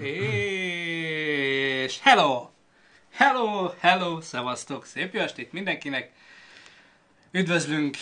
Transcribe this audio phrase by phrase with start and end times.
[0.00, 2.48] És hello!
[3.10, 6.12] Hello, hello, szevasztok, szép jó estét mindenkinek!
[7.30, 7.96] Üdvözlünk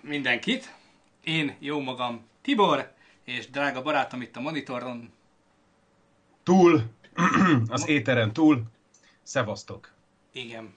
[0.00, 0.74] mindenkit!
[1.24, 2.92] Én jó magam Tibor,
[3.24, 5.12] és drága barátom itt a monitoron.
[6.42, 6.82] Túl,
[7.68, 8.62] az éteren túl,
[9.22, 9.92] szevasztok!
[10.32, 10.74] Igen.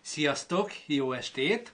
[0.00, 1.72] Sziasztok, jó estét!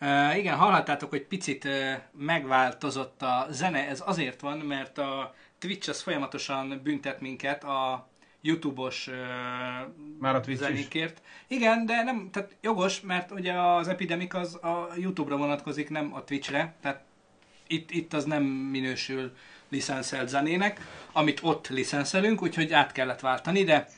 [0.00, 3.88] Uh, igen, hallhattátok, hogy picit uh, megváltozott a zene.
[3.88, 8.08] Ez azért van, mert a Twitch az folyamatosan büntet minket a
[8.40, 9.14] YouTube-os uh,
[10.18, 11.22] Már a Twitch zenékért.
[11.46, 16.24] Igen, de nem, tehát jogos, mert ugye az Epidemic az a YouTube-ra vonatkozik, nem a
[16.24, 17.02] Twitch-re, tehát
[17.66, 19.32] itt, itt az nem minősül
[19.68, 20.80] licenszelt zenének,
[21.12, 23.88] amit ott licenszelünk, úgyhogy át kellett váltani, de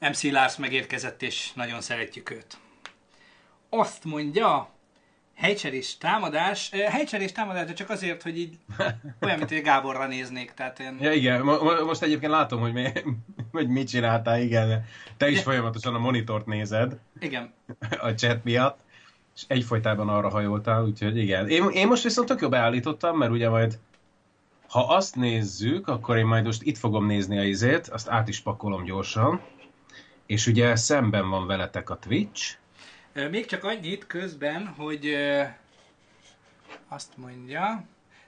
[0.00, 2.56] MC Lars megérkezett, és nagyon szeretjük őt.
[3.68, 4.70] Azt mondja,
[5.34, 8.58] helycserés támadás, helycserés támadás, de csak azért, hogy így
[9.22, 10.98] olyan, mint hogy Gáborra néznék, tehát én...
[11.00, 12.88] Ja igen, mo- mo- most egyébként látom, hogy, mi,
[13.52, 14.84] hogy mit csináltál, igen.
[15.16, 17.52] Te is folyamatosan a monitort nézed Igen.
[18.06, 18.78] a chat miatt,
[19.34, 21.48] és egyfolytában arra hajoltál, úgyhogy igen.
[21.48, 23.78] Én, én most viszont tök jó beállítottam, mert ugye majd
[24.68, 28.40] ha azt nézzük, akkor én majd most itt fogom nézni a izét, azt át is
[28.40, 29.40] pakolom gyorsan,
[30.26, 32.56] és ugye szemben van veletek a Twitch,
[33.12, 35.16] Még csak annyit közben, hogy
[36.88, 37.84] azt mondja,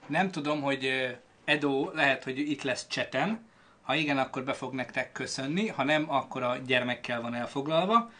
[0.07, 3.45] nem tudom, hogy Edo lehet, hogy itt lesz cseten.
[3.81, 8.11] Ha igen, akkor be fog nektek köszönni, ha nem, akkor a gyermekkel van elfoglalva.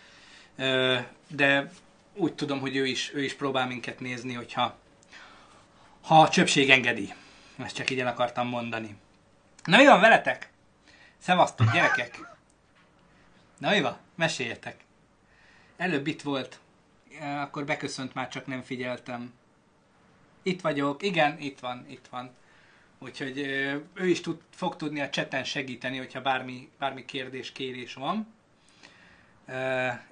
[1.27, 1.71] De
[2.13, 4.77] úgy tudom, hogy ő is, ő is próbál minket nézni, hogyha
[6.01, 7.13] ha a csöpség engedi.
[7.57, 8.95] Ezt csak így el akartam mondani.
[9.63, 10.49] Na mi van veletek?
[11.17, 12.19] Szevasztok, gyerekek!
[13.57, 13.97] Na mi van?
[14.15, 14.84] Meséljetek!
[15.77, 16.59] Előbb itt volt,
[17.19, 19.33] akkor beköszönt, már csak nem figyeltem.
[20.43, 22.31] Itt vagyok, igen, itt van, itt van.
[22.99, 23.37] Úgyhogy
[23.93, 28.27] ő is tud, fog tudni a cseten segíteni, hogyha bármi, bármi kérdés, kérés van.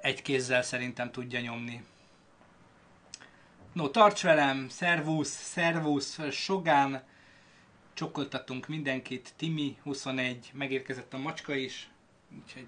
[0.02, 1.84] Egy kézzel szerintem tudja nyomni.
[3.74, 7.04] No, tarts velem, szervusz, szervusz, Sogán,
[7.94, 11.90] csokoltatunk mindenkit, Timi 21, megérkezett a macska is,
[12.36, 12.68] úgyhogy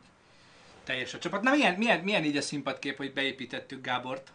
[0.86, 1.42] teljes a csapat.
[1.42, 4.32] Na milyen, milyen, milyen így a színpadkép, hogy beépítettük Gábort?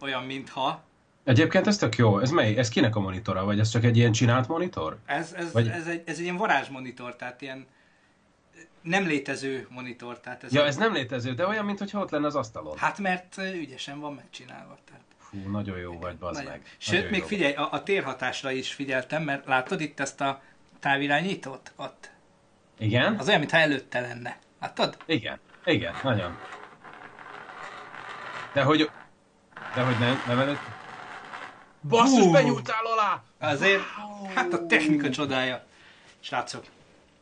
[0.00, 0.82] Olyan, mintha.
[1.24, 2.18] Egyébként ez tök jó.
[2.18, 2.56] Ez mely?
[2.58, 3.44] Ez kinek a monitora?
[3.44, 4.98] Vagy ez csak egy ilyen csinált monitor?
[5.06, 7.66] Ez, ez, Vagy- ez, egy, ez egy ilyen varázsmonitor, tehát ilyen
[8.82, 10.20] nem létező monitor.
[10.20, 12.76] Tehát ez Ja, egy- ez nem létező, de olyan, mintha ott lenne az asztalon.
[12.78, 14.78] Hát mert ö, ügyesen van megcsinálva.
[14.84, 15.02] Tehát.
[15.18, 16.50] Fú, nagyon jó vagy, bazd Nagyon.
[16.50, 16.62] meg.
[16.78, 20.42] Sőt, Nagyon még jó figyelj, a, a térhatásra is figyeltem, mert látod itt ezt a
[20.80, 21.72] távirányítót?
[21.76, 22.10] Ott.
[22.78, 23.14] Igen?
[23.18, 24.38] Az olyan, mintha előtte lenne.
[24.66, 24.96] Látod?
[25.06, 25.38] Igen.
[25.64, 26.36] Igen, nagyon.
[28.52, 28.90] De hogy...
[29.74, 30.60] De hogy nem, nem előtt...
[31.88, 32.32] Basszus, Hú.
[32.32, 33.22] benyúltál alá!
[33.52, 33.82] Azért,
[34.34, 35.64] hát a technika csodája.
[36.20, 36.64] Srácok.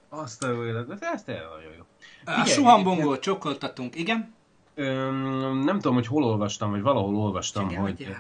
[0.09, 1.85] Azt a jó életet, ez tényleg nagyon jó.
[2.25, 4.35] A suhambongót csokoltatunk, igen?
[4.75, 8.17] Öm, nem tudom, hogy hol olvastam, vagy valahol olvastam, Igen, hogy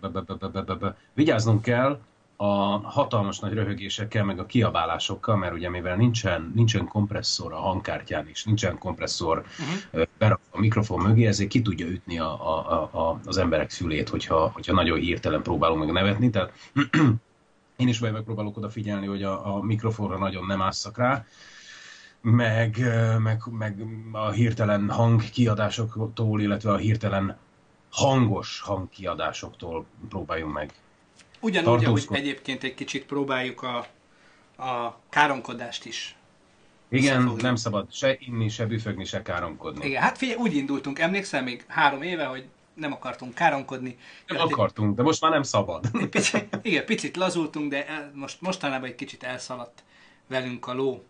[0.00, 0.96] be, be, be, be, be, be, be.
[1.12, 2.00] vigyáznunk kell
[2.36, 8.28] a hatalmas nagy röhögésekkel, meg a kiabálásokkal, mert ugye mivel nincsen, nincsen kompresszor a hangkártyán
[8.28, 9.44] is, nincsen kompresszor
[9.90, 10.38] uh-huh.
[10.50, 14.72] a mikrofon mögé, ezért ki tudja ütni a, a, a, az emberek szülét, hogyha, hogyha
[14.72, 16.30] nagyon hirtelen próbálunk meg nevetni.
[16.30, 16.52] Tehát
[17.76, 21.24] én is megpróbálok odafigyelni, hogy a, a mikrofonra nagyon nem ásszak rá,
[22.20, 22.78] meg,
[23.18, 27.36] meg, meg a hirtelen hangkiadásoktól, illetve a hirtelen
[27.90, 30.72] hangos hangkiadásoktól próbáljunk meg.
[31.40, 33.76] Ugyanúgy, ahogy egyébként egy kicsit próbáljuk a,
[34.64, 36.16] a káromkodást is.
[36.88, 39.86] Igen, nem szabad se inni, se büfögni, se káromkodni.
[39.86, 43.98] Igen, hát figyelj, úgy indultunk, emlékszel még három éve, hogy nem akartunk káromkodni.
[44.26, 45.90] Nem egy akartunk, de most már nem szabad.
[46.10, 49.82] Picit, igen, picit lazultunk, de el, most, mostanában egy kicsit elszaladt
[50.26, 51.04] velünk a ló.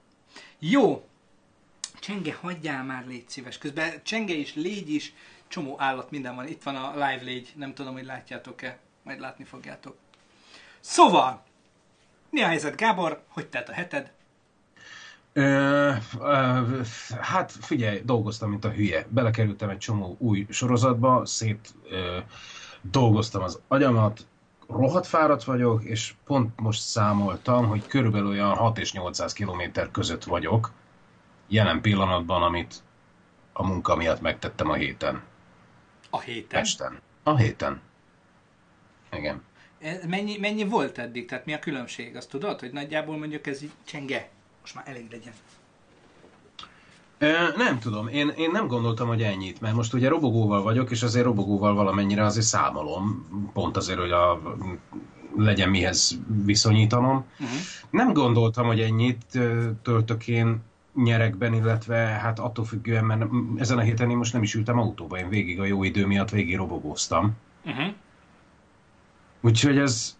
[0.58, 1.04] Jó,
[2.00, 3.58] Csenge, hagyjál már, légy szíves.
[3.58, 5.12] Közben Csenge is, légy is,
[5.48, 6.46] csomó állat, minden van.
[6.46, 9.96] Itt van a live légy, nem tudom, hogy látjátok-e, majd látni fogjátok.
[10.88, 11.42] Szóval,
[12.30, 13.22] mi a helyzet, Gábor?
[13.28, 14.12] Hogy telt a heted?
[15.32, 16.80] Ö, ö,
[17.20, 19.06] hát figyelj, dolgoztam, mint a hülye.
[19.08, 22.18] Belekerültem egy csomó új sorozatba, szét ö,
[22.82, 24.26] dolgoztam az agyamat,
[24.68, 30.24] rohadt fáradt vagyok, és pont most számoltam, hogy körülbelül olyan 6 és 800 kilométer között
[30.24, 30.72] vagyok
[31.48, 32.82] jelen pillanatban, amit
[33.52, 35.22] a munka miatt megtettem a héten.
[36.10, 36.60] A héten.
[36.60, 37.00] Pesten.
[37.22, 37.80] A héten.
[39.12, 39.45] Igen.
[39.78, 41.26] Ez Mennyi, mennyi volt eddig?
[41.26, 42.16] Tehát mi a különbség?
[42.16, 44.28] Azt tudod, hogy nagyjából mondjuk ez így Csenge.
[44.60, 45.32] Most már elég legyen.
[47.18, 51.02] Ö, nem tudom, én, én nem gondoltam, hogy ennyit, mert most ugye robogóval vagyok, és
[51.02, 54.40] azért robogóval valamennyire azért számolom, pont azért, hogy a
[55.36, 57.24] legyen mihez viszonyítanom.
[57.38, 57.56] Uh-huh.
[57.90, 59.38] Nem gondoltam, hogy ennyit
[59.82, 60.62] töltök én
[60.94, 63.24] nyerekben, illetve hát attól függően, mert
[63.56, 66.30] ezen a héten én most nem is ültem autóba, én végig a jó idő miatt
[66.30, 67.36] végig robogóztam.
[67.64, 67.94] Uh-huh.
[69.46, 70.16] Úgyhogy ez,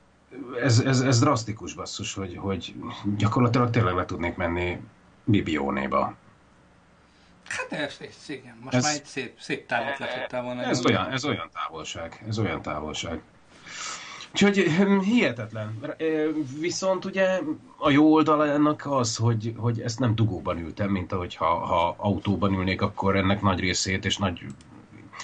[0.63, 2.75] ez, ez, ez drasztikus basszus, hogy, hogy
[3.17, 4.81] gyakorlatilag tényleg le tudnék menni
[5.25, 6.15] Bibiónéba.
[7.47, 10.63] Hát ez, ez igen, most ez, már egy szép, szép távot le volna.
[10.63, 13.21] Ez olyan, ez olyan távolság, ez olyan távolság.
[14.33, 15.79] Úgyhogy hm, hihetetlen.
[16.61, 17.41] Viszont ugye
[17.77, 21.95] a jó oldala ennek az, hogy, hogy ezt nem dugóban ültem, mint ahogy ha, ha
[21.97, 24.41] autóban ülnék, akkor ennek nagy részét és nagy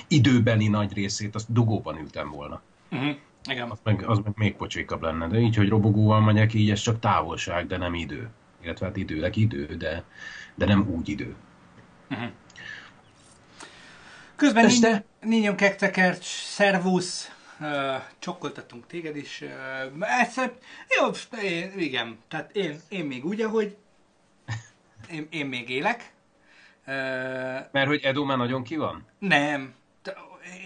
[0.08, 2.62] időbeli nagy részét azt dugóban ültem volna.
[2.90, 3.16] Uh-huh.
[3.44, 3.70] Igen.
[3.70, 5.26] Az meg, az meg még pocsékabb lenne.
[5.26, 8.30] De így, hogy robogóval megyek, így ez csak távolság, de nem idő.
[8.62, 10.04] Illetve hát időleg idő, de,
[10.54, 11.34] de nem úgy idő.
[12.10, 12.28] Uh-huh.
[14.36, 15.04] Közben Este...
[15.20, 17.68] Ninyon Kektekert, szervusz, uh,
[18.18, 19.40] csokkoltatunk téged is.
[19.96, 20.52] Uh, egyszer,
[21.00, 23.76] jó, én, igen, tehát én, én még úgy, ahogy
[25.10, 26.12] én, én még élek.
[26.86, 26.94] Uh,
[27.72, 29.06] Mert hogy Edo már nagyon ki van?
[29.18, 29.74] Nem,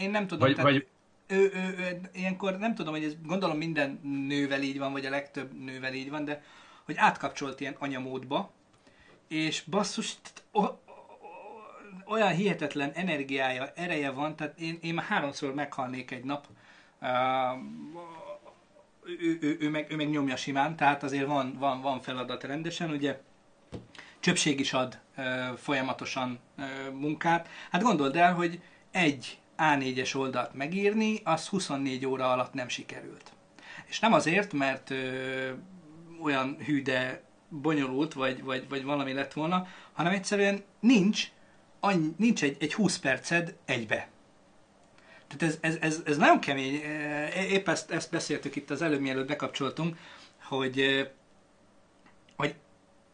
[0.00, 0.38] én nem tudom.
[0.38, 0.87] Vagy, tehát, vagy...
[1.26, 5.11] Ő, ő, ő, ilyenkor nem tudom, hogy ez gondolom minden nővel így van, vagy a
[5.11, 6.43] legtöbb nővel így van, de
[6.84, 8.50] hogy átkapcsolt ilyen anyamódba,
[9.28, 10.17] és basszus,
[12.05, 16.46] olyan hihetetlen energiája, ereje van, tehát én, én már háromszor meghalnék egy nap,
[17.00, 17.08] uh,
[19.06, 22.90] ő, ő, ő, meg, ő meg nyomja simán, tehát azért van, van, van feladat rendesen,
[22.90, 23.20] ugye
[24.20, 25.00] csöpség is ad
[25.56, 26.38] folyamatosan
[26.93, 27.49] munkát.
[27.70, 33.32] Hát gondold el, hogy egy A4-es oldalt megírni, az 24 óra alatt nem sikerült.
[33.87, 35.50] És nem azért, mert ö,
[36.23, 41.31] olyan hűde bonyolult, vagy, vagy, vagy valami lett volna, hanem egyszerűen nincs
[41.81, 44.08] annyi, nincs egy, egy 20 perced egybe.
[45.26, 46.75] Tehát ez, ez, ez, ez nagyon kemény.
[47.50, 49.97] Épp ezt, ezt beszéltük itt az előbb, mielőtt bekapcsoltunk,
[50.43, 51.09] hogy,
[52.37, 52.55] hogy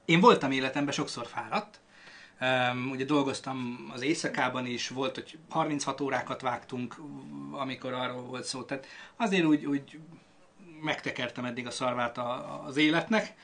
[0.04, 1.80] én voltam életemben sokszor fáradt,
[2.42, 6.96] Um, ugye dolgoztam az éjszakában is, volt, hogy 36 órákat vágtunk,
[7.50, 8.62] amikor arról volt szó.
[8.62, 8.86] Tehát
[9.16, 9.98] azért úgy, úgy
[10.80, 13.34] megtekertem eddig a szarvát a, az életnek,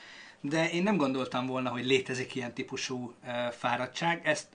[0.41, 4.27] de én nem gondoltam volna, hogy létezik ilyen típusú uh, fáradtság.
[4.27, 4.47] Ezt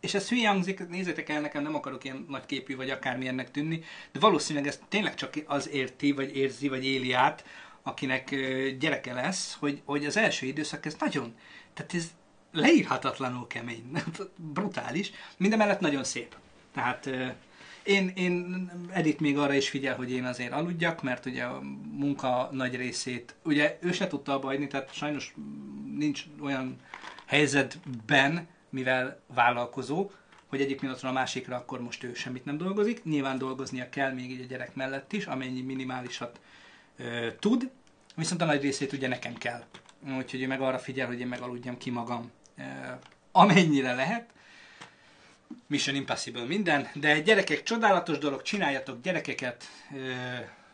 [0.00, 3.82] és ez hülye hangzik, nézzétek el, nekem nem akarok ilyen nagy képű vagy akármilyennek tűnni,
[4.12, 7.44] de valószínűleg ezt tényleg csak az érti, vagy érzi, vagy éli át,
[7.82, 8.34] akinek
[8.78, 11.34] gyereke lesz, hogy, hogy az első időszak ez nagyon,
[11.74, 12.10] tehát ez
[12.52, 13.90] leírhatatlanul kemény,
[14.54, 16.36] brutális, mindemellett nagyon szép.
[16.74, 17.10] Tehát
[17.82, 21.60] én, én Edith még arra is figyel, hogy én azért aludjak, mert ugye a
[21.92, 25.34] munka nagy részét, ugye ő se tudta abba hagyni, tehát sajnos
[25.96, 26.76] nincs olyan
[27.26, 30.10] helyzetben, mivel vállalkozó,
[30.46, 33.04] hogy egyik pillanatra a másikra akkor most ő semmit nem dolgozik.
[33.04, 36.40] Nyilván dolgoznia kell még így a gyerek mellett is, amennyi minimálisat
[36.96, 37.70] ö, tud,
[38.14, 39.64] viszont a nagy részét ugye nekem kell.
[40.16, 42.30] Úgyhogy ő meg arra figyel, hogy én megaludjam ki magam
[43.32, 44.30] amennyire lehet.
[45.66, 49.64] Mission Impossible minden, de gyerekek, csodálatos dolog, csináljatok gyerekeket,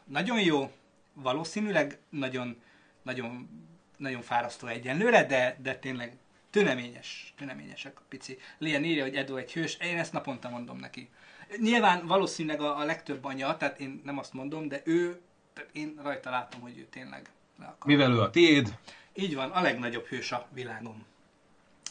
[0.05, 0.73] nagyon jó,
[1.13, 2.63] valószínűleg nagyon,
[3.03, 3.49] nagyon,
[3.97, 6.17] nagyon fárasztó egyenlőre, de, de tényleg
[6.51, 8.39] tüneményes, tüneményesek a pici.
[8.59, 11.09] Lien írja, hogy Edo egy hős, én ezt naponta mondom neki.
[11.57, 15.21] Nyilván valószínűleg a, a legtöbb anya, tehát én nem azt mondom, de ő,
[15.53, 17.87] tehát én rajta látom, hogy ő tényleg le akar.
[17.87, 18.79] Mivel ő a tiéd?
[19.15, 21.05] Így van, a legnagyobb hős a világon.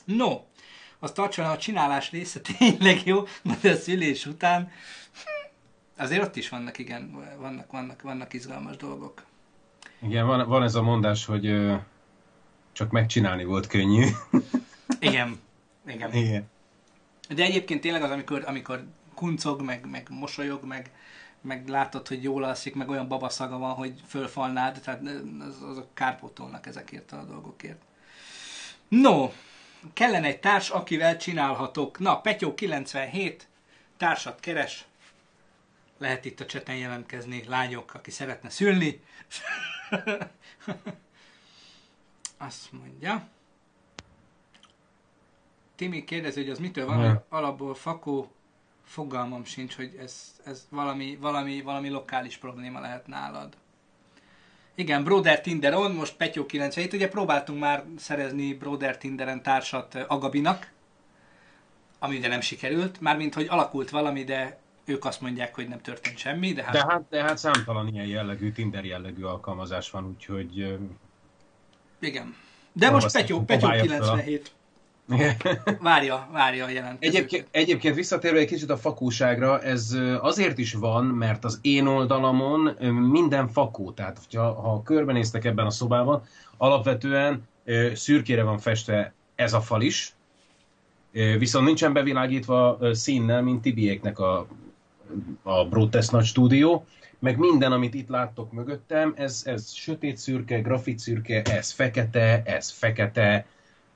[0.08, 0.42] No,
[1.00, 3.24] azt tartson, a csinálás része tényleg jó,
[3.62, 4.62] de a szülés után
[5.14, 9.24] hm, azért ott is vannak, igen, vannak, vannak, vannak izgalmas dolgok.
[10.02, 11.56] Igen, van, van ez a mondás, hogy
[12.72, 14.06] csak megcsinálni volt könnyű.
[15.00, 15.40] Igen.
[15.88, 16.14] Igen.
[16.14, 16.50] Igen.
[17.30, 18.84] De egyébként tényleg az, amikor, amikor
[19.14, 20.92] kuncog, meg, meg mosolyog, meg,
[21.42, 25.02] meg látod, hogy jól alszik, meg olyan babaszaga van, hogy fölfalnád, tehát
[25.40, 27.82] az, azok kárpótolnak ezekért a dolgokért.
[28.88, 29.30] No,
[29.94, 32.00] kellene egy társ, akivel csinálhatok.
[32.00, 33.48] Na, Petyó 97,
[33.98, 34.86] társat keres.
[35.98, 39.02] Lehet itt a cseten jelentkezni, lányok, aki szeretne szülni.
[42.38, 43.28] Azt mondja.
[45.76, 48.32] Timi kérdezi, hogy az mitől van, hogy alapból fakó
[48.84, 53.58] fogalmam sincs, hogy ez, ez valami, valami, valami lokális probléma lehet nálad.
[54.80, 60.72] Igen, Broder Tinderon, most Petyó 97, ugye próbáltunk már szerezni Broder Tinderen társat Agabinak,
[62.00, 66.18] ami ugye nem sikerült, mármint, hogy alakult valami, de ők azt mondják, hogy nem történt
[66.18, 66.74] semmi, de hát...
[66.74, 70.78] De hát, de hát számtalan ilyen jellegű, Tinder jellegű alkalmazás van, úgyhogy
[72.00, 72.36] igen.
[72.74, 74.52] De most Petyó, Petyó 97.
[75.80, 77.16] Várja, várja a jelentkezőket.
[77.16, 82.76] Egyébként, egyébként visszatérve egy kicsit a fakóságra, ez azért is van, mert az én oldalamon
[82.94, 86.24] minden fakó, tehát ha, ha körbenéztek ebben a szobában,
[86.58, 87.48] alapvetően
[87.94, 90.14] szürkére van festve ez a fal is,
[91.12, 94.48] viszont nincsen bevilágítva színnel, mint Tibiéknek a,
[95.44, 96.86] a Brotest nagy stúdió,
[97.20, 102.72] meg minden, amit itt láttok mögöttem, ez, ez sötét szürke, grafit szürke, ez fekete, ez
[102.72, 103.46] fekete,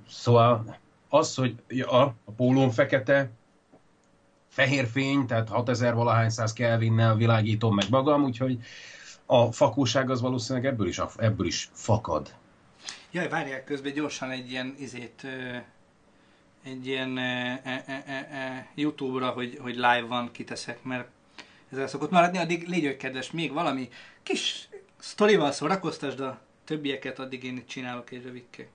[0.08, 0.78] szóval
[1.14, 1.90] az, hogy ja,
[2.26, 3.30] a pólón fekete,
[4.48, 8.60] fehér fény, tehát 6000 valahány száz Kelvinnel világítom meg magam, úgyhogy
[9.26, 12.34] a fakóság az valószínűleg ebből is, ebből is fakad.
[13.12, 15.28] Jaj, várják közben gyorsan egy ilyen izét,
[16.64, 21.08] egy ilyen e, e, e, e, YouTube-ra, hogy, hogy live van, kiteszek, mert
[21.72, 23.90] ezzel szokott maradni, addig légy kedves, még valami
[24.24, 28.68] kis sztorival szórakoztasd a többieket, addig én itt csinálok egy rövidke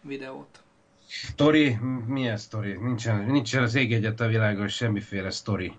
[0.00, 0.62] videót.
[1.08, 1.78] Story?
[2.06, 2.72] Milyen story?
[2.72, 5.72] Nincsen, nincsen az ég egyet a világon semmiféle story.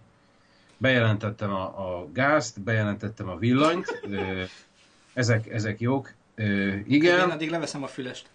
[0.77, 4.01] Bejelentettem a, a gázt, bejelentettem a villanyt,
[5.13, 6.13] ezek, ezek jók.
[6.35, 8.29] Ö, Én igen, addig leveszem a fülest.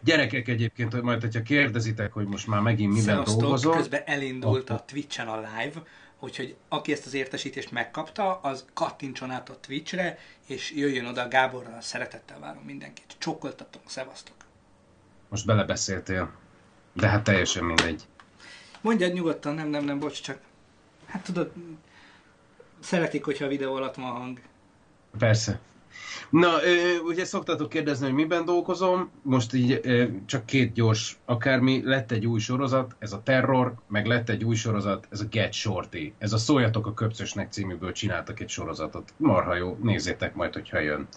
[0.00, 3.76] gyerekek egyébként, hogy majd, hogyha kérdezitek, hogy most már megint miben Szevasztok, dolgozom.
[3.76, 5.82] közben elindult a Twitch-en a live,
[6.20, 11.80] úgyhogy aki ezt az értesítést megkapta, az kattintson át a Twitch-re, és jöjjön oda Gáborral,
[11.80, 13.14] szeretettel várom mindenkit.
[13.18, 14.45] Csokkoltatok, szevasztok!
[15.28, 16.30] Most belebeszéltél.
[16.92, 18.02] De hát teljesen mindegy.
[18.80, 20.38] Mondjad nyugodtan, nem, nem, nem, bocs, csak...
[21.06, 21.52] Hát tudod,
[22.80, 24.40] szeretik, hogyha a videó alatt van hang.
[25.18, 25.60] Persze.
[26.30, 26.50] Na,
[27.04, 29.10] ugye szoktatok kérdezni, hogy miben dolgozom.
[29.22, 29.80] Most így
[30.26, 31.82] csak két gyors akármi.
[31.84, 35.52] Lett egy új sorozat, ez a Terror, meg lett egy új sorozat, ez a Get
[35.52, 36.12] Shorty.
[36.18, 39.12] Ez a Szóljatok a Köpcösnek címűből csináltak egy sorozatot.
[39.16, 41.08] Marha jó, nézzétek majd, hogyha jön.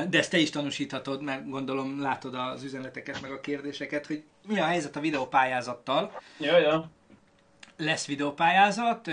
[0.10, 4.60] de ezt te is tanúsíthatod, mert gondolom látod az üzeneteket, meg a kérdéseket, hogy mi
[4.60, 6.22] a helyzet a videópályázattal.
[6.40, 6.90] Ja, ja.
[7.78, 9.08] Lesz videópályázat,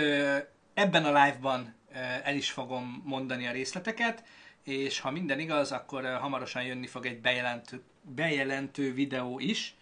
[0.73, 1.75] ebben a live-ban
[2.23, 4.23] el is fogom mondani a részleteket,
[4.63, 9.75] és ha minden igaz, akkor hamarosan jönni fog egy bejelentő, bejelentő videó is.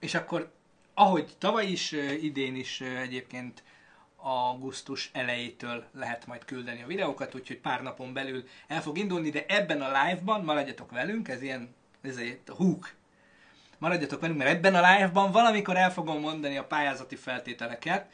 [0.00, 0.52] És akkor,
[0.94, 3.62] ahogy tavaly is, idén is egyébként
[4.16, 9.44] augusztus elejétől lehet majd küldeni a videókat, úgyhogy pár napon belül el fog indulni, de
[9.48, 12.92] ebben a live-ban maradjatok velünk, ez ilyen, ez egy hook.
[13.78, 18.10] Maradjatok velünk, mert ebben a live-ban valamikor el fogom mondani a pályázati feltételeket,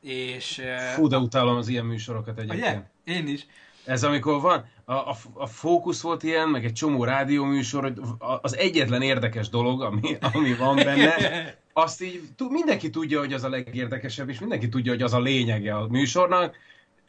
[0.00, 0.62] és...
[0.94, 2.86] Fú, de utálom az ilyen műsorokat egyébként.
[3.04, 3.14] Ugye?
[3.14, 3.46] Én is.
[3.86, 8.00] Ez amikor van, a, a, a fókusz volt ilyen, meg egy csomó rádióműsor, hogy
[8.42, 11.14] az egyetlen érdekes dolog, ami, ami van benne,
[11.72, 15.76] azt így mindenki tudja, hogy az a legérdekesebb, és mindenki tudja, hogy az a lényege
[15.76, 16.56] a műsornak,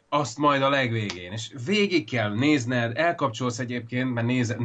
[0.08, 1.32] azt majd a legvégén.
[1.32, 4.58] És végig kell nézned, elkapcsolsz egyébként, mert nézed,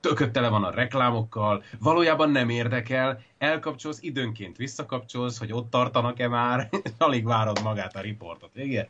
[0.00, 6.68] tököt tele van a reklámokkal, valójában nem érdekel, elkapcsolsz, időnként visszakapcsolsz, hogy ott tartanak-e már,
[6.98, 8.88] alig várod magát a riportot, igen?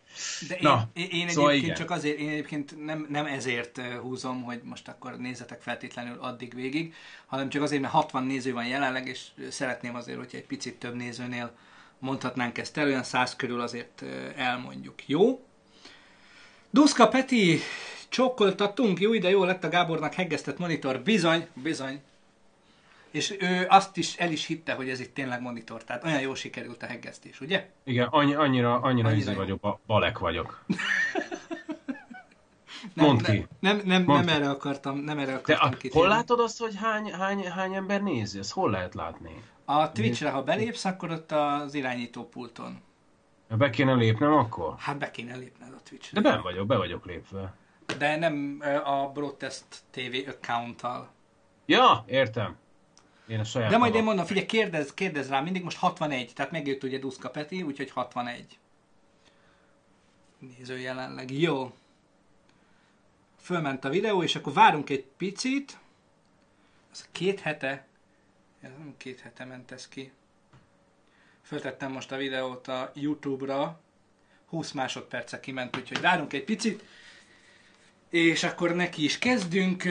[0.49, 1.87] De én, Na, én, én szóval egyébként igen.
[1.87, 6.95] csak azért, én egyébként nem, nem ezért húzom, hogy most akkor nézzetek feltétlenül addig végig,
[7.27, 10.95] hanem csak azért, mert 60 néző van jelenleg, és szeretném azért, hogyha egy picit több
[10.95, 11.57] nézőnél
[11.99, 14.05] mondhatnánk ezt el, olyan 100 körül azért
[14.37, 15.09] elmondjuk.
[15.09, 15.43] Jó?
[16.71, 17.59] Duszka Peti,
[18.09, 22.01] csokkoltatunk, jó ide jó lett a Gábornak heggeztett monitor, bizony, bizony.
[23.11, 26.35] És ő azt is el is hitte, hogy ez itt tényleg monitor, tehát olyan jól
[26.35, 27.69] sikerült a heggeztés, ugye?
[27.85, 29.37] Igen, annyi, annyira, annyira, Annyira jó.
[29.37, 30.65] vagyok, ba- balek vagyok.
[32.95, 33.47] Nem, Mondd nem, ki.
[33.61, 35.99] nem, nem, Mondd nem erre akartam, nem erre akartam a, kitérni.
[35.99, 38.39] hol látod azt, hogy hány, hány, hány ember nézi?
[38.39, 39.43] Ezt hol lehet látni?
[39.65, 42.79] A Twitch-re, ha belépsz, akkor ott az irányító pulton.
[43.49, 44.75] Be kéne lépnem akkor?
[44.79, 46.21] Hát be kéne lépned a Twitch-re.
[46.21, 47.55] De ben vagyok, be vagyok lépve.
[47.97, 51.11] De nem a Broadcast TV account-tal.
[51.67, 52.57] Ja, értem.
[53.27, 54.07] Én a saját De majd én magam.
[54.07, 58.59] mondom, figyelj, kérdez, kérdez rá mindig, most 61, tehát megjött ugye Duszka Peti, úgyhogy 61.
[60.39, 61.31] Néző jelenleg.
[61.31, 61.73] Jó.
[63.41, 65.79] Fölment a videó, és akkor várunk egy picit.
[66.93, 67.87] Ez két hete,
[68.61, 70.13] ez nem két hete ment ez ki.
[71.43, 73.81] Föltettem most a videót a YouTube-ra,
[74.47, 76.85] 20 másodperce kiment, úgyhogy várunk egy picit,
[78.11, 79.85] és akkor neki is kezdünk.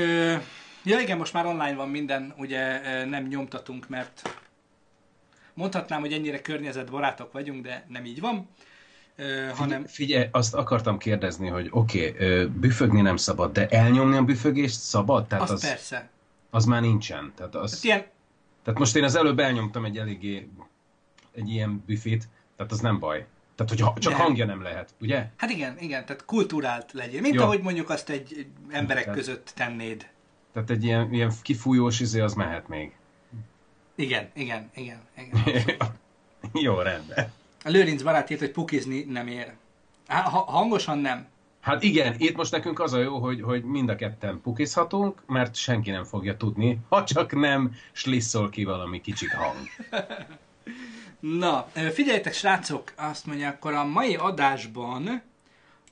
[0.83, 4.39] Ja igen, most már online van minden, ugye nem nyomtatunk, mert
[5.53, 8.49] mondhatnám, hogy ennyire környezetbarátok vagyunk, de nem így van,
[9.19, 14.23] Ö, hanem Figyelj, azt akartam kérdezni, hogy oké, okay, büfögni nem szabad, de elnyomni a
[14.23, 15.27] büfögést szabad?
[15.27, 16.09] Tehát az, az, persze.
[16.49, 17.33] az már nincsen.
[17.35, 18.05] Tehát, az, Hát ilyen,
[18.63, 20.49] tehát most én az előbb elnyomtam egy eléggé
[21.35, 23.25] egy ilyen büfét, tehát az nem baj.
[23.57, 24.21] Tehát, hogy ha- csak Nem.
[24.21, 25.25] hangja nem lehet, ugye?
[25.37, 27.43] hát igen, igen, tehát kulturált legyél, mint Jó.
[27.43, 30.07] ahogy mondjuk azt egy emberek Tehát- között tennéd.
[30.53, 32.91] Tehát egy ilyen, ilyen kifújós izé az mehet még.
[33.95, 35.75] Igen, igen, igen, igen.
[36.65, 37.31] Jó, rendben.
[37.63, 39.53] A Lőrinc barát írt, hogy pukizni nem ér.
[40.07, 41.27] Ha, hangosan nem.
[41.59, 45.55] Hát igen, itt most nekünk az a jó, hogy, hogy mind a ketten pukizhatunk, mert
[45.55, 49.57] senki nem fogja tudni, ha csak nem slisszol ki valami kicsik hang.
[51.19, 55.21] Na, figyeljetek srácok, azt mondja, akkor a mai adásban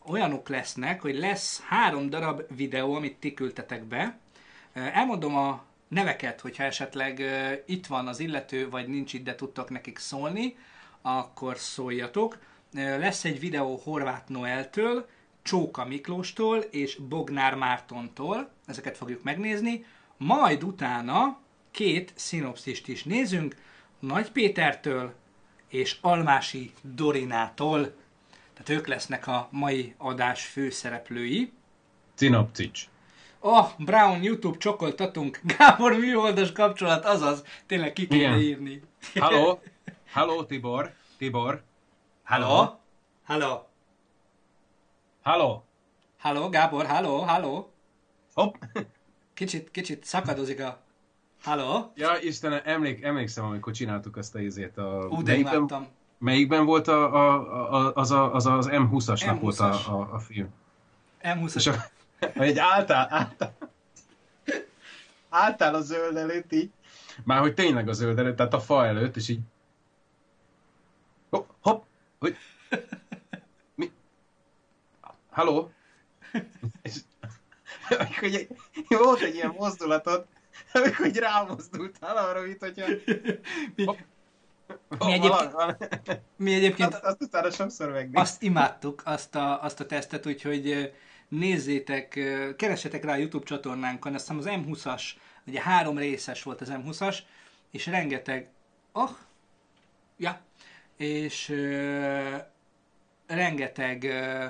[0.08, 4.17] olyanok lesznek, hogy lesz három darab videó, amit ti küldtetek be.
[4.74, 7.24] Elmondom a neveket, hogyha esetleg
[7.65, 10.58] itt van az illető, vagy nincs itt, de tudtok nekik szólni,
[11.01, 12.38] akkor szóljatok.
[12.74, 15.10] Lesz egy videó Horváth Noeltől,
[15.41, 19.86] Csóka Miklóstól és Bognár Mártontól, ezeket fogjuk megnézni.
[20.17, 21.39] Majd utána
[21.72, 23.55] két szinopszist is nézünk,
[24.07, 25.13] Nagy Pétertől
[25.67, 27.81] és Almási Dorinától.
[28.53, 31.51] Tehát ők lesznek a mai adás főszereplői.
[32.15, 32.88] Cinopcics.
[33.39, 35.39] Oh, Brown, YouTube csokoltatunk.
[35.57, 37.43] Gábor műholdas kapcsolat, azaz.
[37.65, 38.39] Tényleg ki kéne Igen.
[38.39, 38.81] írni.
[39.19, 39.62] Halló?
[40.12, 40.93] Halló, Tibor?
[41.17, 41.63] Tibor?
[42.24, 42.79] Halló?
[43.24, 43.67] Halló?
[45.21, 45.65] Halló?
[46.17, 47.71] Halló, Gábor, halló, halló?
[48.33, 48.55] Hopp!
[49.33, 50.84] Kicsit, kicsit szakadozik a...
[51.45, 51.91] Halló?
[51.95, 54.77] Ja, Istenem, emlék, emlékszem, amikor csináltuk azt a izét.
[54.77, 55.07] A...
[55.09, 55.87] Ú, de melyikben, imádtam.
[56.17, 59.85] melyikben volt a, a, a, az, a, az, az M20-asnak volt M20-as.
[59.87, 60.49] a, a, a film?
[61.21, 61.73] M20 És a,
[62.33, 63.55] egy álltál, álltál,
[65.29, 66.71] álltál a zöld előtt így,
[67.23, 69.39] már hogy tényleg a zöld előtt, tehát a fa előtt, és így
[71.29, 71.83] hopp, hopp,
[72.19, 72.37] hogy
[73.75, 73.91] mi?
[75.29, 75.72] Halló?
[76.81, 77.01] És
[78.22, 78.48] egy,
[78.87, 80.25] volt egy ilyen mozdulatod,
[80.75, 82.85] amikor így rámozdultál arra, mint hogyha...
[83.75, 83.85] Mi.
[85.00, 85.55] Mi egyébként-
[86.35, 88.22] mi egyébként azt, azt utána sokszor megnéztem.
[88.22, 90.94] azt imádtuk, azt a, azt a tesztet, úgyhogy
[91.27, 92.07] nézzétek,
[92.57, 95.01] keressetek rá a YouTube csatornánkon, azt hiszem az M20-as,
[95.48, 97.18] ugye három részes volt az M20-as,
[97.72, 98.50] és rengeteg,
[98.92, 99.09] oh,
[100.18, 100.42] ja,
[100.98, 102.35] és ö,
[103.27, 104.46] rengeteg ö,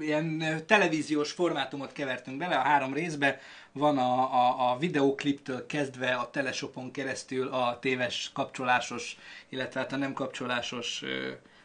[0.00, 3.40] ilyen televíziós formátumot kevertünk bele a három részbe,
[3.72, 9.16] van a, a, a videókliptől kezdve a teleshopon keresztül a téves kapcsolásos,
[9.48, 11.04] illetve hát a nem kapcsolásos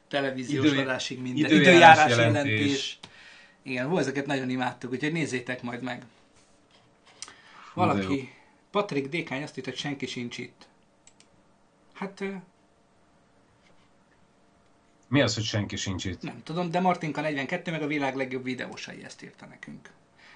[0.08, 1.52] televíziós Idő- adásig minden.
[1.52, 2.52] időjárás Időjárás jelentés.
[2.52, 3.00] jelentés.
[3.64, 6.06] Igen, hú, ezeket nagyon imádtuk, úgyhogy nézzétek majd meg.
[7.74, 8.34] Valaki,
[8.72, 10.68] Patrik Dékány azt írta, hogy senki sincs itt.
[11.94, 12.24] Hát
[15.08, 16.22] Mi az, hogy senki sincs itt?
[16.22, 19.90] nem tudom, de Martinka 42 meg a világ legjobb videósai ezt írta nekünk.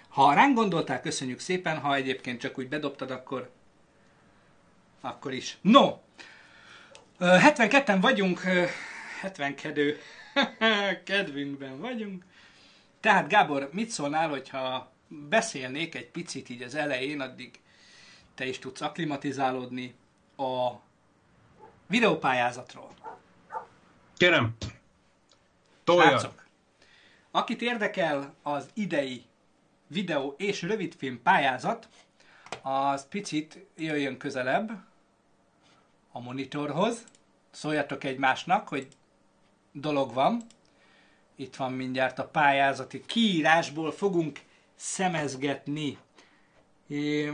[0.07, 3.51] Ha ránk gondoltál, köszönjük szépen, ha egyébként csak úgy bedobtad, akkor
[5.01, 5.57] akkor is.
[5.61, 5.97] No!
[7.17, 8.65] Ö, 72-en vagyunk, ö,
[9.21, 9.97] 72
[11.05, 12.23] kedvünkben vagyunk.
[12.99, 17.51] Tehát Gábor, mit szólnál, hogyha beszélnék egy picit így az elején, addig
[18.35, 19.95] te is tudsz aklimatizálódni
[20.37, 20.71] a
[21.87, 22.89] videópályázatról.
[24.21, 24.55] Kérem,
[25.83, 26.33] tolja.
[27.31, 29.25] Akit érdekel az idei
[29.87, 31.89] videó és rövidfilm pályázat,
[32.61, 34.71] az picit jöjjön közelebb
[36.11, 37.03] a monitorhoz,
[37.51, 38.87] szóljatok egymásnak, hogy
[39.71, 40.41] dolog van.
[41.35, 44.39] Itt van mindjárt a pályázati kiírásból fogunk
[44.75, 45.97] szemezgetni.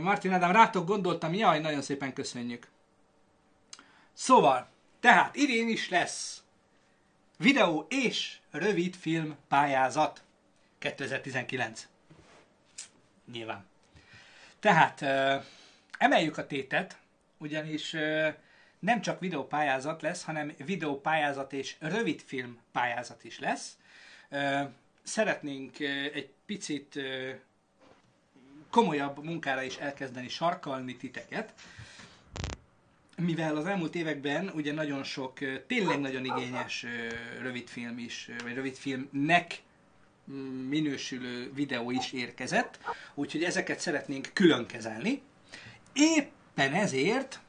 [0.00, 2.68] Martin Ádám, rátok gondoltam, jaj, nagyon szépen köszönjük.
[4.12, 4.68] Szóval,
[5.00, 6.42] tehát idén is lesz
[7.38, 10.22] videó és rövid film pályázat
[10.78, 11.88] 2019.
[13.32, 13.66] Nyilván.
[14.60, 15.02] Tehát
[15.98, 16.98] emeljük a tétet,
[17.38, 17.90] ugyanis
[18.78, 23.78] nem csak videópályázat lesz, hanem videópályázat és rövidfilm pályázat is lesz.
[25.02, 25.78] Szeretnénk
[26.14, 26.98] egy picit
[28.70, 31.52] komolyabb munkára is elkezdeni sarkalni titeket,
[33.18, 36.86] mivel az elmúlt években ugye nagyon sok, tényleg nagyon igényes
[37.42, 39.62] rövidfilm is, vagy rövidfilmnek
[40.30, 42.78] mm, minősülő videó is érkezett,
[43.14, 45.22] úgyhogy ezeket szeretnénk külön kezelni.
[45.92, 47.40] Éppen ezért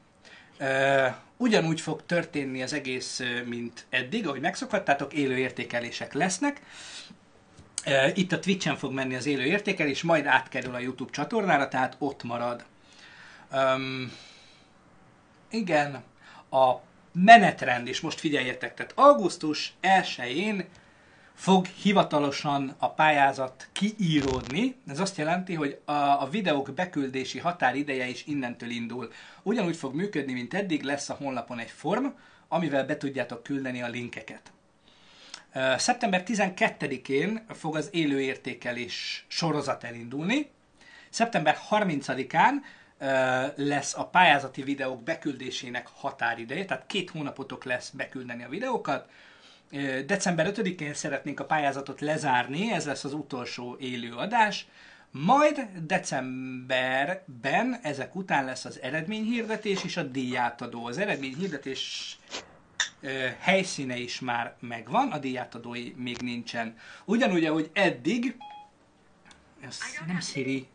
[1.36, 6.60] ugyanúgy fog történni az egész, mint eddig, ahogy megszokhattátok, élő értékelések lesznek.
[8.14, 12.22] Itt a Twitch-en fog menni az élő értékelés, majd átkerül a YouTube csatornára, tehát ott
[12.22, 12.64] marad.
[13.52, 14.12] Um,
[15.50, 16.02] igen,
[16.50, 16.74] a
[17.12, 20.64] menetrend, és most figyeljetek, tehát augusztus 1-én
[21.34, 24.76] fog hivatalosan a pályázat kiíródni.
[24.86, 29.12] Ez azt jelenti, hogy a, a videók beküldési határideje is innentől indul.
[29.42, 32.06] Ugyanúgy fog működni, mint eddig, lesz a honlapon egy form,
[32.48, 34.52] amivel be tudjátok küldeni a linkeket.
[35.76, 40.50] Szeptember 12-én fog az élőértékelés sorozat elindulni.
[41.10, 42.52] Szeptember 30-án
[43.54, 49.08] lesz a pályázati videók beküldésének határideje, tehát két hónapotok lesz beküldeni a videókat.
[50.06, 54.66] December 5-én szeretnénk a pályázatot lezárni, ez lesz az utolsó élő adás.
[55.10, 60.86] Majd decemberben ezek után lesz az eredményhirdetés és a díjátadó.
[60.86, 62.18] Az eredményhirdetés
[63.38, 66.76] helyszíne is már megvan, a díjátadói még nincsen.
[67.04, 68.36] Ugyanúgy, ahogy eddig,
[69.60, 70.66] ez nem Siri,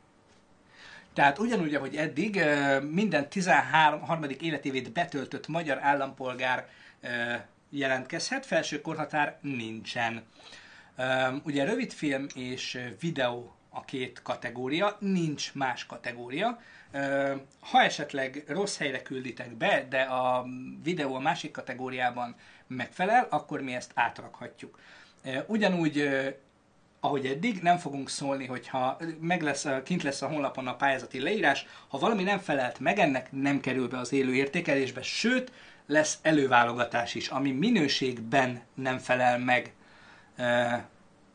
[1.15, 2.43] tehát ugyanúgy, ahogy eddig,
[2.91, 4.23] minden 13.
[4.39, 6.67] életévét betöltött magyar állampolgár
[7.69, 10.23] jelentkezhet, felső korhatár nincsen.
[11.43, 16.61] Ugye rövidfilm és videó a két kategória, nincs más kategória.
[17.59, 20.45] Ha esetleg rossz helyre külditek be, de a
[20.83, 22.35] videó a másik kategóriában
[22.67, 24.79] megfelel, akkor mi ezt átrakhatjuk.
[25.47, 26.09] Ugyanúgy
[27.05, 31.65] ahogy eddig, nem fogunk szólni, hogyha meg lesz, kint lesz a honlapon a pályázati leírás,
[31.87, 35.51] ha valami nem felelt meg, ennek nem kerül be az élő értékelésbe, sőt,
[35.87, 39.73] lesz előválogatás is, ami minőségben nem felel meg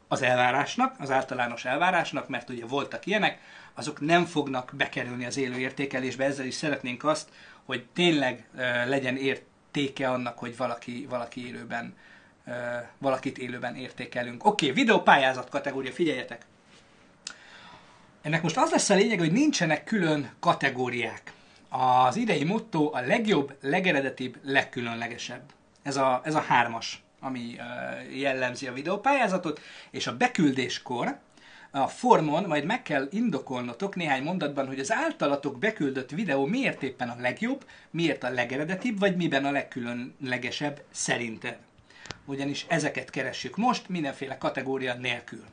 [0.09, 3.41] az elvárásnak, az általános elvárásnak, mert ugye voltak ilyenek,
[3.75, 7.29] azok nem fognak bekerülni az élő értékelésbe, ezzel is szeretnénk azt,
[7.65, 8.49] hogy tényleg
[8.87, 11.95] legyen értéke annak, hogy valaki, valaki élőben
[12.99, 14.45] valakit élőben értékelünk.
[14.45, 16.47] Oké, okay, videópályázat kategória, figyeljetek!
[18.23, 21.33] Ennek most az lesz a lényeg, hogy nincsenek külön kategóriák.
[21.69, 25.43] Az idei motto a legjobb, legeredetibb, legkülönlegesebb.
[25.83, 27.57] Ez a, ez a hármas, ami
[28.15, 29.61] jellemzi a videópályázatot,
[29.91, 31.19] és a beküldéskor
[31.71, 37.09] a formon majd meg kell indokolnotok néhány mondatban, hogy az általatok beküldött videó miért éppen
[37.09, 41.59] a legjobb, miért a legeredetibb, vagy miben a legkülönlegesebb szerinted
[42.25, 45.45] ugyanis ezeket keressük most mindenféle kategória nélkül.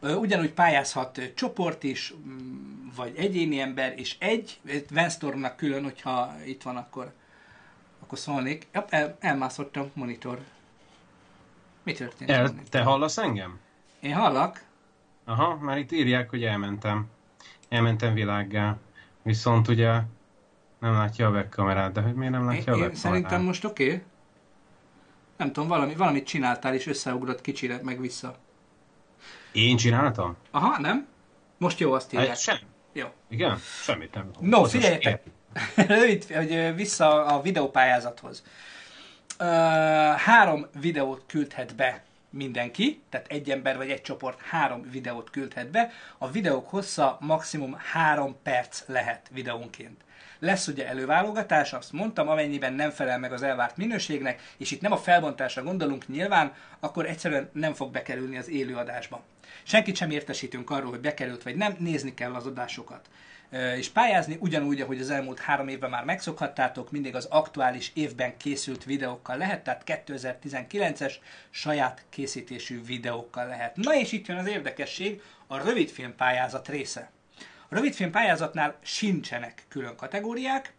[0.00, 4.60] Ugyanúgy pályázhat csoport is, mm, vagy egyéni ember, és egy,
[4.90, 7.12] Venstormnak külön, hogyha itt van, akkor,
[8.02, 8.66] akkor szólnék.
[8.88, 10.40] El, elmászott a monitor.
[11.82, 12.30] Mi történt?
[12.30, 13.58] El, te hallasz engem?
[14.00, 14.62] Én hallak.
[15.24, 17.06] Aha, már itt írják, hogy elmentem.
[17.68, 18.76] Elmentem világgá.
[19.22, 20.00] Viszont ugye
[20.78, 22.96] nem látja a webkamerát, de hogy miért nem látja én, a webkamerát?
[22.96, 23.84] Szerintem most oké.
[23.84, 24.02] Okay.
[25.38, 28.36] Nem tudom, valami, valamit csináltál, és összeugrott kicsire, meg vissza.
[29.52, 30.36] Én csináltam?
[30.50, 31.06] Aha, nem?
[31.58, 32.28] Most jó, azt írják.
[32.28, 32.58] Hát sem.
[32.92, 33.06] Jó.
[33.28, 33.58] Igen?
[33.82, 34.30] Semmit nem.
[34.40, 35.22] No, figyeljetek!
[35.76, 38.42] Rövid, hogy vissza a videópályázathoz.
[39.40, 39.46] Uh,
[40.16, 45.90] három videót küldhet be mindenki, tehát egy ember vagy egy csoport három videót küldhet be.
[46.18, 50.04] A videók hossza maximum három perc lehet videónként.
[50.38, 54.92] Lesz ugye előválogatás, azt mondtam, amennyiben nem felel meg az elvárt minőségnek, és itt nem
[54.92, 59.22] a felbontásra gondolunk nyilván, akkor egyszerűen nem fog bekerülni az élőadásba.
[59.62, 63.08] Senkit sem értesítünk arról, hogy bekerült vagy nem, nézni kell az adásokat
[63.76, 68.84] és pályázni, ugyanúgy, ahogy az elmúlt három évben már megszokhattátok, mindig az aktuális évben készült
[68.84, 71.14] videókkal lehet, tehát 2019-es
[71.50, 73.76] saját készítésű videókkal lehet.
[73.76, 77.10] Na és itt jön az érdekesség, a rövidfilm pályázat része.
[77.70, 80.72] A rövidfilm pályázatnál sincsenek külön kategóriák,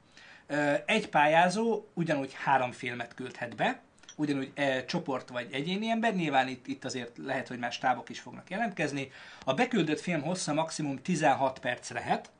[0.86, 3.82] egy pályázó ugyanúgy három filmet küldhet be,
[4.15, 8.19] ugyanúgy e, csoport vagy egyéni ember, nyilván itt, itt azért lehet, hogy más tábok is
[8.19, 9.12] fognak jelentkezni.
[9.45, 12.32] A beküldött film hossza maximum 16 perc lehet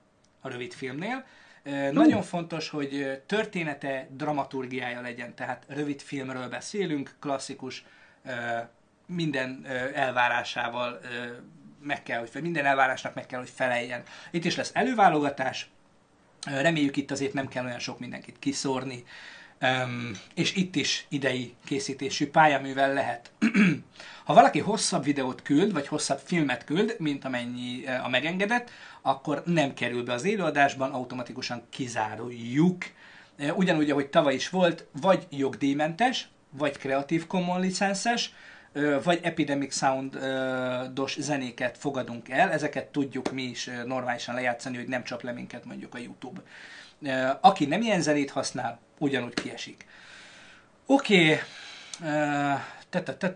[0.42, 1.26] a rövid filmnél.
[1.64, 7.86] E, nagyon fontos, hogy története, dramaturgiája legyen, tehát rövid filmről beszélünk, klasszikus,
[8.24, 8.70] e,
[9.06, 11.00] minden elvárásával
[11.84, 14.04] meg kell, hogy minden elvárásnak meg kell, hogy feleljen.
[14.32, 15.70] Itt is lesz előválogatás,
[16.46, 19.04] reméljük itt azért nem kell olyan sok mindenkit kiszórni,
[20.34, 23.32] és itt is idei készítésű pályaművel lehet.
[24.26, 29.74] ha valaki hosszabb videót küld, vagy hosszabb filmet küld, mint amennyi a megengedett, akkor nem
[29.74, 32.86] kerül be az élőadásban, automatikusan kizáruljuk.
[33.56, 38.34] Ugyanúgy, ahogy tavaly is volt, vagy jogdíjmentes, vagy Creative Commons licenszes,
[39.04, 45.22] vagy Epidemic Sound-os zenéket fogadunk el, ezeket tudjuk mi is normálisan lejátszani, hogy nem csap
[45.22, 46.42] le minket mondjuk a YouTube.
[47.42, 49.86] Aki nem ilyen zenét használ, ugyanúgy kiesik.
[50.86, 51.38] Oké, okay.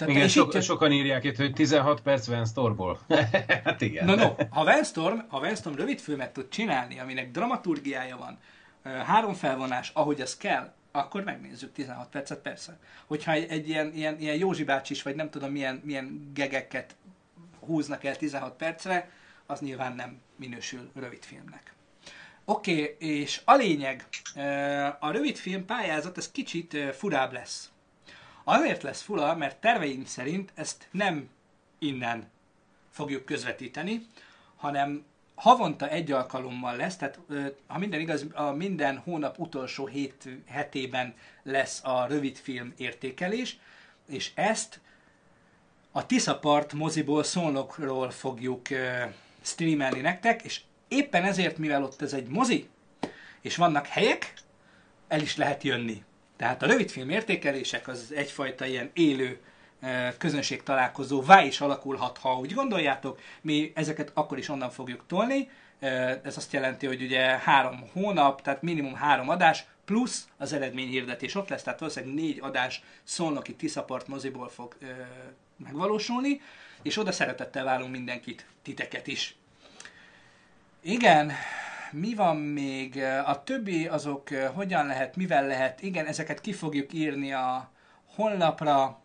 [0.06, 3.00] Igen, so, sokan írják itt, hogy 16 perc Van Stormból.
[3.65, 4.06] hát igen.
[4.06, 8.38] No, no, ha Van Storm, ha Van Storm rövid filmet tud csinálni, aminek dramaturgiája van,
[9.06, 12.80] három felvonás, ahogy az kell, akkor megnézzük 16 percet, persze.
[13.06, 16.96] Hogyha egy, ilyen, ilyen, ilyen Józsi bácsi is, vagy nem tudom milyen, milyen gegeket
[17.60, 19.10] húznak el 16 percre,
[19.46, 21.74] az nyilván nem minősül rövidfilmnek.
[22.46, 24.06] Oké, okay, és a lényeg,
[25.00, 27.72] a rövidfilm pályázat, ez kicsit furább lesz.
[28.44, 31.30] Azért lesz fura, mert terveink szerint ezt nem
[31.80, 32.30] innen
[32.90, 34.08] fogjuk közvetíteni,
[34.56, 37.19] hanem havonta egy alkalommal lesz, tehát
[37.67, 43.58] ha minden igaz, a minden hónap utolsó hét hetében lesz a rövidfilm értékelés,
[44.08, 44.80] és ezt
[45.91, 48.67] a Tiszapart moziból szolnokról fogjuk
[49.41, 52.69] streamelni nektek, és éppen ezért, mivel ott ez egy mozi,
[53.41, 54.34] és vannak helyek,
[55.08, 56.04] el is lehet jönni.
[56.38, 59.39] Tehát a rövidfilm értékelések az egyfajta ilyen élő
[60.17, 63.19] közönség találkozóvá is alakulhat, ha úgy gondoljátok.
[63.41, 65.50] Mi ezeket akkor is onnan fogjuk tolni.
[66.24, 71.50] Ez azt jelenti, hogy ugye három hónap, tehát minimum három adás, plusz az eredményhirdetés ott
[71.50, 74.78] lesz, tehát valószínűleg négy adás szolnoki Tiszapart moziból fog
[75.58, 76.41] megvalósulni,
[76.82, 79.36] és oda szeretettel várunk mindenkit, titeket is.
[80.82, 81.32] Igen,
[81.91, 82.98] mi van még?
[83.26, 85.82] A többi azok hogyan lehet, mivel lehet?
[85.82, 87.69] Igen, ezeket ki fogjuk írni a
[88.15, 89.02] honlapra.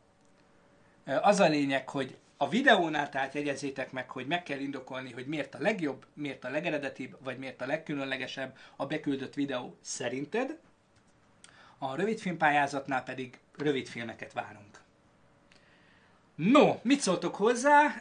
[1.23, 5.55] Az a lényeg, hogy a videónál tehát jegyezzétek meg, hogy meg kell indokolni, hogy miért
[5.55, 10.59] a legjobb, miért a legeredetibb, vagy miért a legkülönlegesebb a beküldött videó szerinted.
[11.79, 14.81] A rövidfilmpályázatnál pedig rövidfilmeket várunk.
[16.35, 18.01] No, mit szóltok hozzá?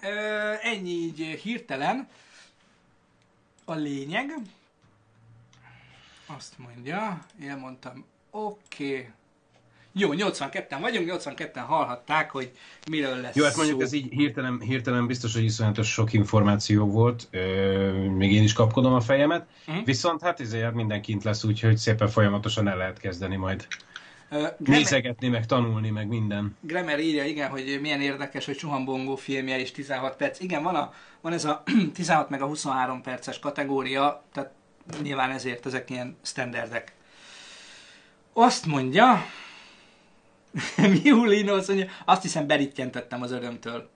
[0.61, 2.07] Ennyi így hirtelen.
[3.65, 4.33] A lényeg,
[6.25, 8.97] azt mondja, elmondtam, oké.
[8.97, 9.11] Okay.
[9.99, 12.51] Jó, 82-en vagyunk, 82-en hallhatták, hogy
[12.91, 13.86] miről lesz Jó, hát mondjuk szó.
[13.86, 18.93] ez így hirtelen, hirtelen biztos, hogy iszonyatos sok információ volt, ö, még én is kapkodom
[18.93, 19.86] a fejemet, uh-huh.
[19.86, 23.67] viszont hát ezért minden kint lesz, úgyhogy szépen folyamatosan el lehet kezdeni majd
[24.31, 26.57] uh, Grammar, nézegetni, meg tanulni, meg minden.
[26.62, 30.39] Grammar írja, igen, hogy milyen érdekes, hogy Suhan Bongo filmje is 16 perc.
[30.39, 34.51] Igen, van, a, van ez a 16 meg a 23 perces kategória, tehát
[35.01, 36.95] nyilván ezért ezek ilyen standardek.
[38.33, 39.25] Azt mondja,
[41.03, 43.89] Miulino azt mondja, azt hiszem berittyentettem az örömtől.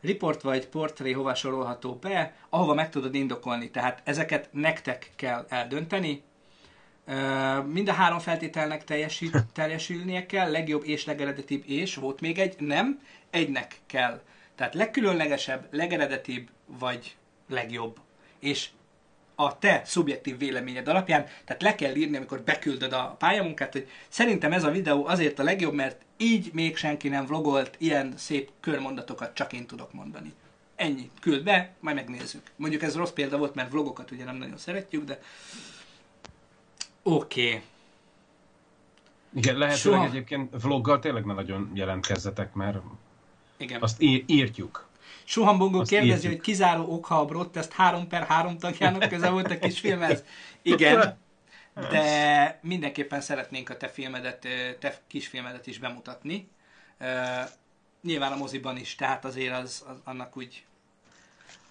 [0.00, 3.70] Report vagy portré hova sorolható be, ahova meg tudod indokolni.
[3.70, 6.22] Tehát ezeket nektek kell eldönteni.
[7.66, 13.00] Mind a három feltételnek teljesít, teljesülnie kell, legjobb és legeredetibb és, volt még egy, nem,
[13.30, 14.22] egynek kell.
[14.54, 17.16] Tehát legkülönlegesebb, legeredetibb vagy
[17.48, 18.00] legjobb.
[18.38, 18.68] És
[19.44, 24.52] a te szubjektív véleményed alapján, tehát le kell írni, amikor beküldöd a pályamunkát, hogy szerintem
[24.52, 29.34] ez a videó azért a legjobb, mert így még senki nem vlogolt, ilyen szép körmondatokat
[29.34, 30.32] csak én tudok mondani.
[30.76, 31.10] Ennyi.
[31.20, 32.42] Küld be, majd megnézzük.
[32.56, 35.20] Mondjuk ez rossz példa volt, mert vlogokat ugye nem nagyon szeretjük, de
[37.02, 37.46] oké.
[37.46, 37.62] Okay.
[39.34, 40.04] Igen, lehetőleg Soha...
[40.04, 42.78] egyébként vloggal tényleg ne nagyon jelentkezzetek, mert
[43.56, 43.82] Igen.
[43.82, 44.90] azt ír- írtjuk.
[45.24, 49.58] Suhan Bongo kérdezi, hogy kizáró oka a Broadcast 3 per 3 tagjának köze volt a
[49.58, 50.24] kisfilmhez.
[50.62, 51.18] Igen,
[51.74, 54.46] de mindenképpen szeretnénk a te filmedet,
[54.78, 56.48] te kisfilmedet is bemutatni.
[57.00, 57.08] Uh,
[58.02, 60.64] nyilván a moziban is, tehát azért az, az annak úgy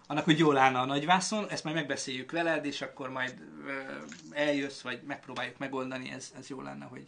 [0.08, 3.36] annak úgy jól állna a nagyvászon, ezt majd megbeszéljük veled, és akkor majd
[3.66, 3.74] uh,
[4.32, 7.08] eljössz, vagy megpróbáljuk megoldani, ez, ez jó lenne, hogy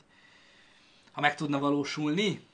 [1.12, 2.48] ha meg tudna valósulni.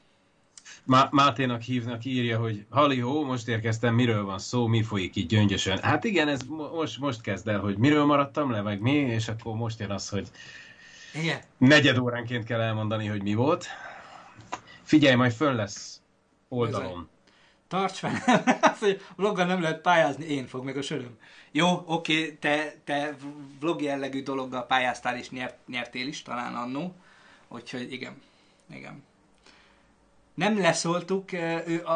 [0.89, 5.81] Má- Máténak hívnak, írja, hogy Halihó, most érkeztem, miről van szó, mi folyik itt gyöngyösen.
[5.81, 6.41] Hát igen, ez
[6.73, 10.09] most, most kezd el, hogy miről maradtam le, meg mi, és akkor most jön az,
[10.09, 10.27] hogy
[11.13, 11.39] igen.
[11.57, 13.65] negyed óránként kell elmondani, hogy mi volt.
[14.83, 16.01] Figyelj, majd föl lesz
[16.47, 17.09] oldalon.
[17.67, 18.11] Tarts fel,
[19.15, 21.17] vloggal nem lehet pályázni, én fog meg a söröm.
[21.51, 23.15] Jó, oké, te, te
[23.59, 26.95] vlog jellegű dologgal pályáztál és nyert, nyertél is talán annó,
[27.47, 28.21] úgyhogy igen,
[28.69, 29.07] igen
[30.39, 31.91] nem leszóltuk, ő a,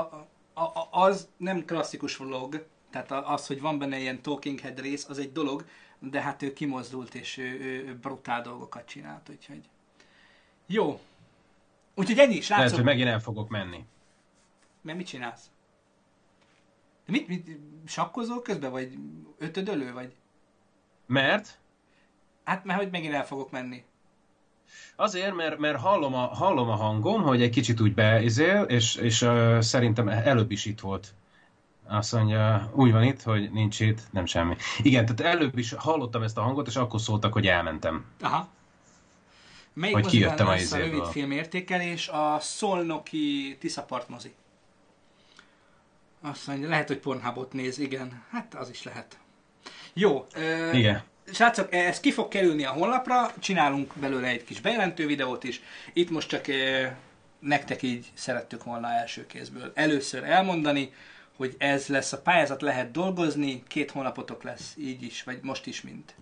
[0.54, 5.06] a, a, az nem klasszikus vlog, tehát az, hogy van benne ilyen talking head rész,
[5.10, 5.66] az egy dolog,
[6.00, 9.62] de hát ő kimozdult, és ő, ő, ő brutál dolgokat csinált, úgyhogy...
[10.66, 11.00] Jó.
[11.96, 12.58] Úgyhogy ennyi, srácok.
[12.58, 13.86] Lehet, hogy megint el fogok menni.
[14.82, 15.50] Mert mit csinálsz?
[17.06, 18.98] De mit, mit, sakkozol közben, vagy
[19.38, 20.16] ötödölő, vagy?
[21.06, 21.60] Mert?
[22.44, 23.84] Hát, mert hogy megint el fogok menni.
[24.96, 29.22] Azért, mert, mert hallom, a, hallom a hangom, hogy egy kicsit úgy beizél, és, és
[29.22, 31.14] uh, szerintem előbb is itt volt.
[31.88, 34.56] Azt mondja, úgy van itt, hogy nincs itt, nem semmi.
[34.82, 38.06] Igen, tehát előbb is hallottam ezt a hangot, és akkor szóltak, hogy elmentem.
[38.22, 38.48] Aha.
[39.74, 40.90] Melyik hogy kijöttem a lesz a izéből.
[40.90, 42.08] rövid filmértékelés?
[42.08, 44.34] A Szolnoki Tiszapart mozi.
[46.22, 48.24] Azt mondja, lehet, hogy Pornhubot néz, igen.
[48.32, 49.18] Hát az is lehet.
[49.94, 50.26] Jó.
[50.36, 51.04] Ö, Igen.
[51.34, 55.62] Srácok, ez ki fog kerülni a honlapra, csinálunk belőle egy kis bejelentő videót is.
[55.94, 56.86] Itt most csak ö,
[57.40, 60.94] nektek így szerettük volna első kézből először elmondani,
[61.36, 65.82] hogy ez lesz a pályázat, lehet dolgozni, két hónapotok lesz, így is, vagy most is,
[65.82, 66.16] mint,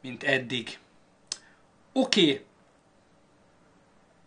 [0.00, 0.78] mint eddig.
[1.92, 2.22] Oké.
[2.22, 2.44] Okay.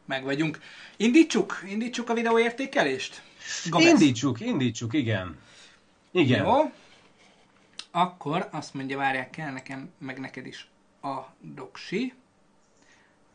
[0.05, 0.59] Meg vagyunk.
[0.97, 3.21] Indítsuk, indítsuk a videó értékelést?
[3.69, 3.87] Gomez.
[3.87, 5.37] Indítsuk, indítsuk, igen.
[6.11, 6.45] Igen.
[6.45, 6.71] Jó.
[7.97, 10.69] Akkor azt mondja, várják kell nekem, meg neked is
[11.01, 12.13] a doksi.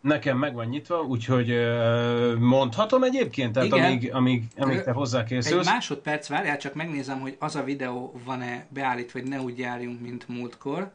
[0.01, 3.85] Nekem meg van nyitva, úgyhogy ö, mondhatom egyébként, tehát Igen.
[3.85, 5.67] amíg, amíg, amíg te Egy hozzákészülsz.
[5.67, 10.29] másodperc, várjál, csak megnézem, hogy az a videó van-e beállítva, hogy ne úgy járjunk, mint
[10.29, 10.91] múltkor.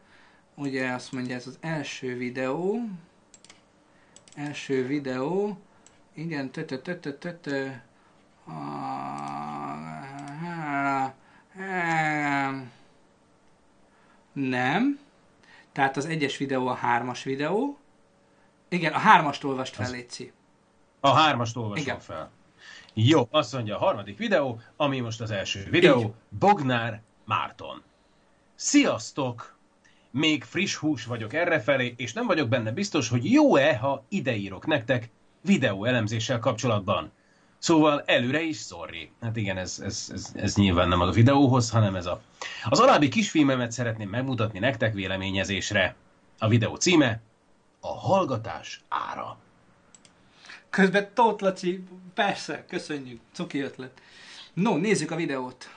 [0.55, 2.79] Ugye azt mondja, ez az első videó.
[4.35, 5.57] Első videó.
[6.13, 7.67] Igen, tö tö tö tö tö tö.
[14.35, 14.99] Nem.
[15.71, 17.77] Tehát az egyes videó a hármas videó.
[18.69, 20.31] Igen, a hármast olvast fel, Léci.
[20.99, 21.99] A hármast olvasom Igen.
[21.99, 22.31] fel.
[22.93, 26.11] Jó, azt mondja a harmadik videó, ami most az első videó, Így.
[26.39, 27.83] Bognár Márton.
[28.55, 29.55] Sziasztok!
[30.11, 35.09] Még friss hús vagyok errefelé, és nem vagyok benne biztos, hogy jó-e, ha ideírok nektek
[35.41, 37.11] videó elemzéssel kapcsolatban.
[37.65, 39.11] Szóval előre is sorry.
[39.21, 42.21] Hát igen, ez, ez, ez, ez nyilván nem a videóhoz, hanem ez a...
[42.69, 45.95] Az alábbi kisfilmemet szeretném megmutatni nektek véleményezésre.
[46.39, 47.21] A videó címe
[47.79, 49.37] A hallgatás ára.
[50.69, 54.01] Közben Tóth Laci, persze, köszönjük, cuki ötlet.
[54.53, 55.69] No, nézzük a videót.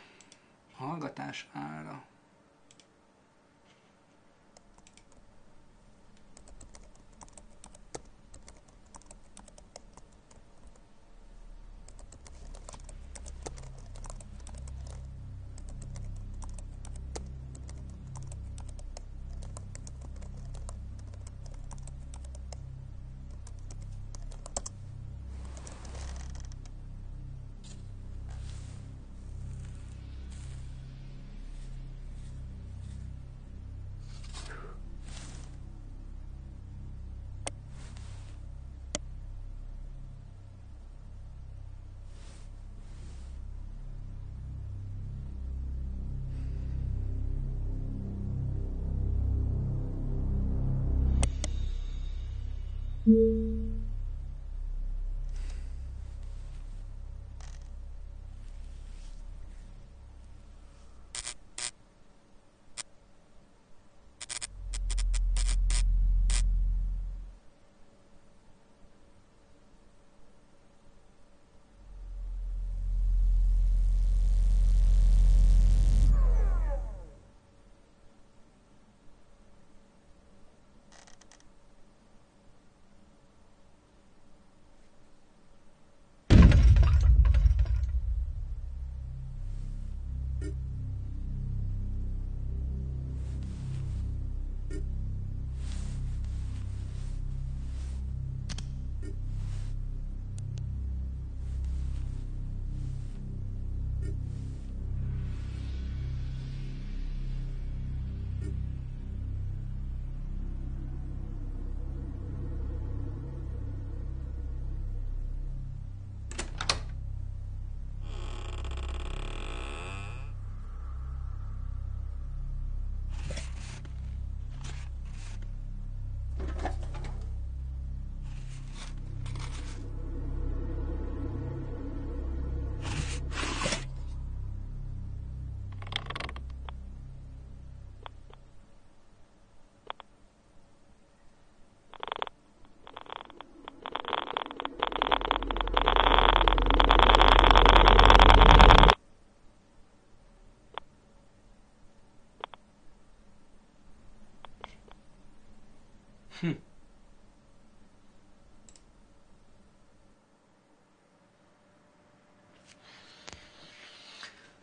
[0.76, 2.02] Hallgatás ára.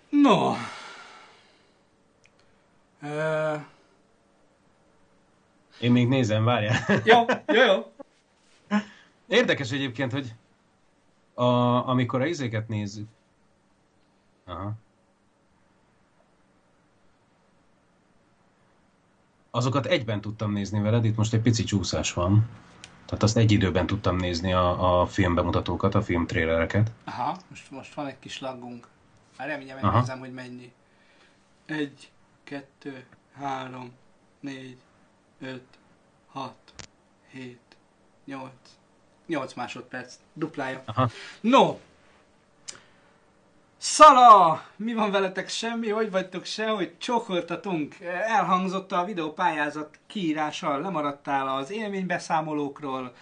[0.09, 0.55] No.
[3.01, 3.55] Ö,
[5.79, 6.77] Én még nézem, várjál.
[7.03, 7.91] jó, jó, jó.
[9.27, 10.33] Érdekes egyébként, hogy
[11.33, 11.43] a,
[11.89, 13.07] amikor a izéket nézzük.
[14.45, 14.73] Aha.
[19.55, 22.49] Azokat egyben tudtam nézni veled, itt most egy pici csúszás van.
[23.05, 26.91] Tehát azt egy időben tudtam nézni a, a filmbemutatókat, a filmtrélereket.
[27.03, 28.87] Aha, most, most van egy kis laggunk.
[29.37, 30.71] Már reményem megnézem, hogy mennyi.
[31.65, 32.11] Egy,
[32.43, 33.05] kettő,
[33.39, 33.91] három,
[34.39, 34.77] négy,
[35.41, 35.67] öt,
[36.31, 36.73] hat,
[37.31, 37.77] hét,
[38.25, 38.77] nyolc.
[39.25, 40.15] Nyolc másodperc.
[40.33, 40.81] Duplája.
[40.85, 41.09] Aha.
[41.41, 41.77] No!
[43.87, 44.65] Szala!
[44.75, 45.49] Mi van veletek?
[45.49, 45.89] Semmi?
[45.89, 46.67] Hogy vagytok se?
[46.67, 47.95] Hogy csokoltatunk?
[48.27, 53.13] Elhangzott a videópályázat kiírása, lemaradtál az élménybeszámolókról,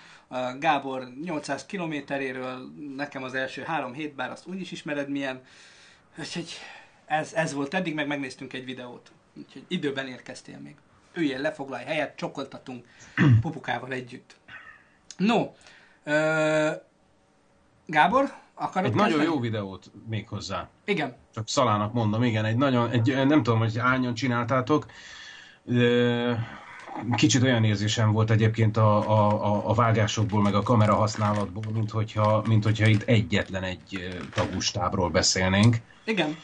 [0.60, 5.42] Gábor 800 kilométeréről, nekem az első három hét, bár azt úgyis ismered milyen.
[6.20, 6.52] Úgyhogy
[7.06, 9.12] ez, ez volt eddig, meg megnéztünk egy videót.
[9.34, 10.76] Úgyhogy időben érkeztél még.
[11.14, 12.86] Üljél, lefoglalj helyet, csokoltatunk
[13.42, 14.36] pupukával együtt.
[15.18, 15.52] No,
[16.04, 16.72] ö,
[17.86, 20.70] Gábor, akarod Egy nagyon jó videót még hozzá.
[20.86, 21.16] Igen.
[21.34, 24.86] Csak Szalának mondom, igen, egy nagyon, egy, nem tudom, hogy hányan csináltátok.
[25.64, 26.62] de
[27.16, 31.92] Kicsit olyan érzésem volt egyébként a, a, a, a vágásokból, meg a kamera használatból, mint
[31.92, 35.78] hogyha, mint hogyha itt egyetlen egy tagustábról beszélnénk.
[36.06, 36.38] Igen.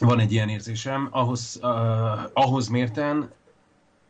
[0.00, 1.68] Van egy ilyen érzésem, ahhoz, uh,
[2.32, 3.30] ahhoz mérten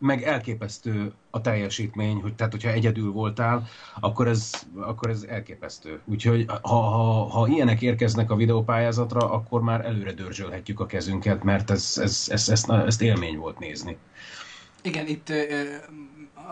[0.02, 3.68] meg elképesztő a teljesítmény, hogy tehát hogyha egyedül voltál,
[4.00, 6.00] akkor ez, akkor ez elképesztő.
[6.04, 11.70] Úgyhogy ha, ha, ha ilyenek érkeznek a videópályázatra, akkor már előre dörzsölhetjük a kezünket, mert
[11.70, 13.96] ez, ez, ez, ez, ezt élmény volt nézni.
[14.82, 15.64] Igen, itt ö,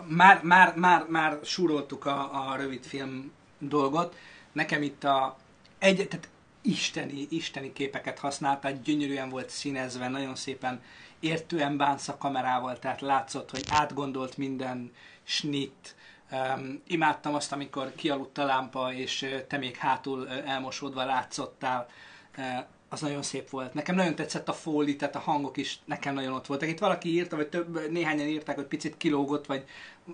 [0.07, 4.15] már, már, már, már súroltuk a, a rövid film dolgot.
[4.51, 5.37] Nekem itt a
[5.79, 6.29] egy, tehát
[6.61, 10.81] isteni, isteni képeket használtál, gyönyörűen volt színezve, nagyon szépen
[11.19, 14.91] értően bánsz a kamerával, tehát látszott, hogy átgondolt minden
[15.23, 15.95] snit.
[16.31, 21.89] Um, imádtam azt, amikor kialudt a lámpa, és te még hátul elmosódva látszottál.
[22.37, 23.73] Uh, az nagyon szép volt.
[23.73, 26.69] Nekem nagyon tetszett a fóli, tehát a hangok is nekem nagyon ott voltak.
[26.69, 29.63] Itt valaki írta, vagy több, néhányan írták, hogy picit kilógott, vagy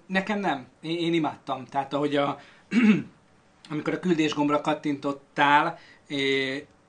[0.06, 0.68] nekem nem.
[0.82, 1.66] Én, én imádtam.
[1.66, 2.40] Tehát ahogy a,
[3.70, 5.80] amikor a küldésgombra kattintottál,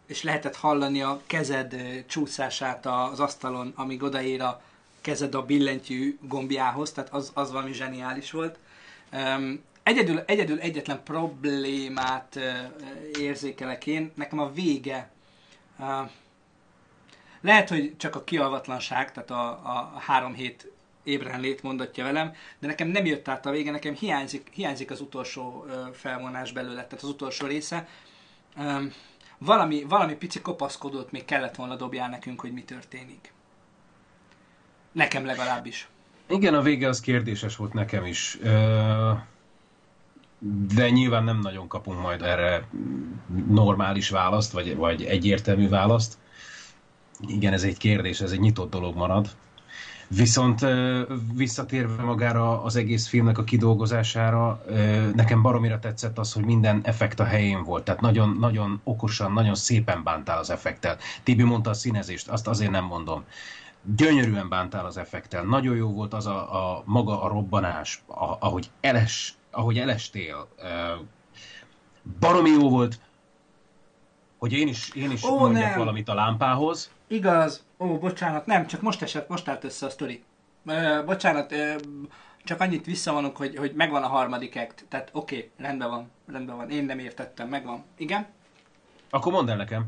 [0.06, 1.74] és lehetett hallani a kezed
[2.06, 4.62] csúszását az asztalon, amíg odaér a
[5.00, 8.58] kezed a billentyű gombjához, tehát az, az valami zseniális volt.
[9.82, 12.38] Egyedül, egyedül egyetlen problémát
[13.18, 15.10] érzékelek én, nekem a vége
[17.40, 20.70] lehet, hogy csak a kialvatlanság, tehát a, a három hét
[21.02, 25.00] ébren lét mondatja velem, de nekem nem jött át a vége, nekem hiányzik, hiányzik az
[25.00, 27.88] utolsó felvonás belőle, tehát az utolsó része.
[29.38, 33.32] Valami, valami pici kopaszkodót még kellett volna dobjál nekünk, hogy mi történik.
[34.92, 35.88] Nekem legalábbis.
[36.28, 38.38] Igen, a vége az kérdéses volt nekem is.
[40.74, 42.68] De nyilván nem nagyon kapunk majd erre
[43.48, 46.18] normális választ, vagy, vagy egyértelmű választ.
[47.20, 49.36] Igen, ez egy kérdés, ez egy nyitott dolog marad.
[50.08, 50.66] Viszont
[51.34, 54.64] visszatérve magára az egész filmnek a kidolgozására,
[55.14, 57.84] nekem baromira tetszett az, hogy minden effekt a helyén volt.
[57.84, 60.96] Tehát nagyon, nagyon okosan, nagyon szépen bántál az effektel.
[61.22, 63.24] Tibi mondta a színezést, azt azért nem mondom.
[63.96, 65.44] Gyönyörűen bántál az effektel.
[65.44, 70.48] Nagyon jó volt az a, a maga a robbanás, a, ahogy, eles, ahogy elestél.
[72.20, 73.00] Baromi jó volt,
[74.38, 75.78] hogy én is, én is Ó, mondjak nem.
[75.78, 76.90] valamit a lámpához.
[77.08, 77.66] Igaz.
[77.78, 80.22] Ó, bocsánat, nem, csak most esett, most állt össze a sztori.
[80.66, 81.74] Ö, bocsánat, ö,
[82.44, 84.84] csak annyit visszavonok, hogy, hogy megvan a harmadik act.
[84.88, 86.70] Tehát oké, okay, rendben van, rendben van.
[86.70, 87.84] Én nem értettem, megvan.
[87.96, 88.26] Igen?
[89.10, 89.86] Akkor mondd el nekem.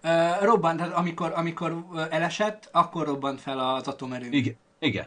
[0.00, 4.36] Ö, robbant, tehát amikor, amikor elesett, akkor robbant fel az atomerőmű.
[4.36, 4.56] Igen.
[4.78, 5.06] Igen.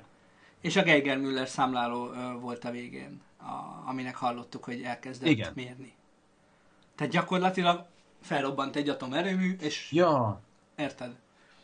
[0.62, 5.52] És a Geiger Müller számláló ö, volt a végén, a, aminek hallottuk, hogy elkezdett Igen.
[5.56, 5.94] mérni.
[6.96, 7.86] Tehát gyakorlatilag
[8.22, 10.42] felrobbant egy atomerőmű, és Ja,
[10.76, 11.16] érted?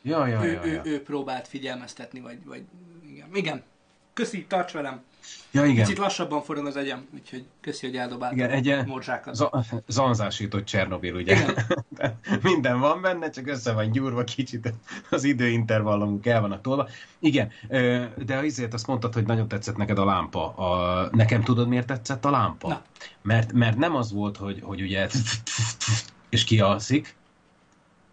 [0.06, 0.82] Ja, ja, ő, ja, ő, ja.
[0.84, 2.64] ő próbált figyelmeztetni, vagy, vagy
[3.10, 3.28] igen.
[3.34, 3.64] Igen.
[4.14, 5.02] Köszi, tarts velem.
[5.52, 5.84] Ja, igen.
[5.84, 9.36] Kicsit lassabban forog az agyam, úgyhogy köszi, hogy eldobáltam Igen, egy a morzsákat.
[9.36, 11.46] za- zanzásított Csernobil, ugye?
[12.42, 14.74] Minden van benne, csak össze van gyúrva kicsit,
[15.10, 16.88] az időintervallumunk el vannak tolva.
[17.20, 17.52] Igen,
[18.26, 20.56] de azért azt mondtad, hogy nagyon tetszett neked a lámpa.
[20.56, 22.68] A, nekem tudod, miért tetszett a lámpa?
[22.68, 22.82] Na.
[23.22, 25.08] Mert, mert nem az volt, hogy, hogy ugye
[26.30, 27.16] és kialszik,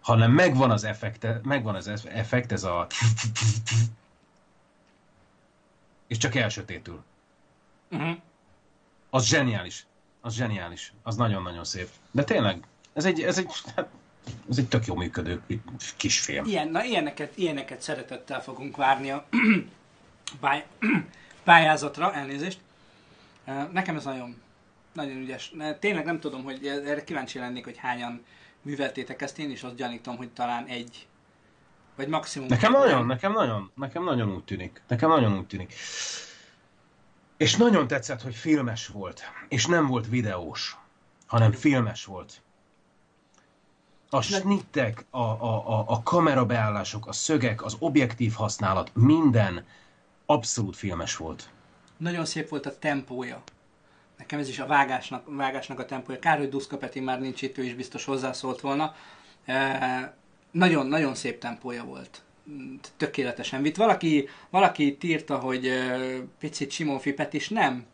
[0.03, 2.87] hanem megvan az effekt, megvan az effekt, ez a
[6.13, 7.03] és csak elsötétül.
[7.91, 8.17] Uh-huh.
[9.11, 9.87] Az zseniális.
[10.21, 10.93] Az zseniális.
[11.03, 11.89] Az nagyon-nagyon szép.
[12.11, 13.47] De tényleg, ez egy, ez egy,
[13.77, 13.89] hát,
[14.51, 15.43] ez egy tök jó működő
[15.97, 16.45] kis film.
[16.45, 19.27] Ilyen, na, ilyeneket, ilyeneket szeretettel fogunk várni a
[20.41, 20.67] pály-
[21.45, 22.61] pályázatra, elnézést.
[23.73, 24.43] Nekem ez nagyon,
[24.93, 25.53] nagyon ügyes.
[25.79, 28.25] Tényleg nem tudom, hogy erre kíváncsi lennék, hogy hányan
[28.63, 29.39] műveltétek ezt.
[29.39, 31.07] Én is azt gyanítom, hogy talán egy,
[31.97, 32.49] vagy maximum.
[32.49, 34.83] Nekem nagyon, nekem nagyon, nekem nagyon úgy tűnik.
[34.89, 35.75] Nekem nagyon úgy tűnik.
[37.37, 40.77] És nagyon tetszett, hogy filmes volt, és nem volt videós,
[41.27, 42.43] hanem filmes volt.
[44.11, 49.65] A snittek, a, a, a, a kamerabeállások, a szögek, az objektív használat, minden
[50.27, 51.51] abszolút filmes volt.
[51.97, 53.43] Nagyon szép volt a tempója.
[54.19, 56.19] Nekem ez is a vágásnak, vágásnak a tempója.
[56.19, 58.95] Kár, hogy Duszka Peti már nincs itt, ő is biztos hozzászólt volna.
[59.45, 60.17] E,
[60.51, 62.23] nagyon, nagyon szép tempója volt.
[62.97, 63.77] Tökéletesen vitt.
[63.77, 65.99] Valaki, valaki írta, hogy e,
[66.39, 67.87] picit Simonfi Petis nem.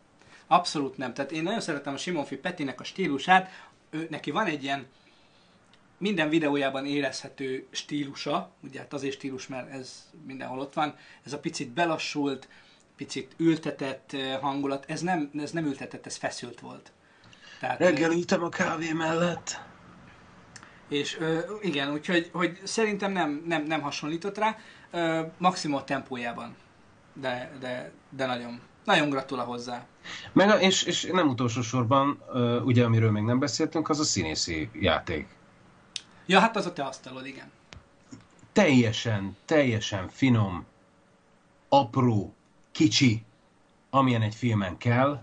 [0.47, 1.13] Abszolút nem.
[1.13, 3.49] Tehát én nagyon szeretem a Simonfi Petinek a stílusát.
[3.89, 4.87] Ő, neki van egy ilyen
[5.99, 10.95] minden videójában érezhető stílusa, ugye hát azért stílus, mert ez mindenhol ott van,
[11.25, 12.47] ez a picit belassult,
[12.99, 16.91] picit ültetett eh, hangulat, ez nem, ez nem ültetett, ez feszült volt.
[17.59, 19.59] Tehát, Reggelítem a kávé mellett.
[20.89, 24.57] És ö, igen, úgyhogy hogy szerintem nem, nem, nem hasonlított rá,
[24.91, 26.55] ö, maximum tempójában,
[27.13, 29.85] de, de, de nagyon, nagyon gratula hozzá.
[30.33, 32.23] Meg, és, és nem utolsó sorban,
[32.63, 35.27] ugye amiről még nem beszéltünk, az a színészi játék.
[36.25, 37.51] Ja, hát az a te asztalod, igen.
[38.51, 40.65] Teljesen, teljesen finom,
[41.69, 42.33] apró,
[42.79, 43.23] kicsi,
[43.89, 45.21] amilyen egy filmen kell,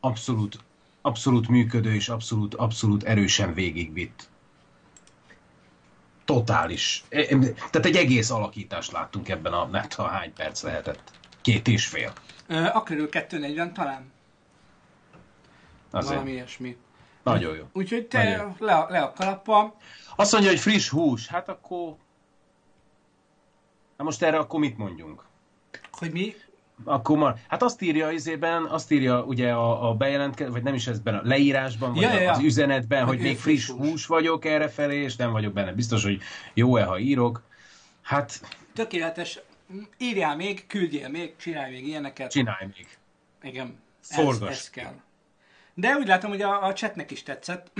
[0.00, 0.58] abszolút,
[1.02, 4.28] abszolút működő és abszolút, abszolút erősen végigvitt.
[6.24, 7.04] Totális.
[7.08, 11.12] E, tehát egy egész alakítást láttunk ebben a, nem tudom hány perc lehetett.
[11.40, 12.12] Két és fél.
[12.46, 14.12] Ö, körül 240 talán.
[15.90, 16.12] Azért.
[16.12, 16.76] Valami ilyesmi.
[17.22, 17.64] Nagyon jó.
[17.72, 18.56] Úgyhogy te Nagyon.
[18.58, 19.76] le, le a kalappa.
[20.16, 21.26] Azt mondja, hogy friss hús.
[21.26, 21.96] Hát akkor...
[23.96, 25.24] Na most erre akkor mit mondjunk?
[25.90, 26.34] Hogy mi?
[26.84, 30.86] Akkor már, hát azt írja izében, azt írja ugye a, a bejelentkezés, vagy nem is
[30.86, 32.32] ezben a leírásban, vagy ja, ja, ja.
[32.32, 33.88] az üzenetben, hogy, hogy még friss hús.
[33.88, 36.20] hús vagyok errefelé, és nem vagyok benne biztos, hogy
[36.54, 37.42] jó-e, ha írok.
[38.02, 38.40] Hát...
[38.72, 39.40] Tökéletes.
[39.98, 42.30] Írjál még, küldjél még, csinálj még ilyeneket.
[42.30, 42.86] Csinálj még.
[43.42, 43.78] Igen.
[44.00, 44.50] Forgas.
[44.50, 44.94] Ez, ez kell.
[45.74, 47.70] De úgy látom, hogy a, a chatnek is tetszett,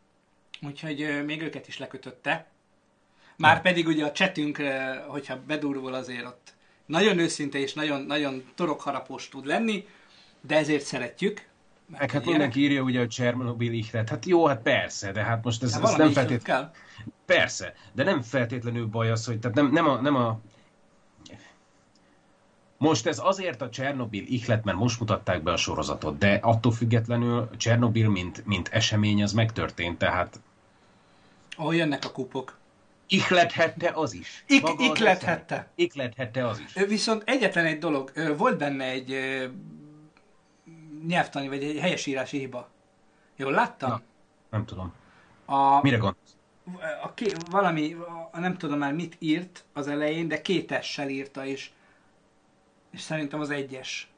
[0.68, 2.46] úgyhogy még őket is lekötötte.
[3.36, 4.62] Már pedig ugye a chatünk,
[5.06, 6.54] hogyha bedurvol azért ott
[6.90, 9.86] nagyon őszinte és nagyon, nagyon torokharapós tud lenni,
[10.40, 11.48] de ezért szeretjük.
[11.86, 14.08] Meg hát mindenki írja ugye, hogy Csernobyl ihlet.
[14.08, 16.70] Hát jó, hát persze, de hát most ez, hát ez nem feltétlenül...
[17.26, 20.40] Persze, de nem feltétlenül baj az, hogy tehát nem, nem, a, nem a
[22.76, 27.50] most ez azért a Csernobil ihlet, mert most mutatták be a sorozatot, de attól függetlenül
[27.56, 30.40] Csernobil, mint, mint esemény, az megtörtént, tehát...
[31.56, 32.58] Ahol jönnek a kupok.
[33.10, 34.44] Ihlethette az is.
[34.46, 35.68] Ik, iklethette.
[35.74, 36.72] Iklethette az is.
[36.72, 39.16] Viszont egyetlen egy dolog, volt benne egy
[41.06, 42.68] nyelvtani, vagy egy helyesírási hiba.
[43.36, 43.90] Jól láttam?
[43.90, 44.02] Na,
[44.50, 44.92] nem tudom.
[45.44, 46.36] A, Mire gondolsz?
[47.02, 47.96] A, ké, valami,
[48.30, 51.70] a, nem tudom már mit írt az elején, de két essel írta, és
[52.90, 54.10] és szerintem az egyes.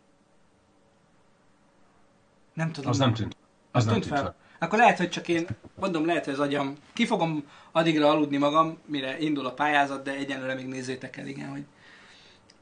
[2.53, 2.91] Nem tudom.
[2.91, 3.37] Az nem tűnt.
[3.71, 4.23] Az nem tűnt fel.
[4.23, 4.35] fel.
[4.63, 5.47] Akkor lehet, hogy csak én,
[5.81, 10.15] mondom, lehet, hogy az agyam, ki fogom addigra aludni magam, mire indul a pályázat, de
[10.15, 11.65] egyenlőre még nézzétek el, igen, hogy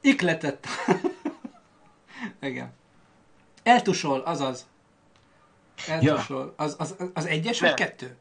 [0.00, 0.66] ikletett.
[2.40, 2.72] igen.
[3.62, 4.66] Eltusol, azaz.
[5.88, 6.54] Eltusol.
[6.58, 6.64] Ja.
[6.64, 8.16] Az, az, az egyes vagy kettő?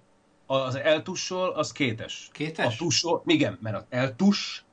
[0.45, 2.29] Az eltussol, az kétes.
[2.31, 2.65] Kétes?
[2.65, 4.63] A tussol, igen, mert az eltus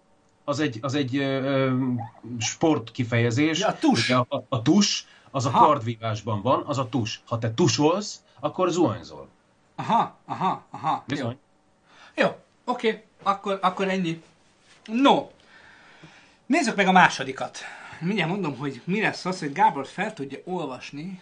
[0.44, 1.76] az egy, az egy ö,
[2.38, 3.58] sport kifejezés.
[3.58, 4.10] Ja, a tus.
[4.10, 5.66] A, a, a tus, az a aha.
[5.66, 7.20] kardvívásban van, az a tus.
[7.26, 9.28] Ha te tusolsz, akkor zuhanyzol.
[9.74, 11.04] Aha, aha, aha.
[11.06, 11.38] Bizony.
[12.14, 13.02] Jó, Jó oké, okay.
[13.22, 14.22] akkor, akkor ennyi.
[14.84, 15.30] No,
[16.46, 17.58] nézzük meg a másodikat.
[18.00, 21.20] Mindjárt mondom, hogy mi lesz az, hogy Gábor fel tudja olvasni.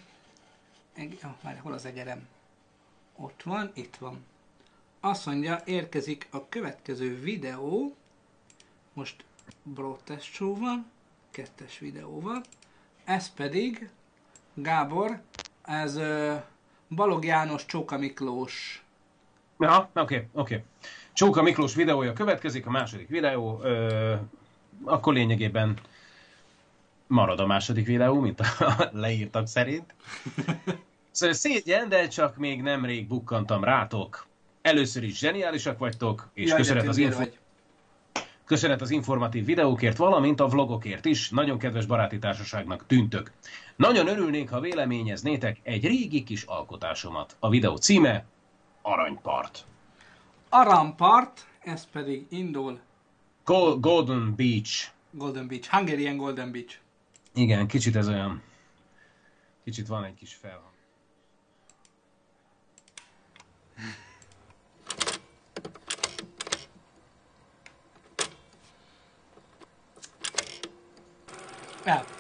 [0.98, 2.28] Oh, várj, hol az egyerem?
[3.16, 4.24] Ott van, itt van.
[5.00, 7.96] Azt mondja, érkezik a következő videó.
[8.92, 9.24] Most
[9.62, 10.90] broadcast show van,
[11.30, 12.44] kettes videó van.
[13.04, 13.88] Ez pedig
[14.54, 15.20] Gábor,
[15.62, 16.42] ez uh,
[16.94, 18.84] Balog János Csóka Miklós.
[19.58, 20.54] Ja, oké, okay, oké.
[20.54, 20.64] Okay.
[21.12, 23.60] Csóka Miklós videója következik, a második videó.
[23.62, 24.14] Ö,
[24.84, 25.78] akkor lényegében
[27.06, 28.46] marad a második videó, mint a
[28.92, 29.94] leírtak szerint.
[31.10, 34.26] Szóval szégyen, de csak még nemrég bukkantam rátok.
[34.62, 37.18] Először is zseniálisak vagytok, és Jaj, köszönet az info...
[37.18, 37.38] Vagy.
[38.44, 41.30] Köszönet az informatív videókért, valamint a vlogokért is.
[41.30, 43.32] Nagyon kedves baráti társaságnak tűntök.
[43.76, 47.36] Nagyon örülnék, ha véleményeznétek egy régi kis alkotásomat.
[47.38, 48.24] A videó címe
[48.82, 49.64] Aranypart.
[50.48, 52.80] Aranypart, ez pedig indul.
[53.44, 54.90] Go- Golden Beach.
[55.10, 55.68] Golden Beach.
[55.70, 56.74] Hungarian Golden Beach.
[57.34, 58.42] Igen, kicsit ez olyan...
[59.64, 60.72] Kicsit van egy kis felhang.
[71.84, 72.13] El.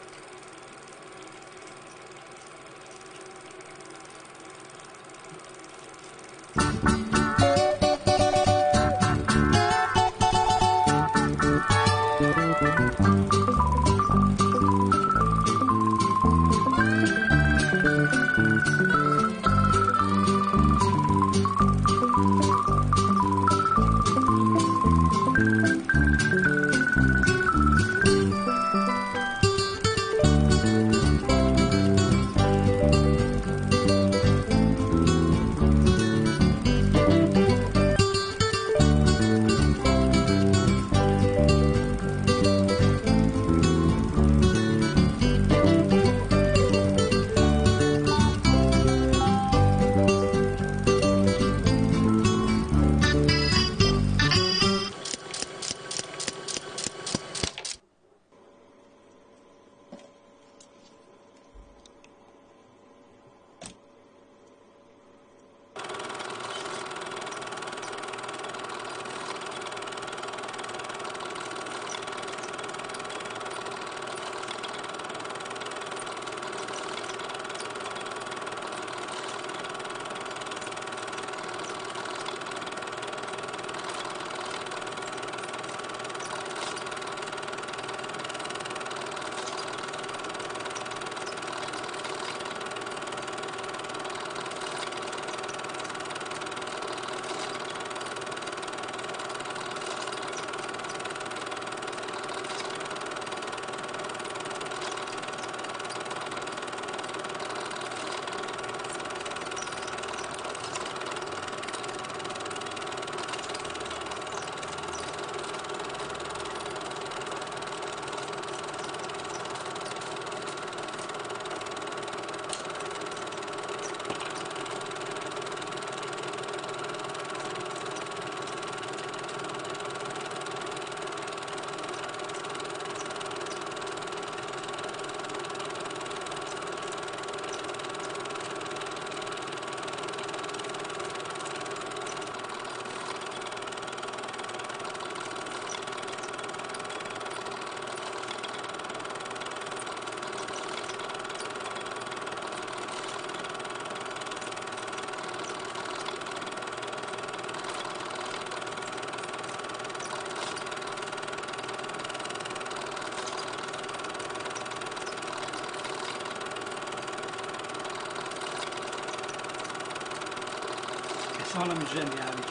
[171.64, 172.50] Valami zseniális.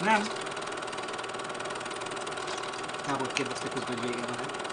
[0.00, 0.22] Nem?
[3.06, 4.69] Gábor kérdezte közben, hogy vége van-e.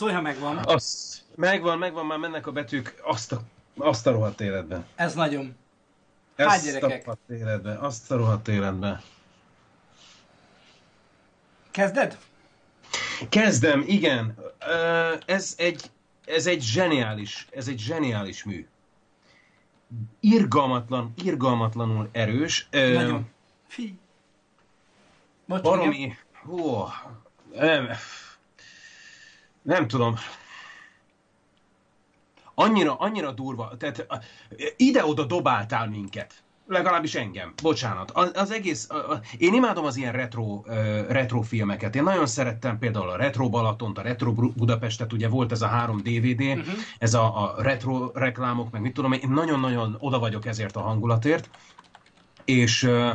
[0.00, 0.56] Szólj, ha megvan.
[0.56, 3.40] Az, megvan, megvan, már mennek a betűk azt a,
[3.76, 4.84] azt a rohadt életbe.
[4.94, 5.56] Ez nagyon.
[6.36, 7.04] Hány a gyerekek?
[7.04, 9.02] rohadt életbe, azt a rohadt életbe.
[11.70, 12.18] Kezded?
[13.28, 14.34] Kezdem, igen.
[15.26, 15.90] Ez egy,
[16.24, 18.66] ez egy zseniális, ez egy zseniális mű.
[20.20, 22.68] Irgalmatlan, irgalmatlanul erős.
[22.70, 23.30] Nagyon.
[23.66, 23.98] Fi.
[25.46, 26.86] Baromi, hú,
[27.54, 27.88] nem,
[29.70, 30.14] nem tudom.
[32.54, 34.06] Annyira, annyira durva, tehát
[34.76, 36.42] ide-oda dobáltál minket.
[36.66, 37.52] Legalábbis engem.
[37.62, 38.10] Bocsánat.
[38.10, 41.96] Az, az egész, a, én imádom az ilyen retro, ö, retro filmeket.
[41.96, 45.96] Én nagyon szerettem például a Retro Balatont, a Retro Budapestet, ugye volt ez a három
[46.02, 46.74] DVD, uh-huh.
[46.98, 51.50] ez a, a retro reklámok, meg mit tudom, én nagyon-nagyon oda vagyok ezért a hangulatért.
[52.44, 53.10] És ö,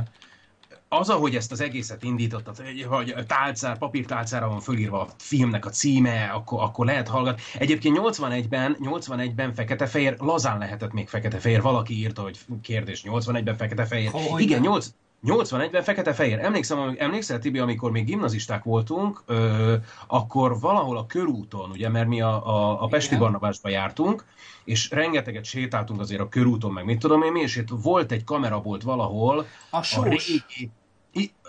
[0.99, 5.69] az, ahogy ezt az egészet indítottad, hogy, hogy tálcár, papírtálcára van fölírva a filmnek a
[5.69, 7.41] címe, akkor, akkor lehet hallgatni.
[7.57, 11.61] Egyébként 81-ben, 81-ben fekete-fehér, lazán lehetett még fekete-fehér.
[11.61, 14.11] Valaki írta, hogy kérdés, 81-ben fekete-fehér.
[14.37, 14.87] Igen, 8,
[15.25, 16.39] 81-ben fekete-fehér.
[16.39, 19.75] Emlékszem, emlékszel, Tibi, amikor még gimnazisták voltunk, ö,
[20.07, 24.25] akkor valahol a körúton, ugye, mert mi a, a, a Pesti Barnabásba jártunk,
[24.63, 28.23] és rengeteget sétáltunk azért a körúton, meg mit tudom én mi, és itt volt egy
[28.23, 29.45] kamerabolt valahol.
[29.69, 30.05] A sós.
[30.05, 30.71] A, régi,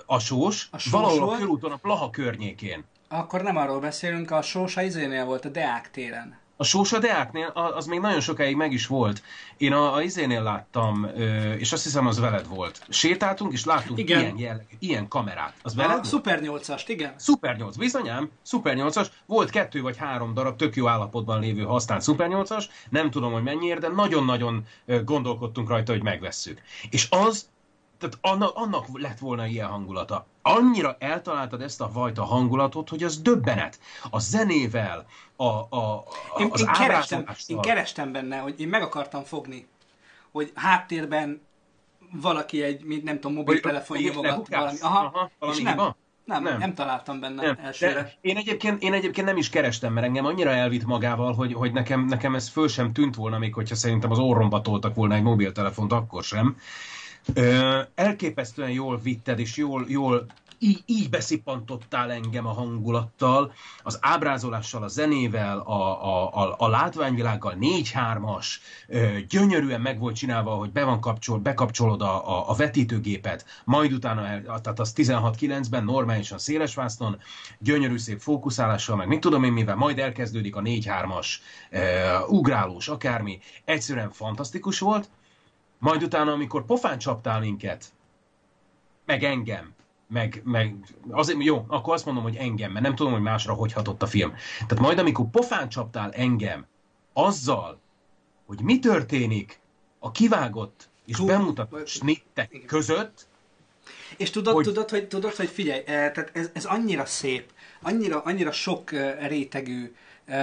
[0.07, 1.37] a sós, a sós valahol volt?
[1.37, 2.85] a körúton, a Plaha környékén.
[3.09, 6.45] Akkor nem arról beszélünk, a sós a izénél volt, a Deák téren.
[6.59, 9.23] A Sósa Deáknél az még nagyon sokáig meg is volt.
[9.57, 11.07] Én a, a izénél láttam,
[11.59, 12.87] és azt hiszem az veled volt.
[12.89, 14.21] Sétáltunk, és láttunk igen.
[14.21, 15.55] ilyen jellegű, ilyen kamerát.
[15.62, 15.99] Az veled?
[15.99, 17.14] A Super 8-ast, igen.
[17.19, 19.07] Super 8, bizonyám, Super 8-as.
[19.27, 22.64] Volt kettő vagy három darab tök jó állapotban lévő használt Super 8-as.
[22.91, 24.67] Nem tudom, hogy mennyiért, de nagyon-nagyon
[25.05, 26.61] gondolkodtunk rajta, hogy megvesszük.
[26.91, 27.49] És az
[27.99, 30.26] tehát annak, annak lett volna ilyen hangulata.
[30.42, 33.78] Annyira eltaláltad ezt a fajta hangulatot, hogy az döbbenet.
[34.11, 36.05] A zenével, a, a, a
[36.38, 39.66] én, az én, kerestem, én kerestem benne, hogy én meg akartam fogni,
[40.30, 41.40] hogy háttérben
[42.12, 44.78] valaki egy, mint nem tudom, mobiltelefon nyomogat valami.
[44.80, 45.94] Aha, Aha valami és nem,
[46.24, 47.59] nem, nem, nem találtam benne nem.
[47.62, 47.92] elsőre.
[47.92, 51.72] De én egyébként, én egyébként nem is kerestem, mert engem annyira elvitt magával, hogy, hogy
[51.72, 55.22] nekem, nekem ez föl sem tűnt volna, még hogyha szerintem az orromba toltak volna egy
[55.22, 56.57] mobiltelefont, akkor sem.
[57.95, 60.27] Elképesztően jól vitted, és jól, jól
[60.59, 63.53] így, így beszippantottál engem a hangulattal,
[63.83, 68.47] az ábrázolással, a zenével, a, a, a, a látványvilággal, 4-3-as,
[69.29, 74.22] gyönyörűen meg volt csinálva, hogy be van kapcsol, bekapcsolod a, a, a vetítőgépet, majd utána,
[74.43, 77.18] tehát az 16-9-ben normálisan szélesvásznon,
[77.59, 81.27] gyönyörű szép fókuszálással, meg mit tudom én mivel, majd elkezdődik a 4-3-as,
[82.29, 85.09] ugrálós, akármi, egyszerűen fantasztikus volt,
[85.79, 87.85] majd utána, amikor pofán csaptál minket,
[89.05, 89.74] meg engem,
[90.09, 90.74] meg, meg
[91.11, 94.07] azért, jó, akkor azt mondom, hogy engem, mert nem tudom, hogy másra hogy hatott a
[94.07, 94.35] film.
[94.66, 96.66] Tehát majd, amikor pofán csaptál engem,
[97.12, 97.81] azzal,
[98.47, 99.61] hogy mi történik
[99.99, 102.66] a kivágott és Hú, bemutatott snittek igen.
[102.66, 103.27] között,
[104.16, 104.64] és tudod, hogy...
[104.64, 107.51] tudod, hogy, tudod, hogy figyelj, eh, tehát ez, ez annyira szép,
[107.83, 109.95] annyira, annyira sok uh, rétegű
[110.29, 110.35] uh,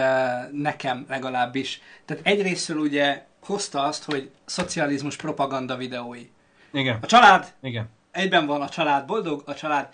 [0.51, 1.81] nekem legalábbis.
[2.05, 6.29] Tehát egyrésztről ugye hozta azt, hogy szocializmus propaganda videói.
[6.71, 6.97] Igen.
[7.01, 7.89] A család Igen.
[8.11, 9.93] egyben van, a család boldog, a család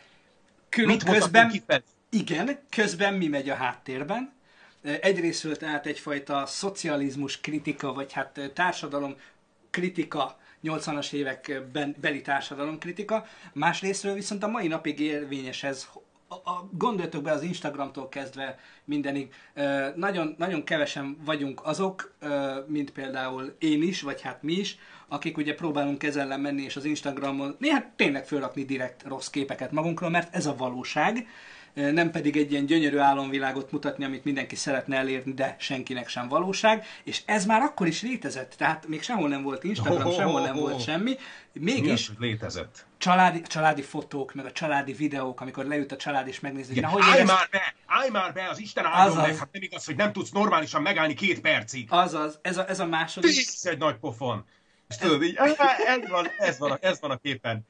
[0.70, 1.52] külön Mit közben...
[2.10, 4.34] Igen, közben mi megy a háttérben.
[4.82, 9.16] Egyrésztről tehát egyfajta szocializmus kritika, vagy hát társadalom
[9.70, 15.88] kritika 80-as években beli társadalom kritika, másrésztről viszont a mai napig érvényes ez,
[16.30, 19.34] a, gondoljatok be az Instagramtól kezdve mindenig,
[19.96, 22.14] nagyon, nagyon kevesen vagyunk azok,
[22.68, 24.78] mint például én is, vagy hát mi is,
[25.08, 30.10] akik ugye próbálunk ezzel menni, és az Instagramon néha tényleg fölrakni direkt rossz képeket magunkról,
[30.10, 31.28] mert ez a valóság,
[31.74, 36.86] nem pedig egy ilyen gyönyörű álomvilágot mutatni, amit mindenki szeretne elérni, de senkinek sem valóság,
[37.03, 40.55] és ez már akkor is létezett, tehát még sehol nem volt Instagram, oh, sehol nem
[40.55, 41.15] oh, volt semmi,
[41.53, 42.86] mégis létezett.
[42.97, 47.01] Családi, családi fotók, meg a családi videók, amikor leült a család és megnézi, hogy hogy
[47.05, 50.11] állj már be, állj már be, az Isten áldjon meg, hát nem igaz, hogy nem
[50.11, 51.88] tudsz normálisan megállni két percig.
[51.89, 53.38] Azaz, ez a, ez a második.
[53.38, 54.45] Ez egy nagy pofon.
[54.89, 55.57] És tudod, így, ez
[56.09, 57.67] van, ez van, a, ez van a képen.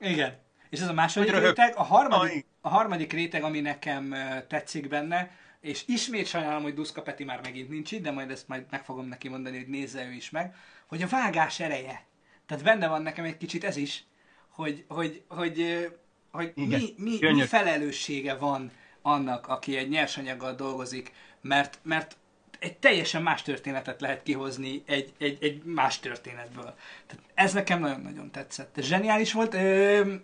[0.00, 0.43] Igen.
[0.74, 4.14] És ez a második réteg, a harmadik, a harmadik réteg, ami nekem
[4.48, 8.48] tetszik benne, és ismét sajnálom, hogy Duszka Peti már megint nincs itt, de majd ezt
[8.48, 10.54] majd meg fogom neki mondani, hogy nézze ő is meg,
[10.86, 12.04] hogy a vágás ereje.
[12.46, 14.04] Tehát benne van nekem egy kicsit ez is,
[14.48, 15.88] hogy, hogy, hogy,
[16.30, 18.70] hogy Igen, mi, mi, mi felelőssége van
[19.02, 22.16] annak, aki egy nyersanyaggal dolgozik, mert, mert
[22.58, 26.74] egy teljesen más történetet lehet kihozni egy, egy, egy más történetből.
[27.06, 28.76] Tehát ez nekem nagyon-nagyon tetszett.
[28.80, 29.54] Zseniális volt.
[29.54, 30.14] Ö,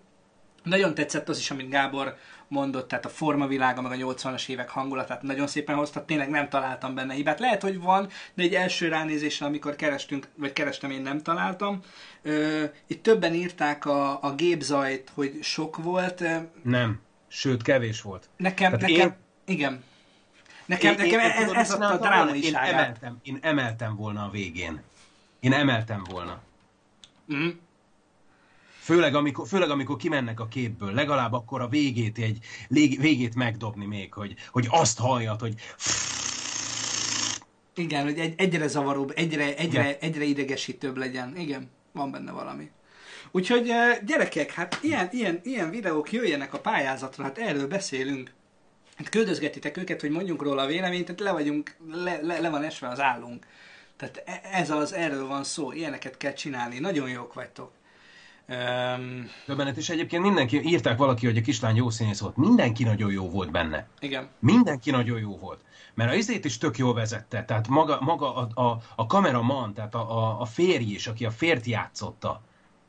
[0.62, 2.16] nagyon tetszett az is, amit Gábor
[2.48, 6.94] mondott, tehát a formavilága, meg a 80-as évek hangulatát nagyon szépen hozta, tényleg nem találtam
[6.94, 7.40] benne hibát.
[7.40, 11.80] Lehet, hogy van, de egy első ránézésre, amikor kerestünk, vagy kerestem, én nem találtam.
[12.22, 16.24] Ö, itt többen írták a, a gépzajt, hogy sok volt.
[16.62, 18.28] Nem, sőt, kevés volt.
[18.36, 19.54] Nekem, Tehát nekem, én...
[19.54, 19.84] igen.
[20.66, 24.82] Nekem, én, nekem én, ez, ez a drámai én emeltem, én emeltem volna a végén.
[25.40, 26.40] Én emeltem volna.
[27.34, 27.48] Mm.
[28.90, 32.38] Főleg amikor, főleg amikor kimennek a képből, legalább akkor a végét, egy,
[32.98, 35.54] végét megdobni még, hogy, hogy azt halljad, hogy
[37.74, 41.36] igen, hogy egy, egyre zavaróbb, egyre, egyre, egyre idegesítőbb legyen.
[41.36, 42.70] Igen, van benne valami.
[43.30, 43.72] Úgyhogy
[44.06, 48.32] gyerekek, hát ilyen, ilyen, ilyen videók jöjjenek a pályázatra, hát erről beszélünk.
[48.96, 52.62] Hát küldözgetitek őket, hogy mondjunk róla a véleményt, tehát le, vagyunk, le, le, le van
[52.62, 53.46] esve az állunk.
[53.96, 57.78] Tehát e, ez az, erről van szó, ilyeneket kell csinálni, nagyon jók vagytok.
[58.50, 62.36] Um, Döbbenet, és egyébként mindenki, írták valaki, hogy a kislány jó színész volt.
[62.36, 63.88] Mindenki nagyon jó volt benne.
[64.00, 64.28] igen.
[64.38, 65.60] Mindenki nagyon jó volt.
[65.94, 69.94] Mert a izét is tök jól vezette, tehát maga, maga a, a, a kameraman, tehát
[69.94, 72.40] a, a, a férj is, aki a fért játszotta,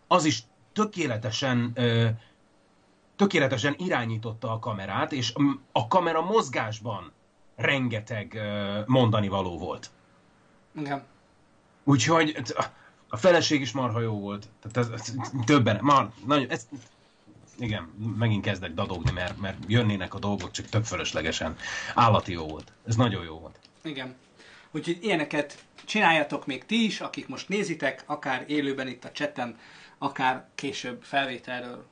[0.07, 0.43] az is
[0.73, 2.07] tökéletesen ö,
[3.15, 5.33] tökéletesen irányította a kamerát, és
[5.71, 7.11] a kamera mozgásban
[7.55, 9.89] rengeteg ö, mondani való volt.
[10.75, 11.03] Igen.
[11.83, 12.41] Úgyhogy
[13.13, 14.47] a feleség is marha jó volt.
[14.61, 16.67] Tehát ez, ez, többen, mar, nagyon, ez,
[17.59, 17.83] igen,
[18.17, 21.57] megint kezdek dadogni, mert, mert jönnének a dolgok, csak tök fölöslegesen.
[21.95, 22.71] Állati jó volt.
[22.87, 23.59] Ez nagyon jó volt.
[23.83, 24.15] Igen.
[24.71, 29.57] Úgyhogy ilyeneket csináljatok még ti is, akik most nézitek, akár élőben itt a chatten,
[29.97, 31.85] akár később felvételről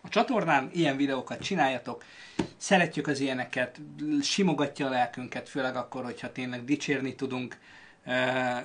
[0.00, 2.04] a csatornán, ilyen videókat csináljatok.
[2.56, 3.80] Szeretjük az ilyeneket,
[4.22, 7.56] simogatja a lelkünket, főleg akkor, hogyha tényleg dicsérni tudunk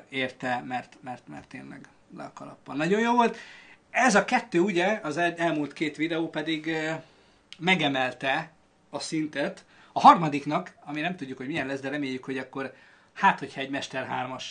[0.09, 1.87] érte, mert, mert, mert tényleg
[2.17, 2.75] le a kalappal.
[2.75, 3.37] Nagyon jó volt.
[3.89, 6.75] Ez a kettő, ugye, az el, elmúlt két videó pedig
[7.57, 8.51] megemelte
[8.89, 9.65] a szintet.
[9.91, 12.73] A harmadiknak, ami nem tudjuk, hogy milyen lesz, de reméljük, hogy akkor
[13.13, 14.43] hát, hogyha egy Mester 3-as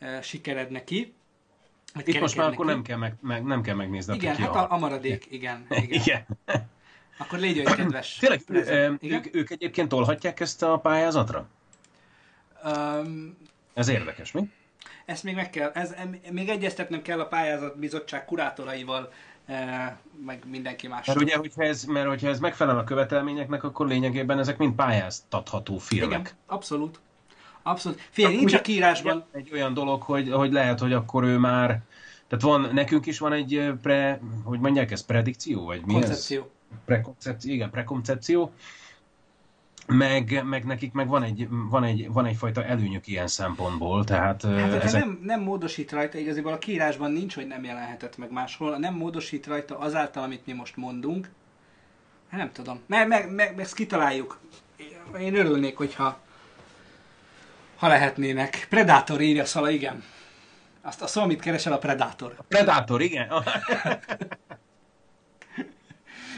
[0.00, 1.14] uh, sikeredne ki.
[1.94, 4.54] vagy Itt most már akkor nem kell, meg, meg, nem kell megnézni, Igen, ki hát
[4.54, 4.72] a...
[4.72, 5.66] a, maradék, igen.
[5.88, 6.00] igen.
[6.00, 6.26] Igen.
[7.18, 8.14] Akkor légy olyan kedves.
[8.20, 11.48] Tényleg, ö, ők, ők egyébként tolhatják ezt a pályázatra?
[12.64, 13.36] Um,
[13.76, 14.48] Ez érdekes, mi?
[15.06, 15.94] ezt még meg kell, ez,
[16.30, 19.12] még egyeztetnem kell a pályázat bizottság kurátoraival,
[19.46, 19.92] eh,
[20.24, 21.14] meg mindenki mással.
[21.14, 25.78] Mert ugye, hogyha ez, mert hogyha ez megfelel a követelményeknek, akkor lényegében ezek mind pályáztatható
[25.78, 26.20] filmek.
[26.20, 27.00] Igen, abszolút.
[27.62, 28.00] Abszolút.
[28.10, 29.24] Figyelj, nincs a kiírásban.
[29.32, 31.80] Egy olyan dolog, hogy, hogy lehet, hogy akkor ő már...
[32.28, 36.40] Tehát van, nekünk is van egy ö, pre, hogy mondják ez, predikció, vagy mi Koncepció.
[36.40, 36.78] ez?
[36.84, 38.52] Prekoncepció, igen, prekoncepció.
[39.86, 44.82] Meg, meg nekik meg van, egy, van, egy, van egyfajta előnyük ilyen szempontból, tehát Hát,
[44.84, 45.00] ezek...
[45.04, 49.46] nem, nem módosít rajta, igazából a kiírásban nincs, hogy nem jelenhetett meg máshol, nem módosít
[49.46, 51.30] rajta azáltal, amit mi most mondunk.
[52.30, 52.80] Hát nem tudom.
[52.86, 54.38] Meg, meg, meg, meg ezt kitaláljuk.
[55.18, 56.18] Én örülnék, hogyha
[57.76, 58.66] ha lehetnének.
[58.70, 60.02] Predator írja Szala, igen.
[60.82, 62.36] Azt a szó, amit keresel, a Predator.
[62.48, 63.28] Predator, igen.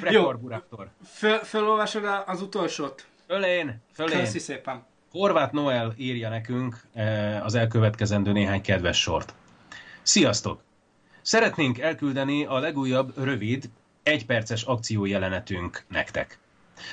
[0.00, 0.90] Prekarburátor.
[1.14, 3.06] Föl, fölolvasod a- az utolsót?
[3.28, 4.18] Fölén, fölén.
[4.18, 4.84] Köszi szépen.
[5.10, 9.34] Horváth Noel írja nekünk eh, az elkövetkezendő néhány kedves sort.
[10.02, 10.62] Sziasztok!
[11.22, 13.70] Szeretnénk elküldeni a legújabb, rövid,
[14.02, 16.38] egyperces akciójelenetünk nektek.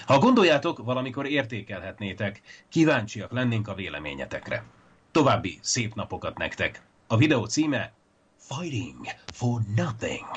[0.05, 4.63] Ha gondoljátok, valamikor értékelhetnétek, kíváncsiak lennénk a véleményetekre.
[5.11, 6.81] További szép napokat nektek.
[7.07, 7.93] A videó címe
[8.37, 10.27] Fighting for Nothing.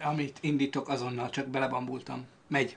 [0.00, 2.26] Amit indítok, azonnal csak belebambultam.
[2.46, 2.76] Megy.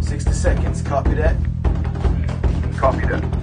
[0.00, 1.36] 60 seconds, copy that?
[2.76, 3.39] Copy that.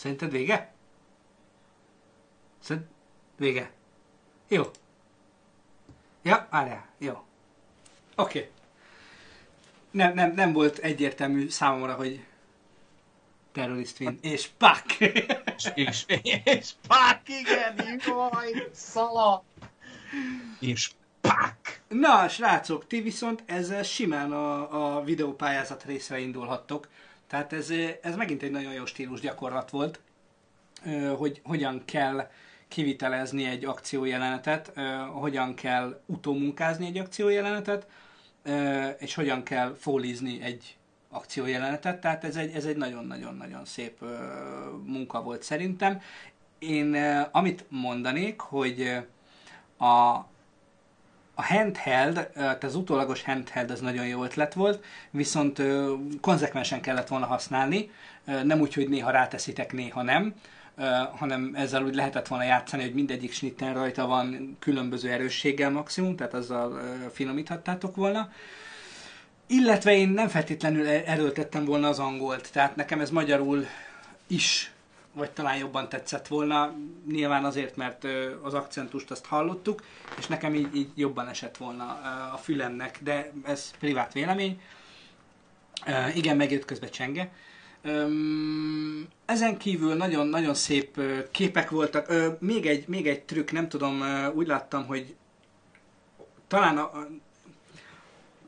[0.00, 0.72] Szerinted vége?
[2.62, 2.86] Szerint...
[3.36, 3.72] Vége.
[4.48, 4.70] Jó.
[6.22, 6.88] Ja, várjál.
[6.98, 7.12] Jó.
[8.16, 8.38] Oké.
[8.38, 8.50] Okay.
[9.90, 12.24] Nem, nem, nem volt egyértelmű számomra, hogy
[13.52, 14.18] terrorist win.
[14.22, 14.84] És pak!
[15.74, 16.04] És,
[16.44, 19.44] és pák, igen, jaj, szala!
[20.60, 20.90] És
[21.20, 21.82] pák!
[21.88, 26.88] Na, srácok, ti viszont ezzel simán a, a videópályázat részre indulhattok.
[27.30, 27.70] Tehát ez,
[28.02, 30.00] ez megint egy nagyon jó stílus gyakorlat volt,
[31.16, 32.30] hogy hogyan kell
[32.68, 34.72] kivitelezni egy akciójelenetet,
[35.12, 37.86] hogyan kell utómunkázni egy akciójelenetet,
[38.98, 40.76] és hogyan kell fólizni egy
[41.08, 42.00] akciójelenetet.
[42.00, 44.04] Tehát ez egy, ez egy nagyon-nagyon-nagyon szép
[44.84, 46.00] munka volt szerintem.
[46.58, 46.94] Én
[47.32, 48.96] amit mondanék, hogy
[49.78, 50.24] a,
[51.40, 55.62] a handheld, tehát az utólagos handheld az nagyon jó ötlet volt, viszont
[56.20, 57.90] konzekvensen kellett volna használni,
[58.24, 60.34] nem úgy, hogy néha ráteszitek, néha nem.
[61.16, 66.34] hanem ezzel úgy lehetett volna játszani, hogy mindegyik snitten rajta van különböző erősséggel maximum, tehát
[66.34, 66.80] azzal
[67.12, 68.32] finomíthattátok volna.
[69.46, 73.66] Illetve én nem feltétlenül e- erőltettem volna az angolt, tehát nekem ez magyarul
[74.26, 74.72] is,
[75.12, 76.74] vagy talán jobban tetszett volna,
[77.10, 78.06] nyilván azért, mert
[78.42, 79.84] az akcentust azt hallottuk,
[80.18, 81.84] és nekem így, így jobban esett volna
[82.32, 84.60] a fülemnek, de ez privát vélemény.
[86.14, 87.30] Igen, megjött közben csenge.
[89.24, 91.00] Ezen kívül nagyon-nagyon szép
[91.30, 92.12] képek voltak.
[92.40, 94.02] Még, egy, még egy trükk, nem tudom,
[94.34, 95.14] úgy láttam, hogy
[96.48, 97.06] talán a-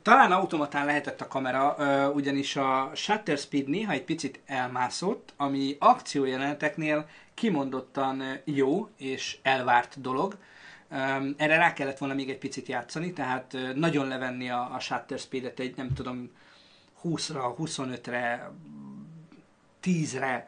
[0.03, 1.75] talán automatán lehetett a kamera,
[2.13, 10.37] ugyanis a shutter speed néha egy picit elmászott, ami akciójeleneteknél kimondottan jó és elvárt dolog.
[11.37, 15.75] Erre rá kellett volna még egy picit játszani, tehát nagyon levenni a, shutter speedet egy,
[15.75, 16.31] nem tudom,
[17.03, 18.51] 20-ra, 25-re,
[19.83, 20.47] 10-re,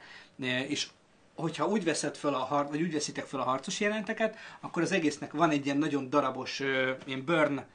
[0.68, 0.88] és
[1.36, 4.91] hogyha úgy veszed föl a har- vagy úgy veszitek föl a harcos jeleneteket, akkor az
[4.91, 6.60] egésznek van egy ilyen nagyon darabos,
[7.06, 7.66] ilyen burn,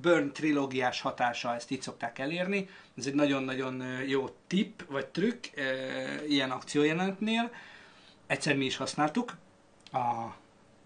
[0.00, 2.68] burn trilógiás hatása, ezt így szokták elérni.
[2.96, 5.44] Ez egy nagyon-nagyon jó tipp, vagy trükk
[6.28, 7.50] ilyen akciójelenetnél.
[8.26, 9.36] Egyszer mi is használtuk,
[9.92, 10.34] a,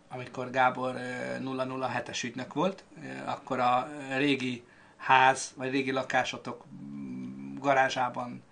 [0.08, 2.84] amikor Gábor ö, 007-es ügynök volt,
[3.24, 4.64] akkor a régi
[4.96, 8.42] ház, vagy régi lakásotok mm, garázsában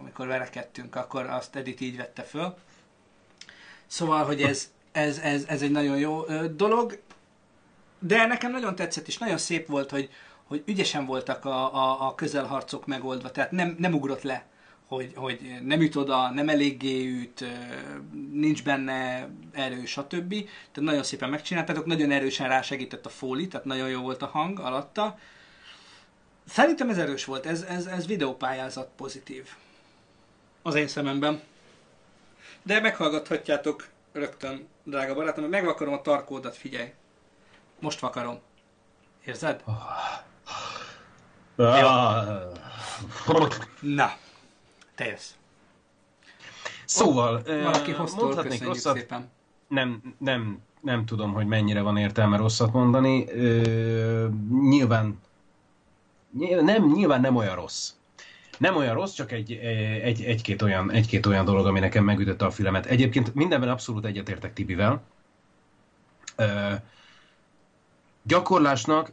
[0.00, 2.54] amikor verekedtünk, akkor azt Edith így vette föl.
[3.86, 6.24] Szóval, hogy ez, ez, ez, ez egy nagyon jó
[6.56, 7.00] dolog,
[8.00, 10.10] de nekem nagyon tetszett, és nagyon szép volt, hogy,
[10.44, 14.44] hogy ügyesen voltak a, a, a közelharcok megoldva, tehát nem, nem ugrott le,
[14.86, 17.44] hogy, hogy nem üt oda, nem eléggé üt,
[18.32, 20.30] nincs benne erő, stb.
[20.30, 24.60] Tehát nagyon szépen megcsináltátok, nagyon erősen rásegített a fóli, tehát nagyon jó volt a hang
[24.60, 25.18] alatta.
[26.46, 29.48] Szerintem ez erős volt, ez, ez, ez videópályázat pozitív.
[30.62, 31.40] Az én szememben.
[32.62, 36.88] De meghallgathatjátok rögtön, drága barátom, megvakarom a tarkódat, figyelj.
[37.80, 38.38] Most vakarom.
[39.24, 39.64] Érzed?
[43.80, 44.10] Na,
[44.94, 45.30] te jössz.
[46.84, 49.30] Szóval, ö, Valaki hoztól, mondhatnék rosszat, szépen.
[49.68, 53.30] nem, nem, nem tudom, hogy mennyire van értelme rosszat mondani.
[53.32, 54.26] Ö,
[54.68, 55.20] nyilván,
[56.38, 57.90] nyilván nem, nyilván nem olyan rossz.
[58.58, 59.52] Nem olyan rossz, csak egy,
[60.02, 62.86] egy, egy-két, olyan, egy-két olyan dolog, ami nekem megütötte a filmet.
[62.86, 65.02] Egyébként mindenben abszolút egyetértek Tibivel.
[66.36, 66.72] Ö,
[68.30, 69.12] gyakorlásnak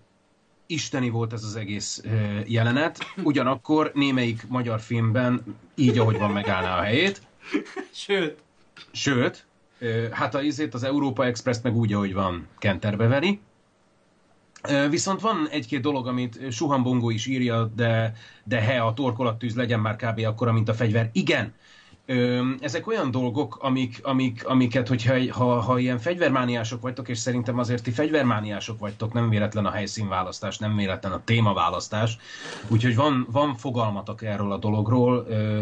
[0.66, 2.04] isteni volt ez az egész
[2.46, 5.44] jelenet, ugyanakkor némelyik magyar filmben
[5.76, 7.22] így, ahogy van, megállná a helyét.
[7.92, 8.38] Sőt,
[8.92, 9.46] Sőt,
[10.12, 13.40] hát a izét az Európa Express meg úgy, ahogy van, kenterbe veri.
[14.90, 18.14] Viszont van egy-két dolog, amit Suhan Bongo is írja, de,
[18.44, 20.20] de he, a torkolattűz legyen már kb.
[20.26, 21.10] akkora, mint a fegyver.
[21.14, 21.54] Igen,
[22.60, 27.84] ezek olyan dolgok, amik, amik, amiket, hogyha ha, ha ilyen fegyvermániások vagytok, és szerintem azért
[27.84, 32.18] ti fegyvermániások vagytok, nem véletlen a helyszínválasztás, nem véletlen a témaválasztás,
[32.68, 35.18] úgyhogy van, van fogalmatok erről a dologról,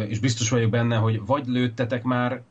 [0.08, 2.42] és biztos vagyok benne, hogy vagy lőttetek már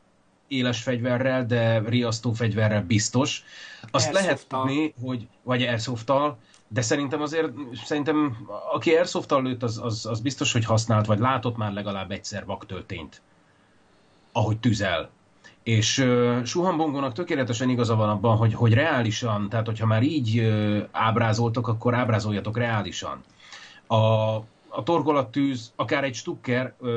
[0.47, 3.43] éles fegyverrel, de riasztó fegyverrel biztos.
[3.91, 4.65] Azt lehet Airsoft-tal.
[4.65, 6.37] tudni, hogy, vagy airsofttal,
[6.67, 7.51] de szerintem azért,
[7.85, 8.37] szerintem
[8.73, 13.21] aki airsofttal lőtt, az, az, az biztos, hogy használt, vagy látott már legalább egyszer vaktöltényt
[14.35, 15.09] ahogy tüzel.
[15.63, 20.39] És uh, Suhan Bongónak tökéletesen igaza van abban, hogy, hogy reálisan, tehát hogyha már így
[20.39, 23.21] uh, ábrázoltok, akkor ábrázoljatok reálisan.
[23.87, 23.95] A,
[24.67, 26.91] a torkolattűz, akár egy stukker, uh,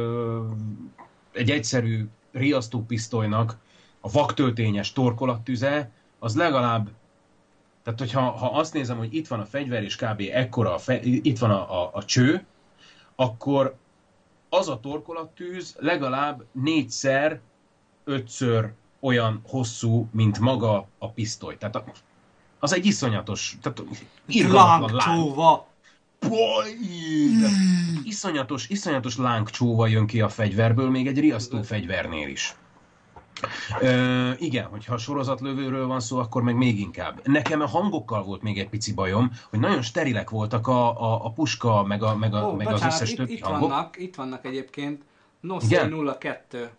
[1.33, 3.57] egy egyszerű riasztópisztolynak
[4.01, 6.89] a vaktöltényes torkolattüze, az legalább
[7.83, 10.23] tehát, hogyha ha azt nézem, hogy itt van a fegyver, és kb.
[10.33, 12.47] ekkora, a fe, itt van a, a, a cső,
[13.17, 13.77] akkor
[14.49, 17.41] az a torkolattűz legalább négyszer,
[18.05, 21.57] ötször olyan hosszú, mint maga a pisztoly.
[21.59, 21.85] Tehát a,
[22.59, 23.83] az egy iszonyatos, tehát
[24.27, 25.35] irgalmatlan láng.
[25.35, 25.67] Tehát
[28.05, 32.55] Iszonyatos, iszonyatos lángcsóva jön ki a fegyverből, még egy riasztó fegyvernél is.
[33.81, 37.21] Ö, igen, hogyha sorozatlövőről van szó, akkor meg még inkább.
[37.25, 41.31] Nekem a hangokkal volt még egy pici bajom, hogy nagyon sterilek voltak a, a, a
[41.31, 43.69] puska, meg, a, meg, a, Ó, meg az bocsánat, összes itt, többi itt hangok.
[43.69, 45.03] vannak, itt vannak egyébként.
[45.41, 45.77] Nossi
[46.19, 46.71] 02.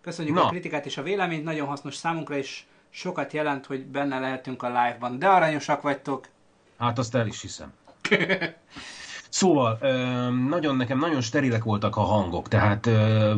[0.00, 0.44] Köszönjük Na.
[0.44, 4.66] a kritikát és a véleményt, nagyon hasznos számunkra, és sokat jelent, hogy benne lehetünk a
[4.66, 5.18] live-ban.
[5.18, 6.28] De aranyosak vagytok.
[6.78, 7.72] Hát azt el is hiszem.
[9.30, 9.78] Szóval,
[10.48, 12.86] nagyon nekem nagyon sterilek voltak a hangok, tehát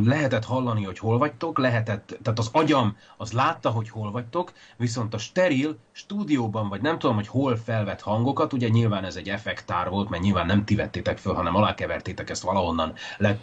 [0.04, 5.14] lehetett hallani, hogy hol vagytok, lehetett, tehát az agyam az látta, hogy hol vagytok, viszont
[5.14, 9.88] a steril stúdióban, vagy nem tudom, hogy hol felvett hangokat, ugye nyilván ez egy effektár
[9.88, 13.38] volt, mert nyilván nem ti vettétek föl, hanem alákevertétek ezt valahonnan, le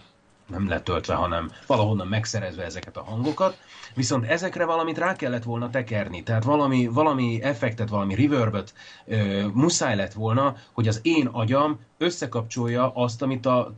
[0.47, 3.57] nem letöltve, hanem valahonnan megszerezve ezeket a hangokat,
[3.99, 8.73] viszont ezekre valamit rá kellett volna tekerni, tehát valami, valami effektet, valami reverbet
[9.05, 13.73] ö, muszáj lett volna, hogy az én agyam összekapcsolja azt, amit a,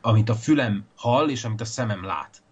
[0.00, 2.42] amit a fülem hall, és amit a szemem lát.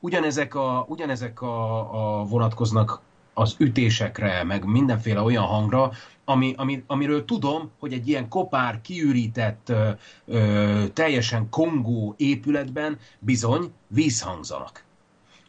[0.00, 3.00] Ugyanezek, a, ugyanezek a, a vonatkoznak
[3.34, 5.90] az ütésekre, meg mindenféle olyan hangra,
[6.24, 9.90] ami, ami, amiről tudom, hogy egy ilyen kopár, kiürített, ö,
[10.26, 14.88] ö, teljesen kongó épületben bizony vízhangzanak.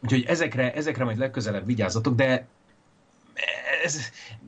[0.04, 2.48] Úgyhogy ezekre, ezekre majd legközelebb vigyázzatok, de
[3.84, 4.00] ez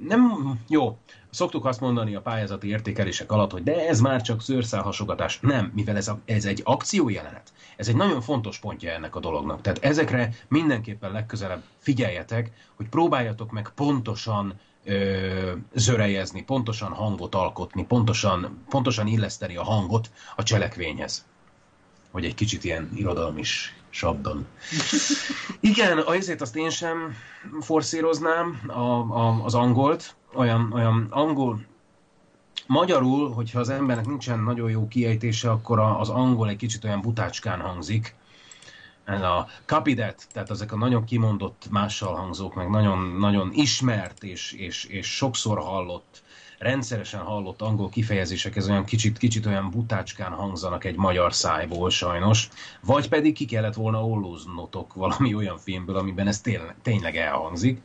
[0.07, 0.97] nem jó.
[1.29, 5.39] Szoktuk azt mondani a pályázati értékelések alatt, hogy de ez már csak szőrszálhasogatás.
[5.39, 7.53] Nem, mivel ez, a, ez egy akciójelenet.
[7.77, 9.61] Ez egy nagyon fontos pontja ennek a dolognak.
[9.61, 18.63] Tehát ezekre mindenképpen legközelebb figyeljetek, hogy próbáljatok meg pontosan ö, zörejezni, pontosan hangot alkotni, pontosan,
[18.69, 21.25] pontosan illeszteni a hangot a cselekvényhez.
[22.11, 23.37] Hogy egy kicsit ilyen irodalom
[23.93, 24.47] is sabban.
[25.59, 27.15] Igen, azért azt én sem
[27.61, 31.65] forszíroznám a, a, az angolt, olyan, olyan angol,
[32.67, 37.59] magyarul, hogyha az embernek nincsen nagyon jó kiejtése, akkor az angol egy kicsit olyan butácskán
[37.59, 38.15] hangzik,
[39.03, 44.51] ez a kapidet, tehát ezek a nagyon kimondott mással hangzók, meg nagyon, nagyon ismert és,
[44.51, 46.22] és, és sokszor hallott,
[46.63, 52.49] rendszeresen hallott angol kifejezések, ez olyan kicsit, kicsit olyan butácskán hangzanak egy magyar szájból sajnos,
[52.81, 57.81] vagy pedig ki kellett volna ollóznotok valami olyan filmből, amiben ez tényleg, tényleg elhangzik.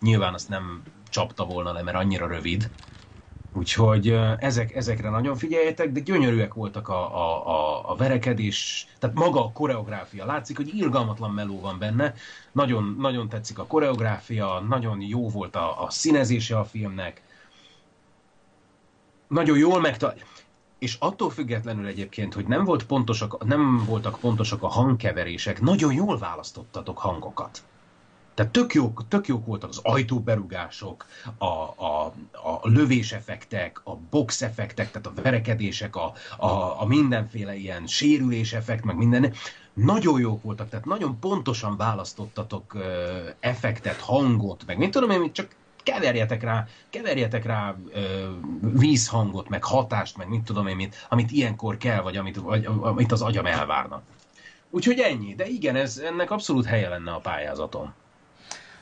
[0.00, 2.70] Nyilván azt nem csapta volna le, mert annyira rövid,
[3.56, 9.44] Úgyhogy ezek, ezekre nagyon figyeljetek, de gyönyörűek voltak a, a, a, a verekedés, tehát maga
[9.44, 10.26] a koreográfia.
[10.26, 12.14] Látszik, hogy irgalmatlan meló van benne.
[12.52, 17.22] Nagyon, nagyon tetszik a koreográfia, nagyon jó volt a, a színezése a filmnek.
[19.28, 20.24] Nagyon jól megtalálja.
[20.78, 26.18] És attól függetlenül egyébként, hogy nem, volt pontosak, nem voltak pontosak a hangkeverések, nagyon jól
[26.18, 27.62] választottatok hangokat.
[28.36, 31.06] Tehát tök jók, tök jók voltak az ajtóberugások,
[31.38, 38.52] a, a, a lövéseffektek, a boxeffektek, tehát a verekedések, a, a, a mindenféle ilyen sérülés
[38.52, 39.32] effekt, meg minden.
[39.72, 42.82] Nagyon jók voltak, tehát nagyon pontosan választottatok uh,
[43.40, 45.56] effektet, hangot, meg mint tudom én, csak
[45.92, 48.02] keverjetek rá, keverjetek rá uh,
[48.60, 53.12] vízhangot, meg hatást, meg mit tudom én, mit, amit ilyenkor kell, vagy amit, vagy, amit
[53.12, 54.02] az agyam elvárna.
[54.70, 57.94] Úgyhogy ennyi, de igen, ez, ennek abszolút helye lenne a pályázaton.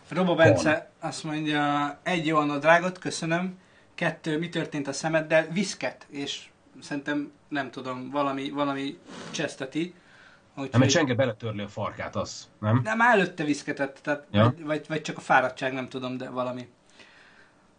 [0.09, 3.59] Robo Bence azt mondja, egy jó a drágot, köszönöm.
[3.95, 5.47] Kettő, mi történt a szemeddel?
[5.53, 6.49] Viszket, és
[6.81, 8.99] szerintem nem tudom, valami, valami
[9.31, 9.95] cseszteti.
[10.51, 10.71] Úgyhogy...
[10.71, 12.81] Nem, mert Csenge beletörli a farkát, az, nem?
[12.85, 14.43] Nem, előtte viszketett, tehát, ja.
[14.43, 16.69] vagy, vagy, vagy, csak a fáradtság, nem tudom, de valami.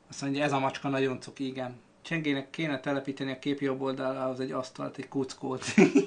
[0.10, 1.80] Azt mondja, ez a macska nagyon cuki, igen.
[2.02, 5.66] Csengének kéne telepíteni a kép jobb oldalához egy asztalt, egy kuckót.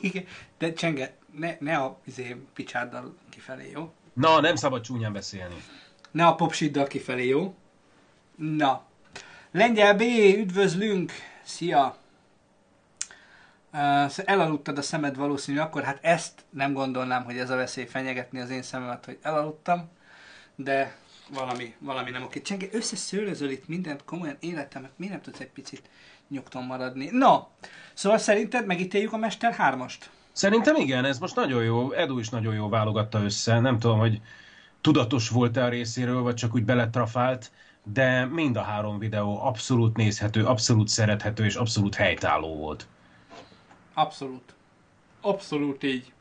[0.59, 3.93] de Csenge, ne, ne a izé, picsáddal kifelé, jó?
[4.13, 5.63] Na, nem szabad csúnyán beszélni.
[6.11, 7.55] Ne a popsiddal kifelé, jó?
[8.37, 8.83] Na.
[9.51, 10.01] Lengyel B,
[10.37, 11.13] üdvözlünk!
[11.43, 11.97] Szia!
[13.73, 18.41] Uh, elaludtad a szemed valószínű akkor, hát ezt nem gondolnám, hogy ez a veszély fenyegetni
[18.41, 19.91] az én szememet, hogy elaludtam,
[20.55, 20.97] de
[21.35, 22.43] valami, valami nem oké.
[22.43, 25.83] Csenge, összeszőrözöl itt mindent, komolyan életemet, miért nem tudsz egy picit
[26.29, 27.09] nyugton maradni?
[27.13, 27.47] No,
[27.95, 30.01] szóval szerinted megítéljük a Mester 3-ast?
[30.33, 34.21] Szerintem igen, ez most nagyon jó, Edu is nagyon jó válogatta össze, nem tudom, hogy
[34.81, 37.51] tudatos volt-e a részéről, vagy csak úgy beletrafált,
[37.93, 42.87] de mind a három videó abszolút nézhető, abszolút szerethető és abszolút helytálló volt.
[43.95, 44.55] Abszolút.
[45.21, 46.13] Abszolút így.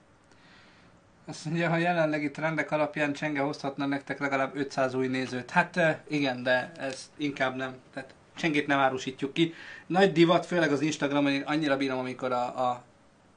[1.29, 5.49] Azt mondja, ha jelenlegi trendek alapján Csenge hozhatna nektek legalább 500 új nézőt.
[5.49, 7.75] Hát igen, de ez inkább nem.
[7.93, 9.53] Tehát Csengét nem árusítjuk ki.
[9.87, 12.83] Nagy divat, főleg az Instagramon, én annyira bírom, amikor a, a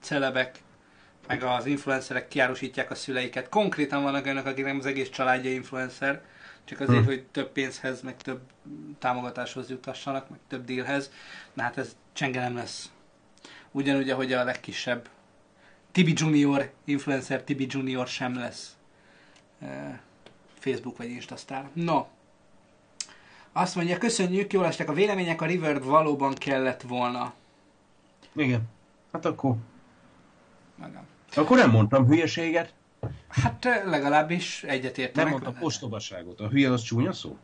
[0.00, 0.58] celebek
[1.26, 3.48] meg az influencerek kiárusítják a szüleiket.
[3.48, 6.22] Konkrétan vannak olyanok, akiknek az egész családja influencer,
[6.64, 7.06] csak azért, hmm.
[7.06, 8.40] hogy több pénzhez, meg több
[8.98, 11.10] támogatáshoz jutassanak, meg több dealhez.
[11.52, 12.90] Na hát ez csenge nem lesz.
[13.70, 15.08] Ugyanúgy, ahogy a legkisebb
[15.92, 18.76] Tibi Junior, influencer Tibi Junior sem lesz
[20.58, 21.70] Facebook vagy Insta sztár.
[21.72, 22.06] No,
[23.52, 27.32] azt mondja, köszönjük, jól estek a vélemények, a River valóban kellett volna.
[28.32, 28.62] Igen.
[29.12, 29.54] Hát akkor...
[30.76, 31.06] Magam.
[31.34, 32.74] Akkor nem mondtam hülyeséget.
[33.28, 35.24] Hát legalábbis egyetértek.
[35.24, 36.40] Nem mondtam ostobaságot.
[36.40, 37.36] A hülye az csúnya szó?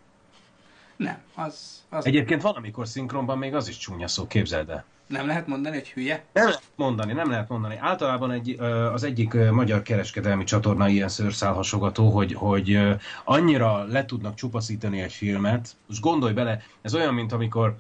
[0.97, 1.85] Nem, az...
[1.89, 2.07] az...
[2.07, 4.85] Egyébként van, amikor szinkronban még az is csúnya szó, képzeld el.
[5.07, 6.25] Nem lehet mondani, hogy hülye?
[6.33, 7.77] Nem lehet mondani, nem lehet mondani.
[7.81, 8.61] Általában egy,
[8.93, 12.79] az egyik magyar kereskedelmi csatorna ilyen szőrszálhasogató, hogy, hogy
[13.25, 15.77] annyira le tudnak csupaszítani egy filmet.
[15.87, 17.77] Most gondolj bele, ez olyan, mint amikor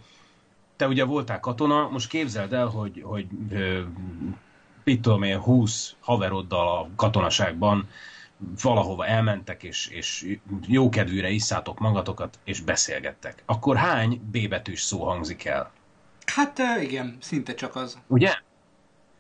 [0.76, 3.26] te ugye voltál katona, most képzeld el, hogy, hogy
[4.84, 7.88] mit tudom én, 20 haveroddal a katonaságban
[8.62, 10.36] valahova elmentek, és, és
[10.66, 13.42] jókedvűre isszátok magatokat, és beszélgettek.
[13.46, 15.70] Akkor hány B betűs szó hangzik el?
[16.26, 17.98] Hát igen, szinte csak az.
[18.06, 18.34] Ugye?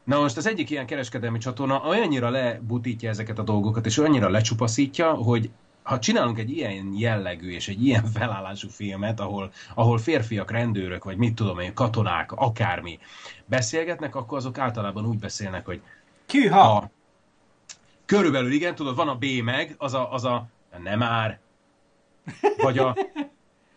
[0.04, 5.12] Na most az egyik ilyen kereskedelmi csatorna olyannyira lebutítja ezeket a dolgokat, és olyannyira lecsupaszítja,
[5.12, 5.50] hogy
[5.82, 11.16] ha csinálunk egy ilyen jellegű és egy ilyen felállású filmet, ahol, ahol férfiak, rendőrök, vagy
[11.16, 12.98] mit tudom én, katonák, akármi
[13.44, 15.80] beszélgetnek, akkor azok általában úgy beszélnek, hogy
[16.26, 16.76] Kűha!
[16.76, 16.90] a,
[18.06, 20.46] körülbelül igen, tudod, van a B meg, az a, az a
[20.82, 21.38] nem már,
[22.56, 22.96] vagy a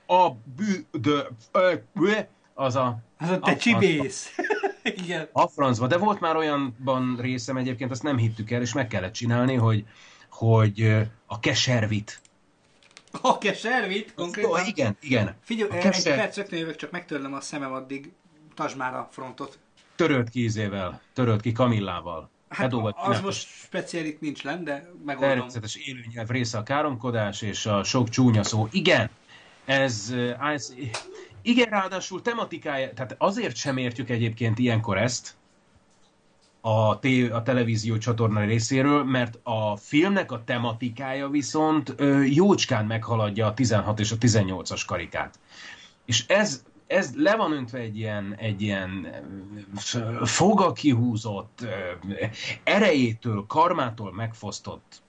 [0.08, 2.12] a bű, de, ö, ö,
[2.54, 4.36] az a Az a te a- csibész.
[5.04, 5.30] igen.
[5.32, 9.14] a francba, de volt már olyanban részem egyébként, azt nem hittük el, és meg kellett
[9.14, 9.86] csinálni, hogy,
[10.30, 10.82] hogy
[11.26, 12.22] a keservit.
[13.22, 14.66] A keservit konkrétan.
[14.66, 15.36] igen, igen.
[15.44, 18.12] Figyelj, A egy keser- perc rögtön jövök, csak megtörlem a szemem addig.
[18.56, 19.60] Tasd már a frontot.
[19.96, 22.30] Törölt ki ízével, törölt ki Kamillával.
[22.50, 25.30] Hát az most speciál itt nincs len, de megoldom.
[25.30, 28.68] Természetes élőnyelv része a káromkodás és a sok csúnya szó.
[28.72, 29.10] Igen,
[29.66, 30.74] ez, eh, ez
[31.42, 35.38] igen, ráadásul tematikája, tehát azért sem értjük egyébként ilyenkor ezt
[36.62, 43.46] a, té- a televízió csatorna részéről, mert a filmnek a tematikája viszont ö, jócskán meghaladja
[43.46, 45.40] a 16 és a 18-as karikát.
[46.06, 49.08] És ez, ez le van öntve egy ilyen, egy ilyen
[50.24, 51.66] foga kihúzott,
[52.64, 55.02] erejétől, karmától megfosztott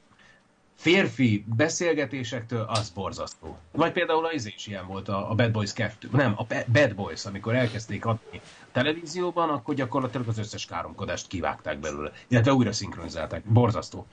[0.77, 3.59] férfi beszélgetésektől, az borzasztó.
[3.73, 6.09] Vagy például az is ilyen volt a, a Bad Boys 2.
[6.13, 8.41] Nem, a Ba- Bad Boys, amikor elkezdték adni
[8.73, 12.13] televízióban, akkor gyakorlatilag az összes káromkodást kivágták belőle.
[12.29, 13.45] Illetve újra szinkronizálták.
[13.45, 14.07] Borzasztó.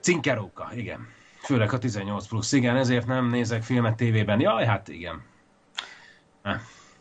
[0.00, 1.08] Cinkeróka, igen.
[1.42, 4.40] Főleg a 18 plusz, igen, ezért nem nézek filmet tévében.
[4.40, 5.22] Jaj, hát igen.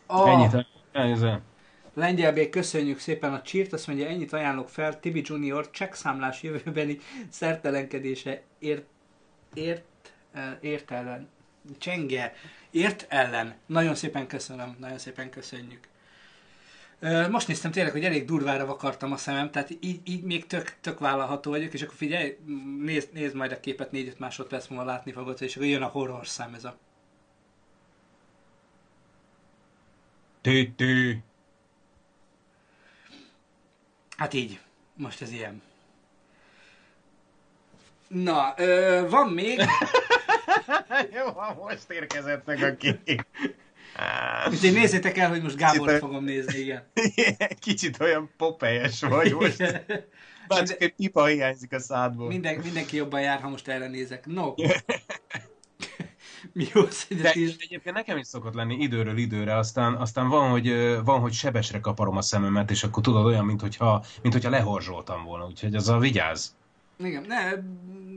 [0.06, 0.68] A Ennyit.
[0.91, 1.24] Ez,
[1.94, 6.99] Lengyelbék, köszönjük szépen a csírt, azt mondja, ennyit ajánlok fel, Tibi Junior csekkszámlás jövőbeni
[7.30, 8.86] szertelenkedése ért,
[9.53, 11.30] ért, eh, ért ellen,
[11.78, 12.34] csenge,
[12.72, 13.56] ért ellen.
[13.66, 15.88] Nagyon szépen köszönöm, nagyon szépen köszönjük.
[16.99, 20.76] Ö, Most néztem tényleg, hogy elég durvára vakartam a szemem, tehát így, így még tök,
[20.82, 22.38] tök vállalható vagyok, és akkor figyelj,
[22.82, 26.28] nézd, nézd majd a képet 4-5 másodperc múlva látni fogod, és akkor jön a horror
[26.28, 26.78] szám ez a...
[30.41, 31.18] tű, tű.
[34.18, 34.60] Hát így.
[34.95, 35.61] Most ez ilyen.
[38.07, 39.60] Na, ö, van még,
[41.16, 41.26] Jó,
[41.64, 43.26] most érkezett meg a kép.
[44.49, 46.84] úgyhogy nézzétek el, hogy most Gábor Kicsit- fogom nézni, igen.
[47.60, 49.57] Kicsit olyan popelyes vagy most.
[50.48, 52.28] Bár csak egy pipa hiányzik a szádból.
[52.28, 54.26] Minden, mindenki jobban jár, ha most erre nézek.
[54.26, 54.53] No.
[56.53, 56.82] Mi jó
[57.22, 61.80] De egyébként nekem is szokott lenni időről időre, aztán, aztán van, hogy, van, hogy sebesre
[61.80, 65.90] kaparom a szememet, és akkor tudod olyan, mint hogyha, mint hogyha lehorzsoltam volna, úgyhogy az
[65.90, 66.56] a vigyáz.
[66.98, 67.52] Igen, ne,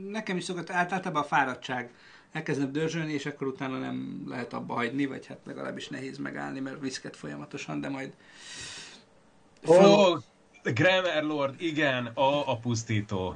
[0.09, 1.93] nekem is szokott át- általában a fáradtság.
[2.31, 6.79] Elkezdem dörzsölni, és akkor utána nem lehet abba hagyni, vagy hát legalábbis nehéz megállni, mert
[6.79, 8.13] viszket folyamatosan, de majd...
[9.65, 10.21] Ó, oh,
[10.63, 13.35] Grammar Lord, igen, a, a pusztító.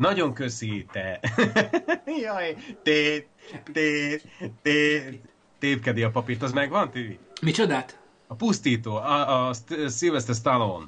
[0.00, 1.20] Nagyon köszi, te.
[2.22, 3.26] Jaj, té,
[3.72, 4.20] té,
[4.62, 5.20] té,
[5.58, 7.18] tépkedi a papírt, az megvan, Tibi?
[7.40, 7.98] Micsodát?
[8.26, 10.86] A pusztító, a, a St- Sylvester Stallone,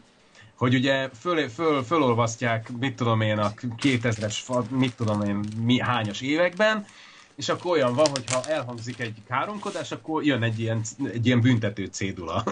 [0.56, 3.52] hogy ugye föl, föl, fölolvasztják, mit tudom én, a
[3.82, 6.86] 2000-es, fa- mit tudom én, mi, hányas években,
[7.36, 10.82] és akkor olyan van, hogy ha elhangzik egy káromkodás, akkor jön egy ilyen,
[11.12, 12.44] egy ilyen büntető cédula.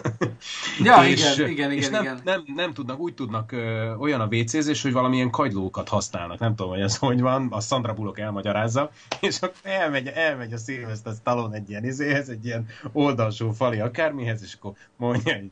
[0.82, 2.20] Ja, igen, igen, és igen, nem, igen.
[2.24, 6.38] Nem, nem tudnak, úgy tudnak ö, olyan a WC-zés, hogy valamilyen kagylókat használnak.
[6.38, 8.90] Nem tudom, hogy ez hogy van, a Sandra Bullock elmagyarázza,
[9.20, 14.42] és akkor elmegy, elmegy a Sylvester Stallone egy ilyen izéhez, egy ilyen oldalsó fali akármihez,
[14.42, 15.50] és akkor mondja, hogy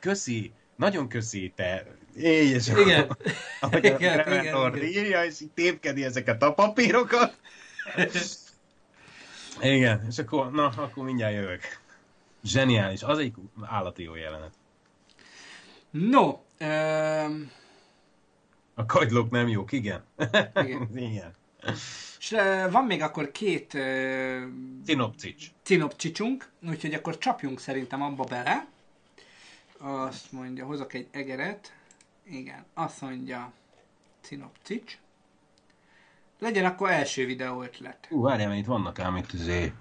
[0.00, 1.86] köszi, nagyon köszi, te
[2.16, 3.16] éj, és akkor, Igen.
[3.60, 4.82] ahogy Igen, a igen, igen.
[4.82, 7.36] írja, és így tépkedi ezeket a papírokat.
[9.60, 11.60] Igen, és akkor, na, akkor mindjárt jövök.
[12.44, 14.52] Zseniális, az egy állati jó jelenet.
[15.90, 17.50] No, öm,
[18.74, 20.04] A kagylók nem jók, igen.
[20.54, 20.88] Igen.
[21.10, 21.34] igen.
[22.18, 24.46] és ö, van még akkor két ö,
[24.84, 25.50] Cinopcics.
[25.62, 28.66] cinopcsicsunk, úgyhogy akkor csapjunk szerintem abba bele.
[29.78, 31.72] Azt mondja, hozok egy egeret.
[32.24, 33.52] Igen, azt mondja
[34.20, 34.98] cinopcics.
[36.38, 38.06] Legyen akkor első videó ötlet.
[38.10, 39.72] Ú, várjál, mert itt vannak ám itt izé.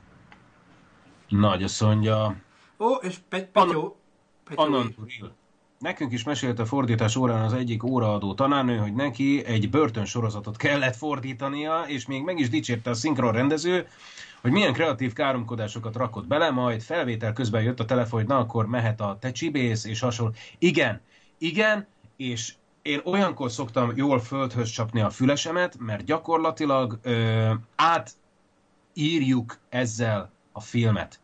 [1.28, 2.36] Nagy, azt mondja,
[2.80, 3.98] Ó, és Pe- Petyó.
[4.56, 4.96] Annan.
[5.80, 10.58] Nekünk is mesélte a fordítás órán az egyik óraadó tanárnő, hogy neki egy börtön sorozatot
[10.58, 13.88] kellett fordítania, és még meg is dicsérte a szinkron rendező,
[14.42, 18.68] hogy milyen kreatív káromkodásokat rakott bele, majd felvétel közben jött a telefon, hogy na akkor
[18.68, 20.34] mehet a te csibész, és hasonló.
[20.58, 21.02] Igen,
[21.38, 22.54] igen, és
[22.86, 31.20] én olyankor szoktam jól földhöz csapni a fülesemet, mert gyakorlatilag ö, átírjuk ezzel a filmet.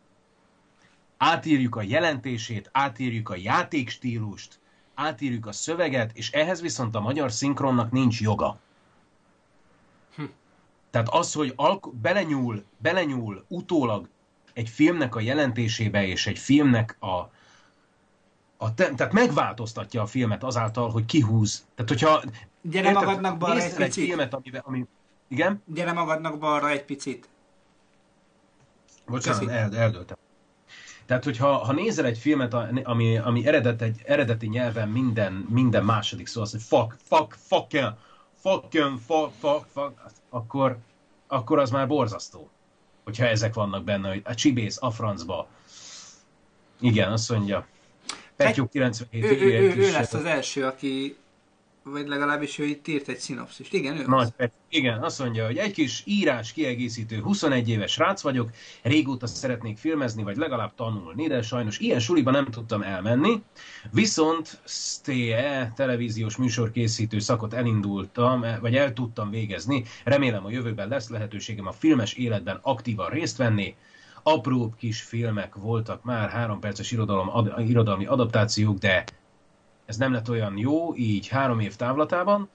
[1.16, 4.60] Átírjuk a jelentését, átírjuk a játékstílust,
[4.94, 8.58] átírjuk a szöveget, és ehhez viszont a magyar szinkronnak nincs joga.
[10.16, 10.24] Hm.
[10.90, 14.08] Tehát az, hogy alk- belenyúl, belenyúl utólag
[14.52, 17.30] egy filmnek a jelentésébe, és egy filmnek a,
[18.62, 21.66] a te, tehát megváltoztatja a filmet azáltal, hogy kihúz.
[21.74, 22.22] Tehát, hogyha...
[22.62, 24.04] Gyere érted, magadnak balra egy picit.
[24.04, 24.86] filmet, amiben, ami...
[25.28, 25.62] Igen?
[25.66, 27.28] Gyere magadnak balra egy picit.
[29.06, 30.16] Bocsánat, el, eldöltem.
[31.06, 36.26] Tehát, hogyha ha nézel egy filmet, ami, ami eredet, egy eredeti nyelven minden, minden második
[36.26, 37.96] szó, az, hogy fuck, fuck, fuck,
[38.40, 38.70] fuck,
[39.06, 39.92] fuck, fuck, fuck,
[40.28, 40.78] akkor,
[41.26, 42.50] akkor az már borzasztó.
[43.04, 45.48] Hogyha ezek vannak benne, hogy a csibész a francba.
[46.80, 47.66] Igen, azt mondja.
[48.42, 51.16] Petyó 97 ő, ő, ő, ő lesz az első, aki
[51.84, 53.72] vagy legalábbis ő itt írt egy szinopszist.
[53.72, 54.50] Igen, ő Nagy az.
[54.68, 58.50] Igen, azt mondja, hogy egy kis írás kiegészítő, 21 éves srác vagyok,
[58.82, 63.42] régóta szeretnék filmezni, vagy legalább tanulni, de sajnos ilyen suliba nem tudtam elmenni.
[63.90, 69.84] Viszont STE televíziós műsorkészítő szakot elindultam, vagy el tudtam végezni.
[70.04, 73.74] Remélem a jövőben lesz lehetőségem a filmes életben aktívan részt venni.
[74.22, 79.04] Apróbb kis filmek voltak már, három perces irodalom, ad, irodalmi adaptációk, de
[79.84, 82.48] ez nem lett olyan jó, így három év távlatában,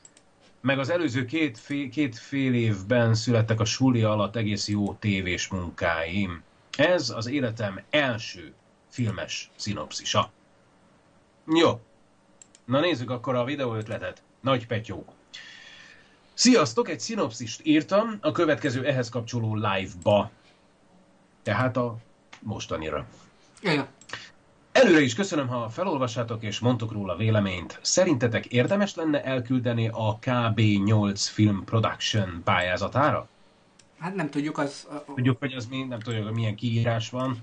[0.61, 5.48] meg az előző két fél, két fél évben születtek a suli alatt egész jó tévés
[5.48, 6.44] munkáim.
[6.77, 8.53] Ez az életem első
[8.89, 10.31] filmes szinopszisa.
[11.56, 11.80] Jó.
[12.65, 14.22] Na nézzük akkor a videó ötletet.
[14.41, 15.06] Nagy petyó.
[16.34, 20.31] Sziasztok, egy szinopszist írtam a következő ehhez kapcsoló live-ba.
[21.48, 21.98] Tehát a
[22.41, 23.06] mostanira.
[23.61, 23.88] Ja.
[24.72, 27.80] Előre is köszönöm, ha felolvassátok és mondtok róla véleményt.
[27.82, 33.28] Szerintetek érdemes lenne elküldeni a KB8 Film Production pályázatára?
[33.99, 34.88] Hát nem tudjuk, az...
[35.15, 37.38] Tudjuk, hogy az mi, nem tudjuk, hogy milyen kiírás van,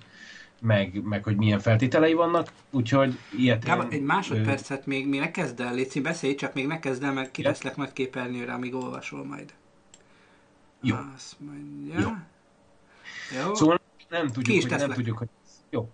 [0.60, 3.64] meg, meg hogy milyen feltételei vannak, úgyhogy ilyet...
[3.64, 7.12] Gábor, egy másodpercet még, még ne kezd el, Léci, beszélj, csak még ne kezd el,
[7.12, 9.54] meg ki leszlek nagy képernyőre, amíg olvasol majd.
[10.80, 10.96] Jó.
[11.14, 12.00] Azt mondja...
[12.00, 12.10] Jó.
[13.42, 13.54] Jó.
[13.54, 15.28] Szóval nem tudjuk, hogy, nem tudjuk, hogy...
[15.70, 15.90] Jó.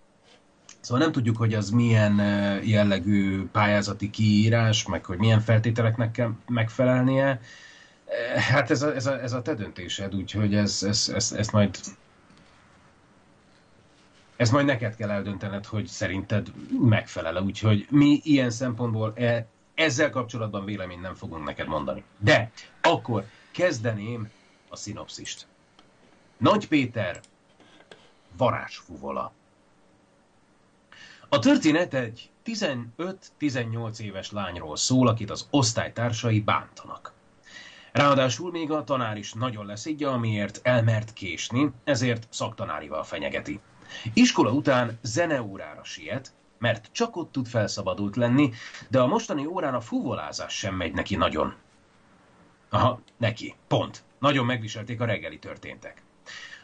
[0.79, 2.15] Szóval nem tudjuk, hogy az milyen
[2.63, 7.41] jellegű pályázati kiírás, meg hogy milyen feltételeknek kell megfelelnie.
[8.35, 11.77] Hát ez a, ez a, ez a te döntésed, úgyhogy ez, ez, ez, ezt majd
[14.41, 16.51] ezt majd neked kell eldöntened, hogy szerinted
[16.81, 17.41] megfelele.
[17.41, 22.03] Úgyhogy mi ilyen szempontból e, ezzel kapcsolatban véleményt nem fogunk neked mondani.
[22.17, 22.51] De
[22.81, 24.29] akkor kezdeném
[24.69, 25.47] a szinopszist.
[26.37, 27.19] Nagy Péter
[28.37, 29.33] varázsfuvola.
[31.29, 37.13] A történet egy 15-18 éves lányról szól, akit az osztálytársai bántanak.
[37.91, 43.59] Ráadásul még a tanár is nagyon leszidja, amiért elmert késni, ezért szaktanárival fenyegeti.
[44.13, 48.51] Iskola után zeneórára siet, mert csak ott tud felszabadult lenni,
[48.89, 51.55] de a mostani órán a fuvolázás sem megy neki nagyon.
[52.69, 54.03] Aha, neki, pont.
[54.19, 56.03] Nagyon megviselték a reggeli történtek.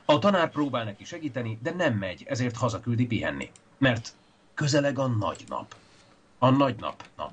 [0.10, 3.52] A tanár próbál neki segíteni, de nem megy, ezért hazaküldi pihenni.
[3.78, 4.16] Mert
[4.58, 5.76] Közeleg a nagy nap.
[6.38, 7.32] A nagy nap nap.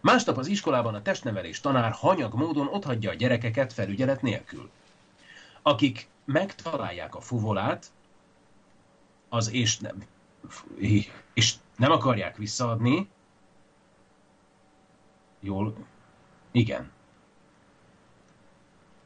[0.00, 4.70] Másnap az iskolában a testnevelés tanár hanyag módon otthagyja a gyerekeket felügyelet nélkül.
[5.62, 7.90] Akik megtalálják a fuvolát,
[9.28, 10.02] az és nem,
[11.32, 13.08] és nem akarják visszaadni,
[15.40, 15.74] jól,
[16.50, 16.90] igen.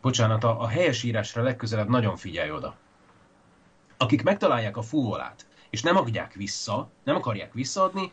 [0.01, 2.77] Bocsánat, a, a helyesírásra legközelebb nagyon figyelj oda.
[3.97, 8.13] Akik megtalálják a fuvolát, és nem adják vissza, nem akarják visszaadni,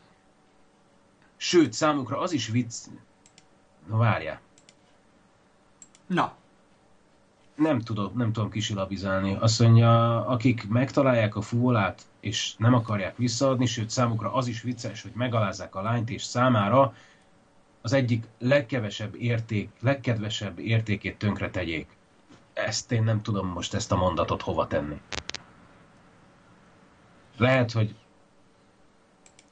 [1.37, 2.75] sőt, számukra az is vicc...
[3.87, 4.39] Na várjál.
[6.07, 6.35] Na.
[7.55, 9.35] Nem tudom, nem tudom kisilabizálni.
[9.39, 15.01] Azt mondja, akik megtalálják a fuvolát, és nem akarják visszaadni, sőt, számukra az is vicces,
[15.01, 16.93] hogy megalázzák a lányt, és számára
[17.87, 21.87] az egyik legkevesebb érték, legkedvesebb értékét tönkre tegyék.
[22.53, 25.01] Ezt én nem tudom most ezt a mondatot hova tenni
[27.37, 27.95] lehet, hogy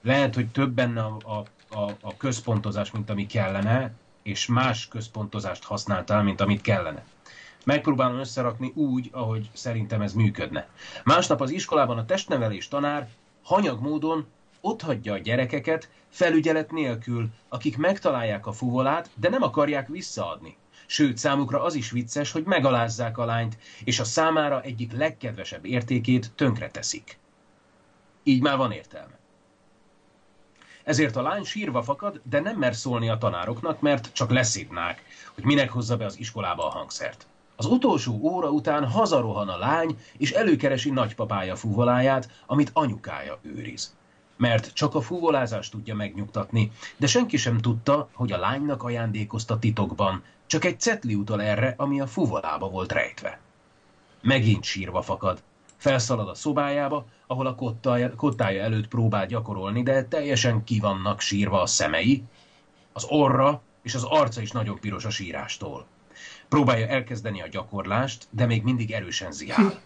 [0.01, 1.45] lehet, hogy több benne a, a,
[1.77, 3.93] a, a központozás, mint ami kellene,
[4.23, 7.03] és más központozást használtál, mint amit kellene.
[7.63, 10.67] Megpróbálom összerakni úgy, ahogy szerintem ez működne.
[11.03, 13.09] Másnap az iskolában a testnevelés tanár
[13.43, 14.25] hanyag módon
[14.81, 20.57] hagyja a gyerekeket felügyelet nélkül, akik megtalálják a fuvolát, de nem akarják visszaadni.
[20.85, 26.31] Sőt, számukra az is vicces, hogy megalázzák a lányt, és a számára egyik legkedvesebb értékét
[26.35, 27.17] tönkreteszik.
[28.23, 29.19] Így már van értelme.
[30.83, 35.43] Ezért a lány sírva fakad, de nem mer szólni a tanároknak, mert csak leszívnák, hogy
[35.43, 37.27] minek hozza be az iskolába a hangszert.
[37.55, 43.95] Az utolsó óra után hazarohan a lány, és előkeresi nagypapája fúvoláját, amit anyukája őriz.
[44.37, 50.23] Mert csak a fúvolázást tudja megnyugtatni, de senki sem tudta, hogy a lánynak ajándékozta titokban,
[50.45, 53.39] csak egy cetli utal erre, ami a fuvolába volt rejtve.
[54.21, 55.43] Megint sírva fakad.
[55.77, 61.61] Felszalad a szobájába, ahol a kottája, kottája előtt próbál gyakorolni, de teljesen ki vannak sírva
[61.61, 62.23] a szemei,
[62.93, 65.85] az orra és az arca is nagyon piros a sírástól.
[66.49, 69.81] Próbálja elkezdeni a gyakorlást, de még mindig erősen ziál.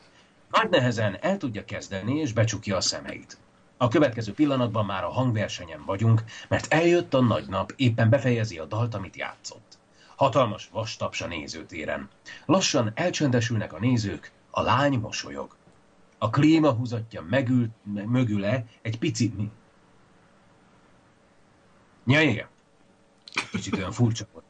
[0.51, 3.37] Nagy nehezen el tudja kezdeni, és becsukja a szemeit.
[3.81, 8.65] A következő pillanatban már a hangversenyen vagyunk, mert eljött a nagy nap, éppen befejezi a
[8.65, 9.77] dalt, amit játszott.
[10.15, 12.09] Hatalmas vastaps a nézőtéren.
[12.45, 15.55] Lassan elcsöndesülnek a nézők, a lány mosolyog.
[16.17, 19.33] A klíma húzatja megül, mögüle egy pici...
[19.37, 19.51] Mi?
[22.05, 22.47] Ja, igen.
[23.51, 24.45] Kicsit olyan furcsa volt.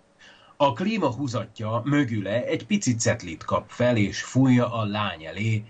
[0.57, 5.63] A klíma húzatja mögüle egy pici cetlit kap fel, és fújja a lány elé.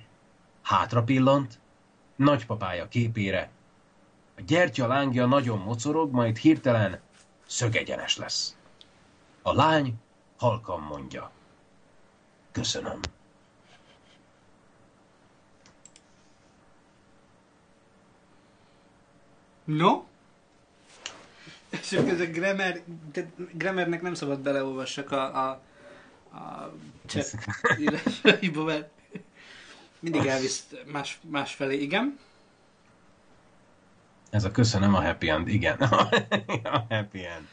[0.62, 1.60] Hátra pillant,
[2.20, 3.50] nagypapája képére.
[4.38, 7.00] A gyertya lángja nagyon mocorog, majd hirtelen
[7.46, 8.56] szögegyenes lesz.
[9.42, 9.94] A lány
[10.38, 11.32] halkan mondja.
[12.52, 13.00] Köszönöm.
[19.64, 20.04] No?
[21.70, 22.82] És ez a grammar,
[23.12, 25.62] de grammarnek nem szabad beleolvassak a, a,
[26.38, 26.74] a
[27.06, 27.34] chat
[27.80, 28.99] írásaiba, mert
[30.00, 32.20] mindig elvisz más, másfelé, igen.
[34.30, 35.78] Ez a köszönöm a happy end, igen.
[36.64, 37.48] a happy end.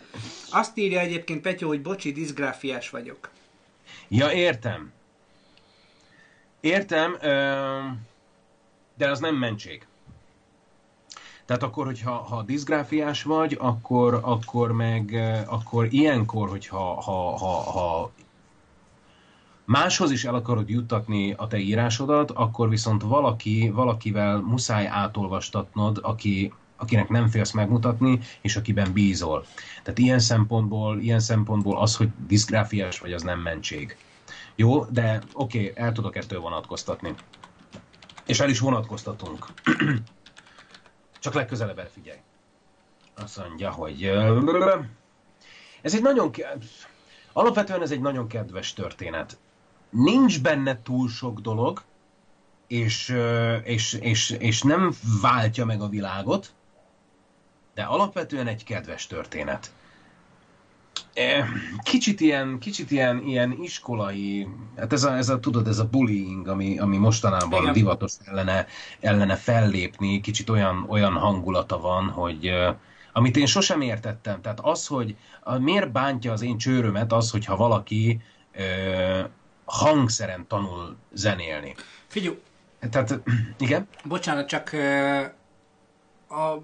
[0.51, 3.31] Azt írja egyébként Petyó, hogy bocsi, diszgráfiás vagyok.
[4.09, 4.93] Ja, értem.
[6.61, 7.17] Értem,
[8.97, 9.87] de az nem mentség.
[11.45, 15.15] Tehát akkor, hogyha ha diszgráfiás vagy, akkor, akkor meg,
[15.47, 18.11] akkor ilyenkor, hogyha ha, ha, ha
[19.67, 26.53] máshoz is el akarod juttatni a te írásodat, akkor viszont valaki, valakivel muszáj átolvastatnod, aki,
[26.77, 29.45] akinek nem félsz megmutatni, és akiben bízol.
[29.83, 33.97] Tehát ilyen szempontból, ilyen szempontból az, hogy diszgráfiás vagy, az nem mentség.
[34.55, 37.15] Jó, de oké, okay, el tudok ettől vonatkoztatni.
[38.27, 39.47] És el is vonatkoztatunk.
[41.21, 42.19] Csak legközelebb elfigyelj.
[43.17, 44.05] Azt mondja, hogy...
[45.83, 46.31] Ez egy nagyon...
[47.33, 49.39] Alapvetően ez egy nagyon kedves történet.
[49.97, 51.83] Nincs benne túl sok dolog,
[52.67, 53.17] és,
[53.65, 54.93] és, és, és nem
[55.23, 56.55] váltja meg a világot,
[57.75, 59.73] de alapvetően egy kedves történet.
[61.83, 66.49] Kicsit ilyen, kicsit ilyen, ilyen iskolai, hát ez a, ez a, tudod, ez a bullying,
[66.49, 67.73] ami, ami mostanában Igen.
[67.73, 68.67] divatos ellene,
[69.01, 72.51] ellene fellépni, kicsit olyan, olyan hangulata van, hogy
[73.13, 74.41] amit én sosem értettem.
[74.41, 75.17] Tehát az, hogy
[75.59, 78.21] miért bántja az én csőrömet az, hogyha valaki
[79.67, 81.75] hangszeren tanul zenélni.
[82.07, 82.39] Figyelj.
[82.91, 83.21] Tehát,
[83.59, 83.89] igen?
[84.05, 84.71] Bocsánat, csak
[86.29, 86.63] a,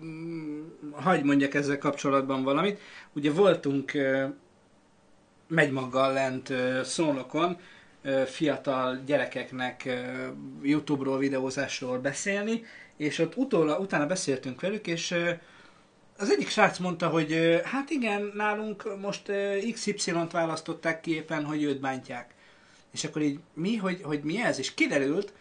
[0.93, 2.81] hagy mondjak ezzel kapcsolatban valamit.
[3.13, 3.93] Ugye voltunk
[5.47, 6.53] megymaggal lent
[6.85, 7.57] szónokon,
[8.27, 9.89] fiatal gyerekeknek
[10.63, 12.65] YouTube-ról, videózásról beszélni,
[12.97, 15.15] és ott utóla, utána beszéltünk velük, és
[16.19, 19.33] az egyik srác mondta, hogy hát igen, nálunk most
[19.73, 22.35] XY-t választották ki éppen, hogy őt bántják.
[22.93, 24.59] És akkor így mi, hogy, hogy mi ez?
[24.59, 25.33] És kiderült,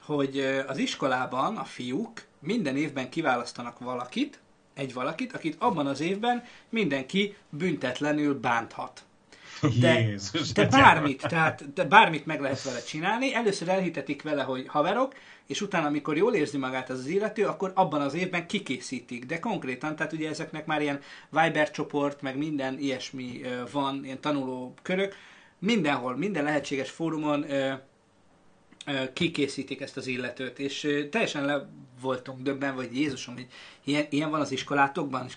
[0.00, 4.40] hogy az iskolában a fiúk minden évben kiválasztanak valakit,
[4.74, 9.04] egy valakit, akit abban az évben mindenki büntetlenül bánthat.
[9.80, 13.34] De, Jézus, de bármit, tehát de bármit meg lehet vele csinálni.
[13.34, 15.14] Először elhitetik vele, hogy haverok,
[15.46, 19.26] és utána, amikor jól érzi magát az, az illető, akkor abban az évben kikészítik.
[19.26, 21.00] De konkrétan, tehát ugye ezeknek már ilyen
[21.30, 23.40] Viber csoport, meg minden ilyesmi
[23.72, 25.14] van, ilyen tanuló körök,
[25.62, 27.46] mindenhol, minden lehetséges fórumon
[29.12, 31.68] kikészítik ezt az illetőt, és teljesen le
[32.00, 33.46] voltunk döbben, vagy Jézusom, hogy
[33.84, 35.36] ilyen, ilyen van az iskolátokban, és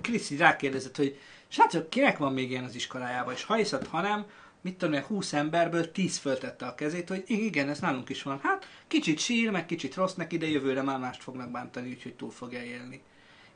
[0.00, 1.18] Kriszti rákérdezett, hogy
[1.48, 4.26] srácok, kinek van még ilyen az iskolájában, és ha hiszed, ha nem,
[4.60, 8.40] mit tudom, 20 emberből 10 föltette a kezét, hogy igen, ez nálunk is van.
[8.42, 12.30] Hát kicsit sír, meg kicsit rossz neki, de jövőre már mást fognak bántani, úgyhogy túl
[12.30, 13.02] fogja élni.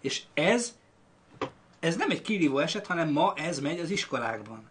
[0.00, 0.76] És ez,
[1.80, 4.68] ez nem egy kirívó eset, hanem ma ez megy az iskolákban.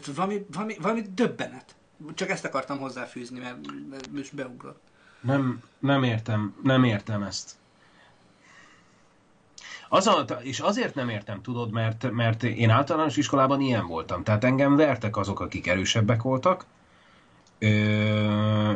[0.00, 1.74] Tehát valami, valami, valami döbbenet.
[2.14, 3.38] Csak ezt akartam hozzáfűzni,
[3.90, 4.82] mert most beugrott.
[5.20, 7.50] Nem, nem értem, nem értem ezt.
[9.88, 14.22] Az a, és azért nem értem, tudod, mert, mert én általános iskolában ilyen voltam.
[14.22, 16.64] Tehát engem vertek azok, akik erősebbek voltak.
[17.58, 18.72] Ö,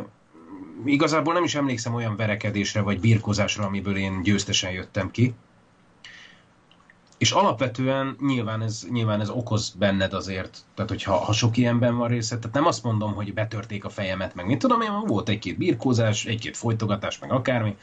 [0.85, 5.33] igazából nem is emlékszem olyan verekedésre vagy birkozásra, amiből én győztesen jöttem ki.
[7.21, 12.07] És alapvetően nyilván ez, nyilván ez okoz benned azért, tehát hogyha ha sok ilyenben van
[12.07, 15.57] része, tehát nem azt mondom, hogy betörték a fejemet, meg mit tudom én, volt egy-két
[15.57, 17.77] birkózás, egy-két folytogatás, meg akármi,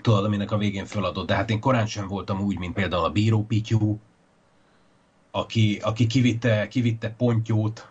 [0.00, 3.10] tudod, aminek a végén föladott, de hát én korán sem voltam úgy, mint például a
[3.10, 4.00] bíró Pityú,
[5.30, 7.88] aki, aki kivitte, kivitte pontyót.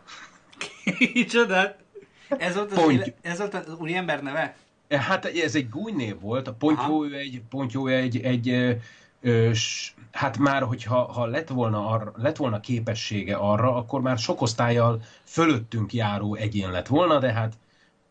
[1.13, 1.83] Kicsodát?
[2.27, 4.55] Ez volt az, Ponty- ez volt az úriember neve?
[4.89, 8.77] Hát ez egy gúnynév volt, a pontyó egy, pontyó ő egy, egy
[9.23, 14.01] ö, ö, s, hát már, hogyha ha lett, volna arra, lett volna képessége arra, akkor
[14.01, 17.53] már sok osztályjal fölöttünk járó egyén lett volna, de hát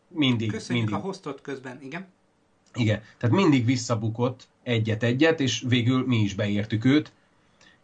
[0.07, 2.07] mindig, Köszönjük mindig, a hostot közben, igen.
[2.73, 7.11] igen, tehát mindig visszabukott egyet-egyet, és végül mi is beértük őt.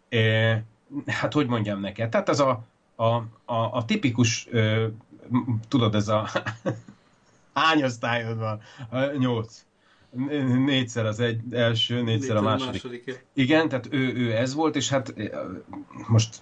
[0.09, 0.63] E,
[1.05, 2.63] hát hogy mondjam neked, tehát ez a,
[2.95, 3.03] a,
[3.45, 4.47] a, a tipikus,
[5.29, 6.29] m- tudod, ez a
[7.53, 8.61] hány osztályod van?
[9.17, 9.65] Nyolc.
[10.65, 13.03] Négyszer az egy első, négyszer a második.
[13.05, 13.13] ja.
[13.33, 15.23] Igen, tehát ő, ő ez volt, és hát ö,
[16.07, 16.39] most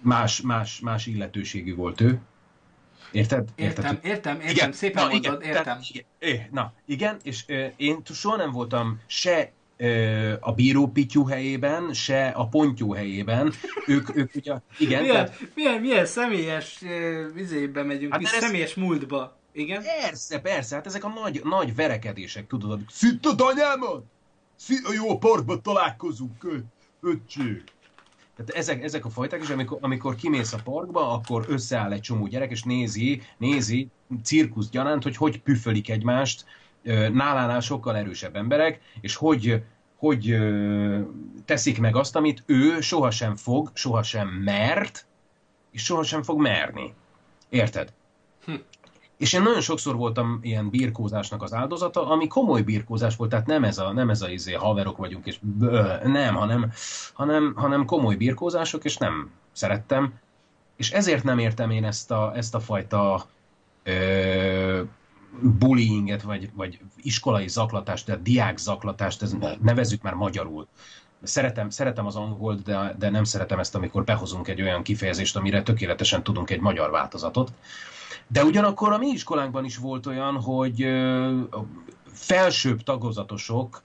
[0.00, 2.18] más, más, más illetőségű volt ő.
[3.12, 3.48] Érted?
[3.54, 5.62] Értem, értem, értem, szépen mondod, értem.
[5.62, 5.82] Tehát,
[6.18, 11.24] igen, na, igen, és ö, én t- soha nem voltam se ö, a bíró Pityú
[11.26, 13.52] helyében, se a pontyó helyében.
[13.86, 16.82] Ők, ők ugye, igen, Milyen, tehát, milyen, milyen személyes
[17.34, 19.38] vizébe megyünk, Hát hát de ez- személyes múltba.
[19.56, 19.82] Igen?
[19.82, 24.04] persze, persze, hát ezek a nagy, nagy verekedések, tudod, szüttöd anyámat!
[24.56, 26.64] Szü- jó, a parkban találkozunk, ö-
[27.00, 27.62] öcsé!
[28.36, 32.26] Tehát ezek, ezek a fajták, és amikor, amikor kimész a parkba, akkor összeáll egy csomó
[32.26, 33.88] gyerek, és nézi, nézi
[34.22, 36.44] cirkusz gyanánt, hogy hogy püfölik egymást
[37.12, 39.62] nálánál sokkal erősebb emberek, és hogy,
[39.96, 40.36] hogy
[41.44, 45.06] teszik meg azt, amit ő sohasem fog, sohasem mert,
[45.70, 46.94] és sohasem fog merni.
[47.48, 47.92] Érted?
[49.16, 53.64] És én nagyon sokszor voltam ilyen birkózásnak az áldozata, ami komoly birkózás volt, tehát nem
[53.64, 56.72] ez a, nem ez a izé, haverok vagyunk, és bö, nem, hanem,
[57.12, 60.14] hanem, hanem komoly birkózások, és nem szerettem.
[60.76, 63.26] És ezért nem értem én ezt a, ezt a fajta
[63.82, 64.82] ö,
[65.40, 70.66] bullyinget, vagy, vagy iskolai zaklatást, tehát diák zaklatást, ez nevezzük már magyarul.
[71.22, 75.62] Szeretem, szeretem az angolt, de, de nem szeretem ezt, amikor behozunk egy olyan kifejezést, amire
[75.62, 77.52] tökéletesen tudunk egy magyar változatot.
[78.28, 80.86] De ugyanakkor a mi iskolánkban is volt olyan, hogy
[82.06, 83.82] felsőbb tagozatosok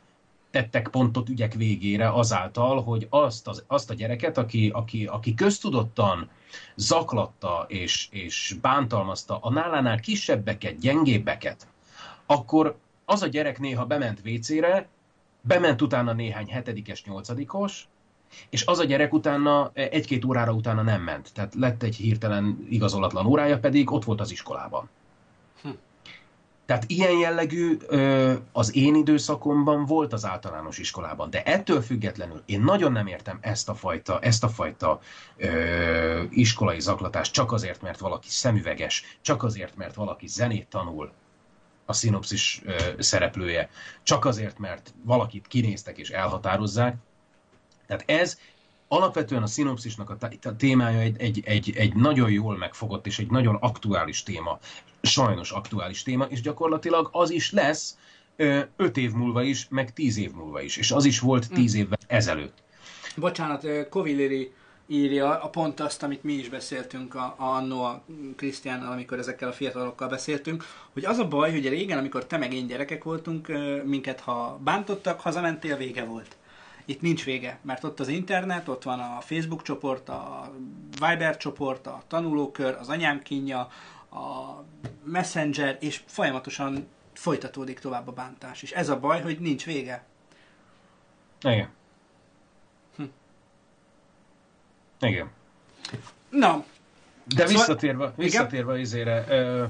[0.52, 6.30] tettek pontot ügyek végére azáltal, hogy azt, az, azt a gyereket, aki, aki, aki köztudottan
[6.76, 11.68] zaklatta és, és bántalmazta a nálánál kisebbeket, gyengébbeket,
[12.26, 14.88] akkor az a gyerek néha bement WC-re,
[15.42, 17.88] bement utána néhány hetedikes, nyolcadikos,
[18.50, 21.30] és az a gyerek utána, egy-két órára utána nem ment.
[21.34, 24.90] Tehát lett egy hirtelen igazolatlan órája, pedig ott volt az iskolában.
[26.72, 27.78] Tehát ilyen jellegű
[28.52, 33.70] az én időszakomban volt az általános iskolában, de ettől függetlenül én nagyon nem értem ezt
[33.70, 35.00] a fajta, ezt a fajta
[35.38, 41.12] ö, iskolai zaklatást csak azért, mert valaki szemüveges, csak azért, mert valaki zenét tanul,
[41.86, 43.70] a szinopszis ö, szereplője,
[44.04, 46.96] csak azért, mert valakit kinéztek és elhatározzák.
[47.92, 48.40] Tehát ez
[48.88, 53.56] alapvetően a szinopszisnak a témája egy, egy, egy, egy nagyon jól megfogott és egy nagyon
[53.56, 54.60] aktuális téma.
[55.02, 57.98] Sajnos aktuális téma, és gyakorlatilag az is lesz
[58.76, 60.78] öt év múlva is, meg tíz év múlva is.
[60.78, 62.58] És az is volt tíz évvel ezelőtt.
[63.16, 64.54] Bocsánat, Kovilleri
[64.88, 68.04] írja a pont azt, amit mi is beszéltünk a, a annó a
[68.36, 72.54] Krisztiánnal, amikor ezekkel a fiatalokkal beszéltünk, hogy az a baj, hogy régen, amikor te meg
[72.54, 73.52] én gyerekek voltunk,
[73.86, 76.36] minket ha bántottak, hazamentél, vége volt.
[76.92, 80.52] Itt nincs vége, mert ott az internet, ott van a Facebook csoport, a
[81.00, 83.60] Viber csoport, a tanulókör, az anyám kínja,
[84.10, 84.64] a
[85.04, 88.62] Messenger, és folyamatosan folytatódik tovább a bántás.
[88.64, 90.04] És ez a baj, hogy nincs vége.
[91.42, 91.70] Igen.
[95.00, 95.30] Igen.
[96.30, 96.64] Na,
[97.26, 98.14] De Szóval- visszatérve, Igen?
[98.16, 99.66] visszatérve izére, ö,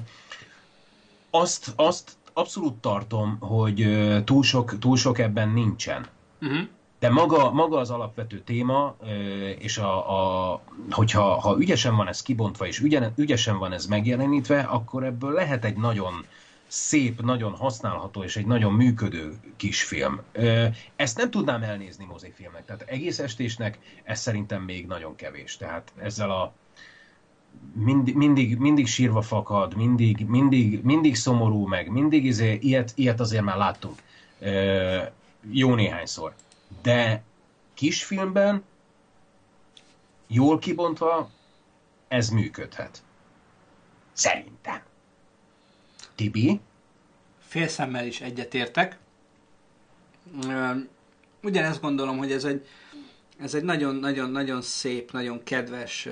[1.30, 3.88] azt, azt abszolút tartom, hogy
[4.26, 6.08] túl sok, túl sok ebben nincsen.
[6.42, 6.68] uh-huh.
[7.02, 8.96] De maga, maga az alapvető téma,
[9.58, 14.60] és a, a, hogyha ha ügyesen van ez kibontva, és ügyen, ügyesen van ez megjelenítve,
[14.60, 16.26] akkor ebből lehet egy nagyon
[16.68, 20.22] szép, nagyon használható és egy nagyon működő kisfilm.
[20.96, 25.58] Ezt nem tudnám elnézni mozifilmnek, tehát egész estésnek ez szerintem még nagyon kevés.
[25.58, 26.54] Tehát ezzel a
[27.74, 33.44] mindig, mindig, mindig sírva fakad, mindig, mindig, mindig szomorú meg, mindig izé, ilyet, ilyet azért
[33.44, 33.96] már láttunk.
[35.52, 36.34] Jó néhányszor.
[36.82, 37.24] De
[37.74, 38.64] kisfilmben
[40.28, 41.30] jól kibontva
[42.08, 43.04] ez működhet.
[44.14, 44.82] Szerintem.
[46.16, 46.60] Tibi?
[47.52, 48.98] félszemmel is egyetértek.
[51.44, 52.68] Ugyanezt gondolom, hogy ez egy,
[53.40, 56.08] Ez egy nagyon-nagyon-nagyon szép, nagyon kedves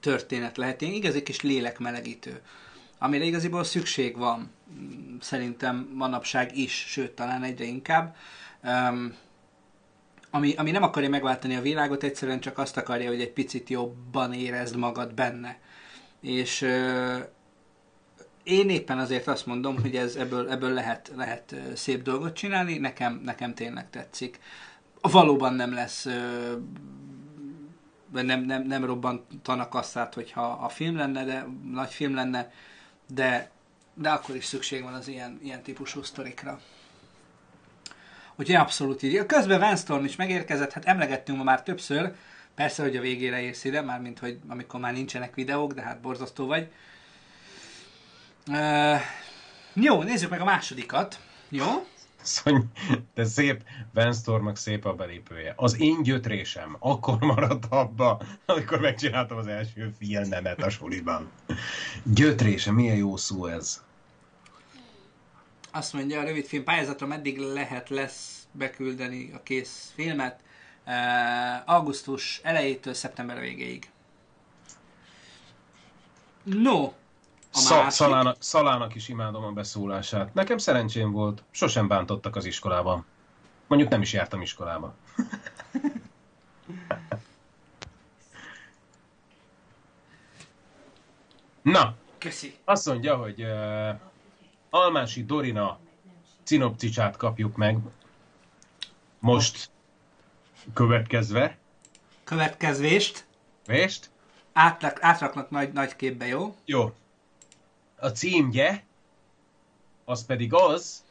[0.00, 0.80] történet lehet.
[0.80, 2.40] Ilyen igazi kis lélekmelegítő,
[2.98, 4.50] amire igaziból szükség van.
[5.20, 8.16] Szerintem manapság is, sőt, talán egyre inkább.
[10.36, 14.32] Ami, ami nem akarja megváltani a világot, egyszerűen csak azt akarja, hogy egy picit jobban
[14.32, 15.58] érezd magad benne.
[16.20, 17.16] És ö,
[18.42, 23.20] én éppen azért azt mondom, hogy ez ebből, ebből lehet, lehet szép dolgot csinálni, nekem,
[23.24, 24.38] nekem tényleg tetszik.
[25.00, 26.52] Valóban nem lesz, ö,
[28.12, 32.52] nem, nem, nem robbantanak kasszát, hogyha a film lenne, de nagy film lenne,
[33.14, 33.50] de,
[33.94, 36.60] de akkor is szükség van az ilyen, ilyen típusú sztorikra.
[38.38, 39.26] Úgyhogy abszolút így.
[39.26, 42.12] Közben Van Storm is megérkezett, hát emlegettünk ma már többször,
[42.54, 46.46] persze, hogy a végére érsz ide, mármint, hogy amikor már nincsenek videók, de hát borzasztó
[46.46, 46.68] vagy.
[48.48, 49.00] Uh,
[49.72, 51.20] jó, nézzük meg a másodikat.
[51.48, 51.66] Jó?
[53.14, 55.52] De szép, Van Stormnak szép a belépője.
[55.56, 61.30] Az én gyötrésem akkor maradt abba, amikor megcsináltam az első filmemet a suliban.
[62.02, 63.84] Gyötrése, milyen jó szó ez.
[65.76, 70.40] Azt mondja, a rövidfilm pályázatra meddig lehet lesz beküldeni a kész filmet?
[70.86, 70.92] Uh,
[71.64, 73.90] augusztus elejétől szeptember végéig.
[76.42, 76.92] No, a
[77.68, 77.90] másik.
[77.90, 80.34] szalának, szalának is imádom a beszólását.
[80.34, 83.04] Nekem szerencsém volt, sosem bántottak az iskolában.
[83.66, 84.94] Mondjuk nem is jártam iskolába.
[91.62, 92.56] Na, Köszi.
[92.64, 93.98] azt mondja, hogy uh,
[94.70, 95.78] Almási Dorina
[96.42, 97.78] cinopcicsát kapjuk meg.
[99.18, 99.70] Most
[100.72, 101.58] következve.
[102.24, 103.26] Következvést.
[103.66, 104.10] Vést?
[104.52, 106.56] Átrak, átraknak nagy, nagy képbe, jó?
[106.64, 106.94] Jó.
[107.96, 108.84] A címje
[110.04, 111.04] az pedig az,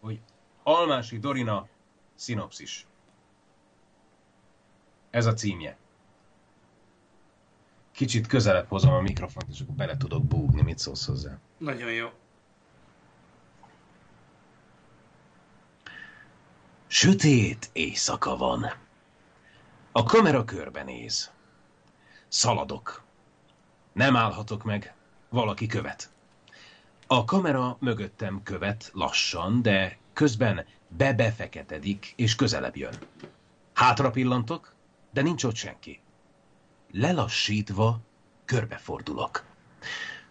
[0.00, 0.20] hogy
[0.62, 1.68] Almási Dorina
[2.14, 2.86] szinopszis.
[5.10, 5.76] Ez a címje.
[7.92, 10.62] Kicsit közelebb hozom a mikrofont, és akkor bele tudok búgni.
[10.62, 11.38] Mit szólsz hozzá?
[11.58, 12.08] Nagyon jó.
[17.00, 18.72] Sötét éjszaka van.
[19.92, 21.30] A kamera körbenéz.
[22.28, 23.02] Szaladok.
[23.92, 24.94] Nem állhatok meg.
[25.28, 26.10] Valaki követ.
[27.06, 32.94] A kamera mögöttem követ lassan, de közben bebefeketedik és közelebb jön.
[33.74, 34.74] Hátra pillantok,
[35.10, 36.00] de nincs ott senki.
[36.90, 38.00] Lelassítva
[38.44, 39.44] körbefordulok.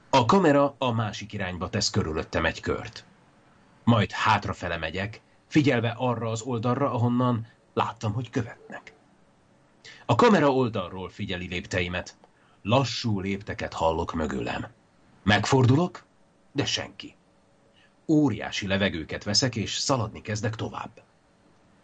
[0.10, 3.06] A kamera a másik irányba tesz körülöttem egy kört.
[3.84, 8.94] Majd hátrafele megyek, figyelve arra az oldalra, ahonnan láttam, hogy követnek.
[10.06, 12.18] A kamera oldalról figyeli lépteimet.
[12.62, 14.68] Lassú lépteket hallok mögülem.
[15.24, 16.04] Megfordulok,
[16.52, 17.16] de senki.
[18.08, 21.02] Óriási levegőket veszek, és szaladni kezdek tovább.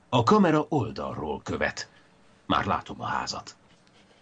[0.10, 1.90] A kamera oldalról követ.
[2.46, 3.56] Már látom a házat.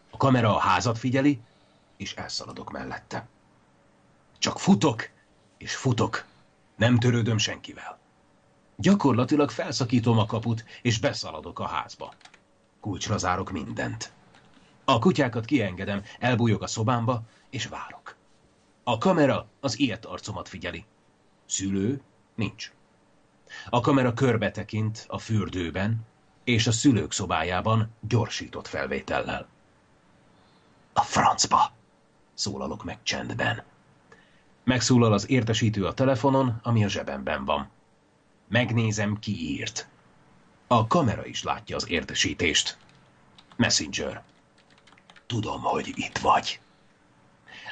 [0.09, 1.41] A kamera a házat figyeli,
[1.97, 3.27] és elszaladok mellette.
[4.37, 5.09] Csak futok,
[5.57, 6.25] és futok.
[6.75, 8.00] Nem törődöm senkivel.
[8.81, 12.13] Gyakorlatilag felszakítom a kaput, és beszaladok a házba.
[12.79, 14.11] Kulcsra zárok mindent.
[14.85, 18.15] A kutyákat kiengedem, elbújok a szobámba, és várok.
[18.83, 20.85] A kamera az ilyet arcomat figyeli.
[21.45, 22.01] Szülő
[22.35, 22.71] nincs.
[23.69, 26.05] A kamera körbe tekint a fürdőben,
[26.43, 29.47] és a szülők szobájában gyorsított felvétellel.
[30.93, 31.71] A francba!
[32.33, 33.63] Szólalok meg csendben.
[34.63, 37.69] Megszólal az értesítő a telefonon, ami a zsebemben van.
[38.51, 39.87] Megnézem, ki írt.
[40.67, 42.77] A kamera is látja az értesítést.
[43.55, 44.23] Messenger.
[45.25, 46.59] Tudom, hogy itt vagy.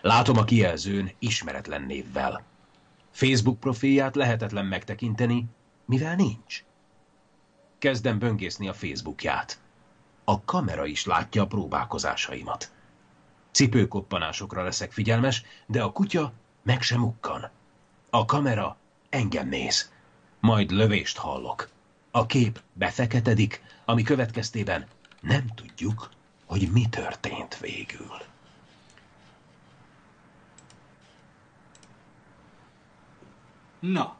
[0.02, 2.44] Látom a kijelzőn ismeretlen névvel.
[3.12, 5.46] Facebook profilját lehetetlen megtekinteni,
[5.86, 6.64] mivel nincs.
[7.78, 9.60] Kezdem böngészni a Facebookját.
[10.24, 12.72] A kamera is látja a próbálkozásaimat.
[13.52, 16.34] Cipőkoppanásokra leszek figyelmes, de a kutya
[16.64, 17.50] meg sem ukkan.
[18.10, 18.78] A kamera
[19.10, 19.92] engem néz.
[20.40, 21.70] Majd lövést hallok.
[22.11, 24.88] A kép befeketedik, ami következtében
[25.22, 26.10] nem tudjuk,
[26.45, 28.18] hogy mi történt végül.
[33.80, 34.18] Na.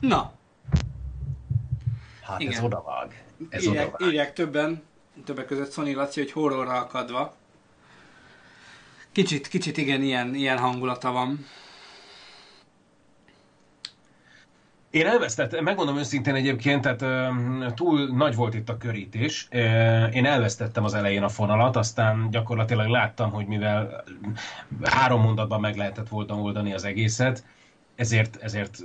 [0.00, 0.32] Na.
[2.22, 2.52] Hát Igen.
[2.52, 3.24] ez odavág.
[3.48, 4.08] Ez írják, odavág.
[4.08, 4.82] írják többen,
[5.24, 7.34] többek között Sony Laci, hogy horrorra akadva.
[9.12, 11.46] Kicsit, kicsit igen, ilyen, ilyen hangulata van.
[14.90, 17.28] Én elvesztettem, megmondom őszintén egyébként, tehát ö,
[17.74, 19.48] túl nagy volt itt a körítés.
[19.50, 24.04] Ö, Én elvesztettem az elején a fonalat, aztán gyakorlatilag láttam, hogy mivel
[24.82, 27.44] három mondatban meg lehetett volna oldani az egészet,
[27.94, 28.78] ezért, ezért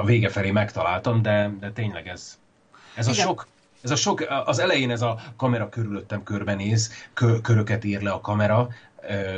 [0.00, 2.38] a vége felé megtaláltam, de, de tényleg ez,
[2.94, 3.26] ez a Igen.
[3.26, 3.46] sok
[3.80, 8.20] Ez a sok, az elején ez a kamera körülöttem körbenéz, kö, köröket ír le a
[8.20, 8.68] kamera,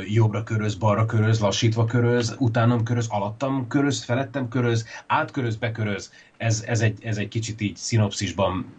[0.07, 6.11] jobbra köröz, balra köröz, lassítva köröz, utánam köröz, alattam köröz, felettem köröz, átköröz, beköröz.
[6.37, 8.73] Ez, ez, egy, ez egy kicsit így szinopszisban.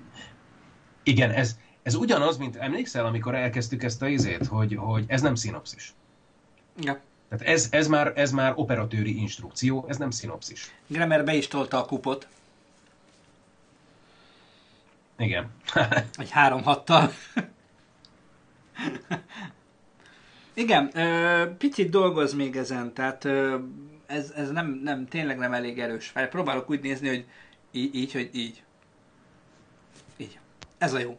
[1.03, 5.35] Igen, ez, ez ugyanaz, mint emlékszel, amikor elkezdtük ezt a izét, hogy, hogy ez nem
[5.35, 5.95] szinopszis.
[6.81, 7.01] Ja.
[7.29, 10.71] Tehát ez, ez, már, ez már operatőri instrukció, ez nem szinopszis.
[10.87, 12.29] Grammer be is tolta a kupot,
[15.19, 15.51] Igen.
[16.17, 17.13] egy három hattal.
[20.55, 23.59] Igen, ö, picit dolgoz még ezen, tehát ö,
[24.07, 26.07] ez, ez nem, nem, tényleg nem elég erős.
[26.07, 27.27] Fel próbálok úgy nézni, hogy
[27.71, 28.63] így, így hogy így.
[30.17, 30.39] Így.
[30.79, 31.19] Ez a jó.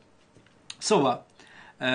[0.78, 1.26] Szóval,
[1.78, 1.86] ö,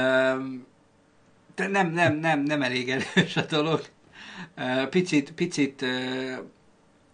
[1.54, 3.80] de nem, nem, nem, nem elég erős a dolog.
[4.90, 5.84] Picit, picit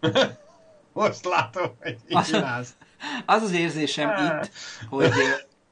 [0.93, 2.77] Most látom, hogy így Azt-.
[3.27, 4.51] Az az érzésem itt,
[4.89, 5.13] hogy,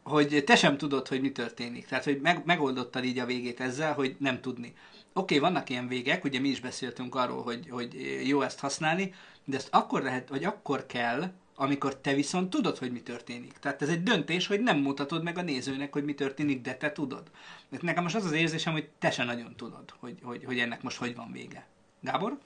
[0.02, 1.86] hogy te sem tudod, hogy mi történik.
[1.86, 4.72] Tehát, hogy meg, megoldottad így a végét ezzel, hogy nem tudni.
[5.14, 9.14] Oké, okay, vannak ilyen végek, ugye mi is beszéltünk arról, hogy, hogy jó ezt használni,
[9.44, 13.52] de ezt akkor lehet, vagy akkor kell, amikor te viszont tudod, hogy mi történik.
[13.52, 16.92] Tehát ez egy döntés, hogy nem mutatod meg a nézőnek, hogy mi történik, de te
[16.92, 17.30] tudod.
[17.68, 20.82] Mert nekem most az az érzésem, hogy te se nagyon tudod, hogy, hogy, hogy ennek
[20.82, 21.66] most hogy van vége.
[22.00, 22.38] Gábor?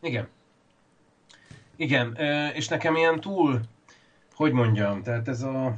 [0.00, 0.28] Igen.
[1.78, 2.16] Igen,
[2.54, 3.60] és nekem ilyen túl,
[4.34, 5.74] hogy mondjam, tehát ez a,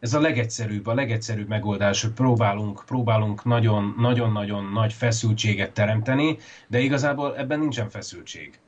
[0.00, 6.78] ez a legegyszerűbb, a legegyszerűbb megoldás, hogy próbálunk, próbálunk nagyon, nagyon-nagyon nagy feszültséget teremteni, de
[6.78, 8.58] igazából ebben nincsen feszültség.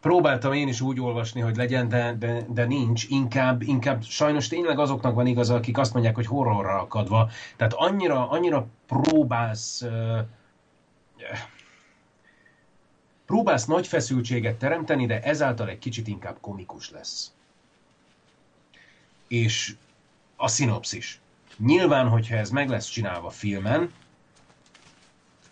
[0.00, 3.04] Próbáltam én is úgy olvasni, hogy legyen, de, de, de nincs.
[3.08, 7.30] Inkább, inkább sajnos tényleg azoknak van igaza, akik azt mondják, hogy horrorra akadva.
[7.56, 10.18] Tehát annyira, annyira próbálsz ö,
[13.28, 17.32] próbálsz nagy feszültséget teremteni, de ezáltal egy kicsit inkább komikus lesz.
[19.26, 19.74] És
[20.36, 21.20] a szinopszis.
[21.56, 23.92] Nyilván, hogyha ez meg lesz csinálva filmen,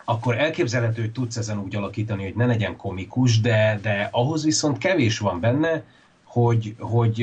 [0.05, 4.77] akkor elképzelhető, hogy tudsz ezen úgy alakítani, hogy ne legyen komikus, de, de ahhoz viszont
[4.77, 5.83] kevés van benne,
[6.23, 7.17] hogy, hogy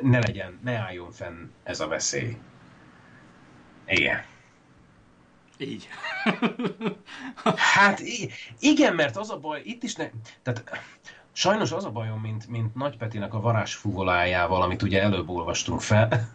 [0.00, 2.36] ne legyen, ne álljon fenn ez a veszély.
[3.86, 4.24] Igen.
[5.58, 5.88] Így.
[7.56, 8.02] Hát
[8.58, 10.10] igen, mert az a baj, itt is ne...
[10.42, 10.64] Tehát
[11.32, 16.34] sajnos az a bajom, mint, mint Nagy Petinek a varázsfuvolájával, amit ugye előbb olvastunk fel.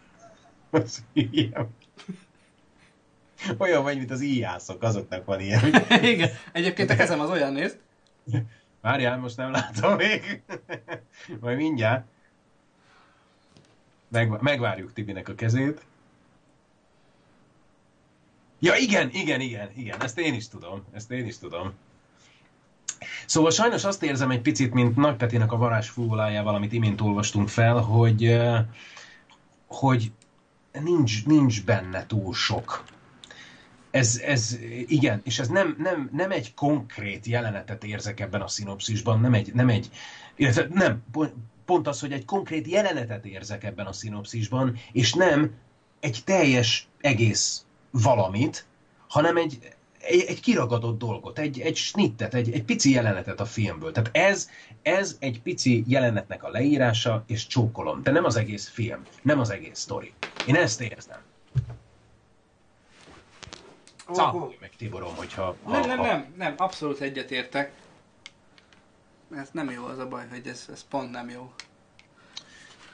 [0.70, 1.76] Az ilyen.
[3.58, 5.62] Olyan vagy, mint az íjászok, azoknak van ilyen.
[6.14, 6.30] Igen.
[6.52, 7.78] Egyébként a kezem az olyan néz.
[8.82, 10.42] Várjál, most nem látom még.
[11.40, 12.06] Majd mindjárt.
[14.08, 15.86] Meg, megvárjuk Tibinek a kezét.
[18.60, 21.74] Ja, igen, igen, igen, igen, ezt én is tudom, ezt én is tudom.
[23.26, 27.76] Szóval sajnos azt érzem egy picit, mint Nagy Petinek a varázsfúvolájával, amit imént olvastunk fel,
[27.78, 28.40] hogy,
[29.68, 30.12] hogy
[30.84, 32.84] nincs, nincs benne túl sok.
[33.92, 39.20] Ez, ez, igen, és ez nem, nem, nem egy konkrét jelenetet érzek ebben a szinopszisban,
[39.20, 39.90] nem egy, nem egy,
[40.36, 41.04] illetve nem,
[41.66, 45.52] pont az, hogy egy konkrét jelenetet érzek ebben a szinopszisban, és nem
[46.00, 48.66] egy teljes egész valamit,
[49.08, 49.60] hanem egy,
[50.00, 53.92] egy, egy kiragadott dolgot, egy, egy snittet, egy, egy pici jelenetet a filmből.
[53.92, 54.50] Tehát ez,
[54.82, 58.04] ez egy pici jelenetnek a leírása, és csókolom.
[58.04, 60.14] De nem az egész film, nem az egész sztori.
[60.48, 61.20] Én ezt érzem.
[64.14, 65.56] Cáfolj meg, Tiborom, hogyha...
[65.64, 67.72] Ha, Nem, nem, ha- nem, nem, abszolút egyetértek.
[69.36, 71.52] Ez nem jó az a baj, hogy ez, ez pont nem jó.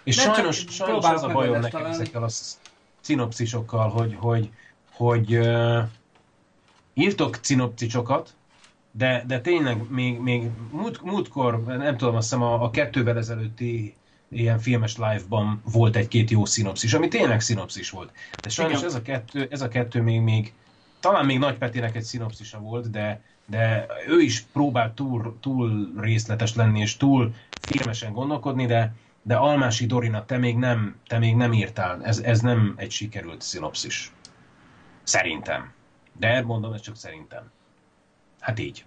[0.03, 1.93] És Nem, sajnos, sajnos az a bajom nekem találni.
[1.95, 2.57] ezekkel a sz-
[3.01, 4.49] szinopszisokkal, hogy, hogy,
[4.95, 5.83] hogy uh,
[6.93, 8.35] írtok szinopszisokat,
[8.91, 13.95] de, de tényleg még, még múlt, múltkor, nem tudom, azt hiszem a, a kettővel ezelőtti
[14.29, 18.11] ilyen filmes live-ban volt egy-két jó szinopszis, ami tényleg szinopszis volt.
[18.41, 18.89] De sajnos Igen.
[18.89, 20.53] ez a, kettő, ez a kettő még, még
[20.99, 26.55] talán még Nagy Petinek egy szinopszisa volt, de, de ő is próbált túl, túl részletes
[26.55, 31.53] lenni, és túl filmesen gondolkodni, de, de Almási Dorina, te még nem, te még nem
[31.53, 32.03] írtál.
[32.03, 34.11] Ez, ez nem egy sikerült szinopszis.
[35.05, 35.73] Szerintem.
[36.19, 37.51] De mondom, ez csak szerintem.
[38.39, 38.85] Hát így.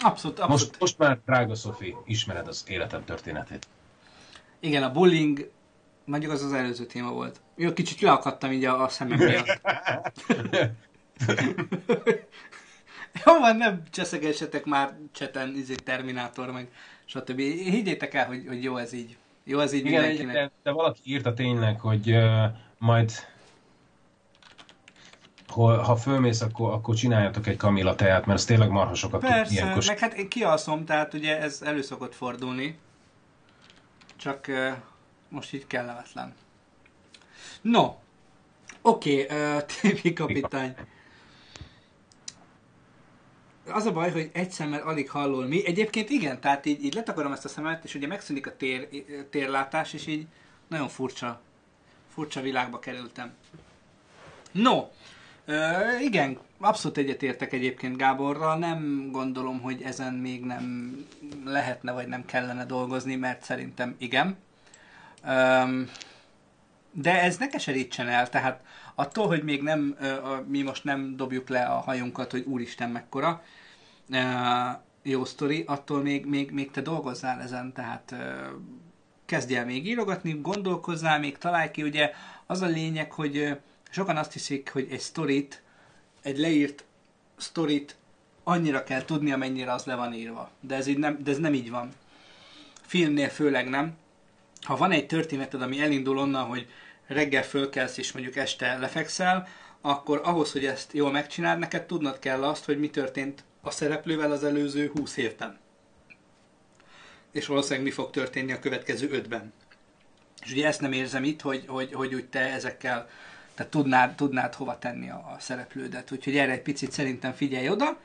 [0.00, 0.60] Abszolút, abszolút.
[0.60, 3.66] Most, most már, drága Szofi, ismered az életem történetét.
[4.60, 5.50] Igen, a bullying,
[6.04, 7.40] mondjuk az az előző téma volt.
[7.56, 9.60] Jó, kicsit leakadtam így a, a szemem miatt.
[13.24, 16.68] Jó van, nem cseszegessetek már cseten, izé, Terminátor, meg
[17.04, 17.38] stb.
[17.40, 19.16] Higgyétek el, hogy, hogy jó ez így.
[19.44, 20.34] Jó ez így Igen, mindenkinek.
[20.34, 22.44] de, de valaki írta tényleg, hogy uh,
[22.78, 23.12] majd
[25.48, 29.30] ha, ha fölmész, akkor, akkor csináljatok egy Kamilla teát, mert ez tényleg marha sokat tud
[29.30, 29.84] Persze, ilyenkor.
[29.86, 32.78] meg hát én kialszom, tehát ugye ez elő szokott fordulni.
[34.16, 34.72] Csak uh,
[35.28, 36.34] most így kellemetlen.
[37.60, 37.94] No,
[38.82, 40.74] oké, okay, uh, TV kapitány.
[43.66, 45.66] Az a baj, hogy egy szemmel alig hallol mi.
[45.66, 48.88] Egyébként igen, tehát így, így letakarom ezt a szemet, és ugye megszűnik a tér,
[49.30, 50.26] térlátás, és így
[50.68, 51.40] nagyon furcsa,
[52.08, 53.34] furcsa világba kerültem.
[54.52, 54.88] No,
[56.00, 60.96] igen, abszolút egyetértek egyébként Gáborral, nem gondolom, hogy ezen még nem
[61.44, 64.36] lehetne, vagy nem kellene dolgozni, mert szerintem igen.
[65.26, 65.88] Um,
[66.92, 68.62] de ez ne keserítsen el, tehát
[68.94, 69.96] attól, hogy még nem,
[70.46, 73.42] mi most nem dobjuk le a hajunkat, hogy úristen mekkora,
[75.02, 78.14] jó sztori, attól még, még, még te dolgozzál ezen, tehát
[79.24, 82.10] kezdj el még írogatni, gondolkozzál, még találj ki, ugye
[82.46, 83.58] az a lényeg, hogy
[83.90, 85.62] sokan azt hiszik, hogy egy sztorit,
[86.22, 86.84] egy leírt
[87.36, 87.96] sztorit
[88.44, 90.50] annyira kell tudni, amennyire az le van írva.
[90.60, 91.92] De ez, így nem, de ez nem így van.
[92.86, 93.96] Filmnél főleg nem.
[94.62, 96.68] Ha van egy történeted, ami elindul onnan, hogy
[97.06, 99.48] reggel fölkelsz és mondjuk este lefekszel,
[99.80, 104.32] akkor ahhoz, hogy ezt jól megcsináld, neked tudnod kell azt, hogy mi történt a szereplővel
[104.32, 105.58] az előző 20 évben.
[107.32, 109.52] És valószínűleg mi fog történni a következő ötben.
[110.44, 113.08] És ugye ezt nem érzem itt, hogy, hogy, hogy úgy te ezekkel
[113.58, 116.12] tehát tudnád, tudnád hova tenni a, a szereplődet.
[116.12, 117.98] Úgyhogy erre egy picit szerintem figyelj oda.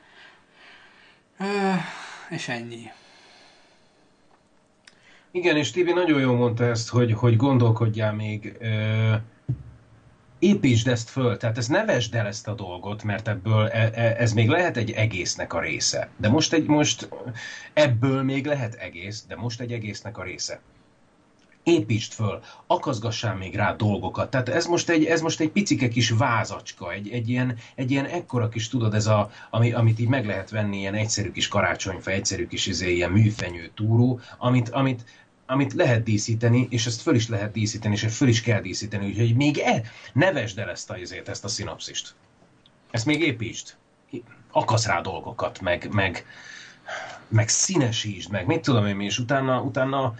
[2.30, 2.90] És ennyi.
[5.30, 9.14] Igen, és Tibi nagyon jól mondta ezt, hogy, hogy gondolkodjál még, ö,
[10.38, 14.32] építsd ezt föl, tehát ez nevesd el ezt a dolgot, mert ebből e, e, ez
[14.32, 16.08] még lehet egy egésznek a része.
[16.16, 17.08] De most, egy, most
[17.72, 20.60] ebből még lehet egész, de most egy egésznek a része
[21.64, 24.30] építsd föl, akaszgassál még rá dolgokat.
[24.30, 28.04] Tehát ez most egy, ez most egy picike kis vázacska, egy, egy, ilyen, egy ilyen
[28.04, 32.10] ekkora kis, tudod, ez a, ami, amit így meg lehet venni, ilyen egyszerű kis karácsonyfa,
[32.10, 35.04] egyszerű kis izé, ilyen műfenyő túró, amit, amit,
[35.46, 39.06] amit lehet díszíteni, és ezt föl is lehet díszíteni, és ezt föl is kell díszíteni,
[39.06, 39.82] úgyhogy még e,
[40.12, 42.14] nevesd el ezt a, izét, ezt a szinapszist.
[42.90, 43.74] Ezt még építsd.
[44.50, 46.26] Akasz rá dolgokat, meg, meg,
[47.28, 50.14] meg színesítsd, meg mit tudom én, és utána, utána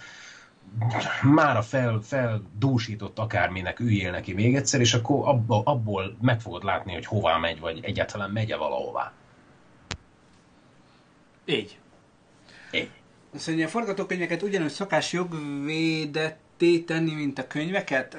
[1.22, 6.92] mára fel, feldúsított akárminek üljél neki még egyszer, és akkor abból, abból meg fogod látni,
[6.92, 9.12] hogy hová megy, vagy egyáltalán megye valahová.
[11.44, 11.78] Így.
[12.72, 12.90] Így.
[13.34, 18.16] Szóval a forgatókönyveket ugyanúgy szokás jogvédetté tenni, mint a könyveket.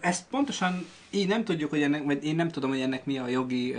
[0.00, 3.28] Ezt pontosan így nem tudjuk, hogy ennek, vagy én nem tudom, hogy ennek mi a
[3.28, 3.76] jogi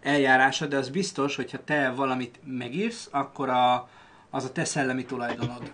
[0.00, 3.88] eljárása, de az biztos, hogyha te valamit megírsz, akkor a,
[4.30, 5.72] az a te szellemi tulajdonod.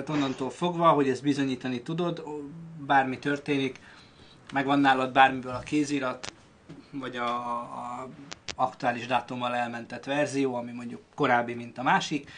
[0.00, 2.24] Tehát onnantól fogva, hogy ezt bizonyítani tudod,
[2.86, 3.80] bármi történik,
[4.52, 6.32] megvan nálad bármiből a kézirat,
[6.90, 8.08] vagy a, a
[8.56, 12.30] aktuális dátummal elmentett verzió, ami mondjuk korábbi, mint a másik,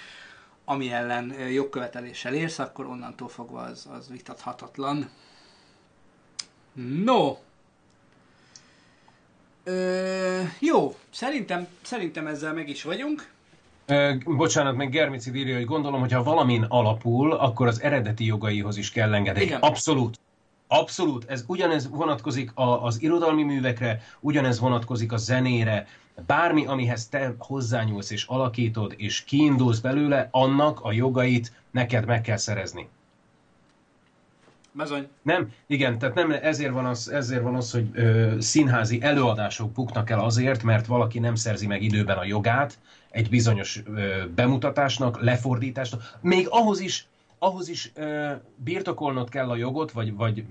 [0.65, 5.11] ami ellen jogköveteléssel érsz, akkor onnantól fogva az, az vitathatatlan.
[7.05, 7.37] No!
[9.65, 13.32] Ö, jó, szerintem, szerintem ezzel meg is vagyunk.
[14.25, 18.91] Bocsánat, meg Germici írja, hogy gondolom, hogy ha valamin alapul, akkor az eredeti jogaihoz is
[18.91, 19.45] kell engedély.
[19.45, 19.61] Igen.
[19.61, 20.21] Abszolút.
[20.67, 21.25] Abszolút.
[21.29, 25.87] Ez ugyanez vonatkozik a, az irodalmi művekre, ugyanez vonatkozik a zenére,
[26.27, 32.37] bármi, amihez te hozzányúlsz és alakítod, és kiindulsz belőle, annak a jogait neked meg kell
[32.37, 32.89] szerezni.
[34.75, 35.09] Bezony.
[35.23, 40.11] Nem, igen, tehát nem, ezért van az, ezért van az hogy ö, színházi előadások buknak
[40.11, 42.79] el azért, mert valaki nem szerzi meg időben a jogát
[43.13, 43.83] egy bizonyos
[44.35, 46.19] bemutatásnak, lefordításnak.
[46.21, 47.07] Még ahhoz is,
[47.39, 47.93] ahhoz is
[48.57, 50.45] birtokolnod kell a jogot, vagy, vagy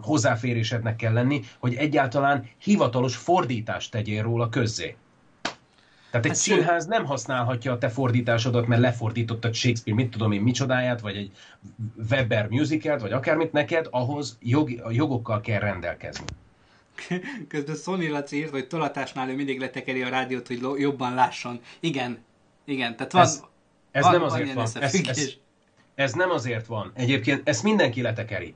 [0.00, 4.96] hozzáférésednek kell lenni, hogy egyáltalán hivatalos fordítást tegyél róla közzé.
[6.10, 10.40] Tehát egy hát színház nem használhatja a te fordításodat, mert lefordítottad Shakespeare, mit tudom én,
[10.40, 11.30] micsodáját, vagy egy
[12.10, 16.24] Weber musicalt, vagy akármit neked, ahhoz jog, jogokkal kell rendelkezni.
[17.48, 21.60] Közben Sony Laci írt, hogy tolatásnál ő mindig letekeri a rádiót, hogy jobban lásson.
[21.80, 22.18] Igen,
[22.64, 23.22] igen, tehát van...
[23.22, 23.42] Ez,
[23.90, 24.66] ez van, nem azért van.
[24.80, 25.32] Ez, ez,
[25.94, 26.92] ez nem azért van.
[26.94, 28.54] Egyébként ezt mindenki letekeri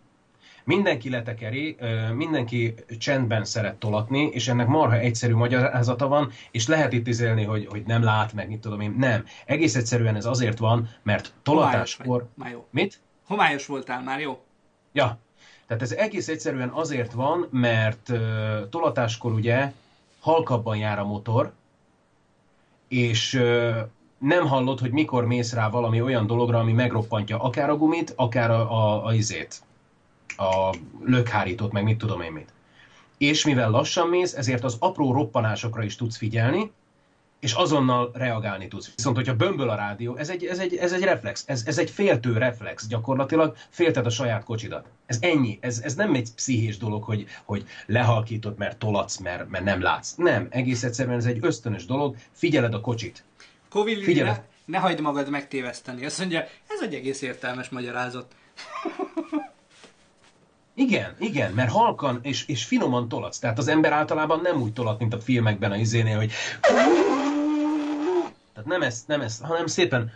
[0.65, 1.77] mindenki letekeri,
[2.15, 7.67] mindenki csendben szeret tolatni, és ennek marha egyszerű magyarázata van, és lehet itt izélni, hogy,
[7.67, 8.95] hogy nem lát meg, mit tudom én.
[8.99, 9.25] Nem.
[9.47, 12.29] Egész egyszerűen ez azért van, mert tolatáskor...
[12.35, 12.67] Már jó.
[12.71, 13.01] Mit?
[13.27, 14.41] Homályos voltál, már jó.
[14.93, 15.19] Ja.
[15.71, 18.13] Tehát ez egész egyszerűen azért van, mert
[18.71, 19.73] tolatáskor ugye
[20.21, 21.53] halkabban jár a motor,
[22.89, 23.33] és
[24.19, 28.51] nem hallod, hogy mikor mész rá valami olyan dologra, ami megroppantja akár a gumit, akár
[28.51, 29.63] a, a, a izét,
[30.37, 30.75] a
[31.05, 32.53] lökhárítót, meg mit tudom én mit.
[33.19, 36.71] És mivel lassan mész, ezért az apró roppanásokra is tudsz figyelni,
[37.41, 38.93] és azonnal reagálni tudsz.
[38.97, 41.91] Viszont, hogyha bömböl a rádió, ez egy, ez egy, ez egy reflex, ez, ez egy
[41.91, 44.87] féltő reflex gyakorlatilag, félted a saját kocsidat.
[45.07, 49.65] Ez ennyi, ez, ez nem egy pszichés dolog, hogy, hogy lehalkítod, mert tolatsz, mert, mert
[49.65, 50.15] nem látsz.
[50.15, 53.25] Nem, egész egyszerűen ez egy ösztönös dolog, figyeled a kocsit.
[53.69, 54.31] Kovil, Figyelj.
[54.31, 56.05] ne, ne hagyd magad megtéveszteni.
[56.05, 58.27] Azt mondja, ez egy egész értelmes magyarázat.
[60.75, 63.39] Igen, igen, mert halkan és, és finoman tolatsz.
[63.39, 66.33] Tehát az ember általában nem úgy tolat, mint a filmekben a izénél, hogy
[68.63, 70.13] tehát nem ezt, nem ezt, hanem szépen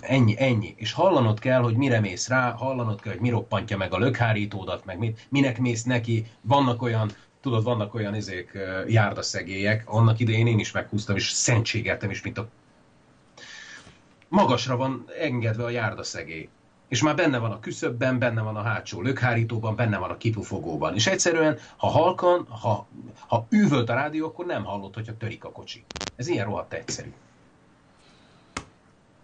[0.00, 0.74] ennyi, ennyi.
[0.76, 4.84] És hallanod kell, hogy mire mész rá, hallanod kell, hogy mi roppantja meg a lökhárítódat,
[4.84, 6.26] meg mit, minek mész neki.
[6.40, 7.10] Vannak olyan,
[7.40, 12.48] tudod, vannak olyan izék, járdaszegélyek, annak idején én is meghúztam, és szentségeltem is, mint a
[14.28, 16.48] magasra van engedve a járdaszegély.
[16.88, 20.94] És már benne van a küszöbben, benne van a hátsó lökhárítóban, benne van a kipufogóban.
[20.94, 22.86] És egyszerűen, ha halkan, ha,
[23.26, 25.84] ha üvölt a rádió, akkor nem hallod, hogyha törik a kocsi.
[26.16, 27.12] Ez ilyen rohadt egyszerű.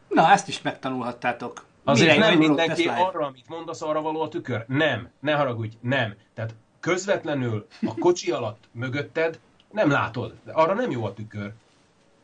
[0.08, 1.64] Na, ezt is megtanulhattátok.
[1.84, 4.64] Azért Mire nem mindenki arra, amit mondasz, arra való a tükör.
[4.68, 6.14] Nem, ne haragudj, nem.
[6.34, 9.40] Tehát közvetlenül a kocsi alatt mögötted
[9.70, 10.34] nem látod.
[10.46, 11.52] Arra nem jó a tükör.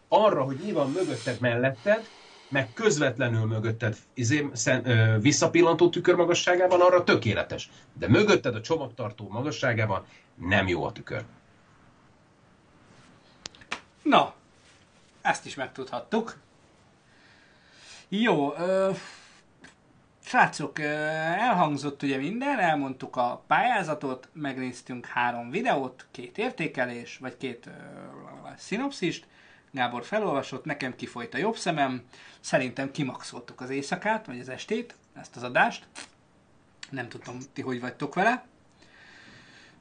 [0.08, 2.06] Arra, hogy mi van mögötted, melletted,
[2.48, 7.70] meg közvetlenül mögötted izé, szem, ö, visszapillantó tükör magasságában, arra tökéletes.
[7.92, 10.04] De mögötted a csomagtartó magasságában
[10.34, 11.24] nem jó a tükör.
[14.02, 14.34] Na,
[15.20, 16.36] ezt is megtudhattuk.
[18.08, 18.90] Jó, ö,
[20.24, 27.70] srácok, elhangzott ugye minden, elmondtuk a pályázatot, megnéztünk három videót, két értékelés, vagy két ö,
[28.56, 29.26] szinopszist,
[29.70, 32.02] Gábor felolvasott, nekem kifolyt a jobb szemem,
[32.40, 35.86] szerintem kimaxoltuk az éjszakát, vagy az estét, ezt az adást.
[36.90, 38.46] Nem tudom, ti hogy vagytok vele.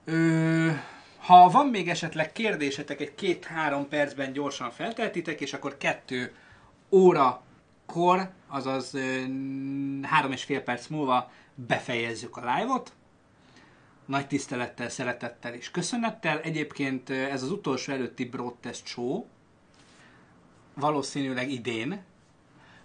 [0.06, 0.72] Ö,
[1.18, 6.36] ha van még esetleg kérdésetek, egy két-három percben gyorsan felteltitek, és akkor kettő
[6.90, 7.42] óra
[7.86, 9.22] kor, azaz ö,
[10.02, 12.94] három és fél perc múlva befejezzük a live-ot.
[14.06, 16.40] Nagy tisztelettel, szeretettel és köszönettel.
[16.40, 19.26] Egyébként ez az utolsó előtti Broadcast Show,
[20.80, 22.02] valószínűleg idén,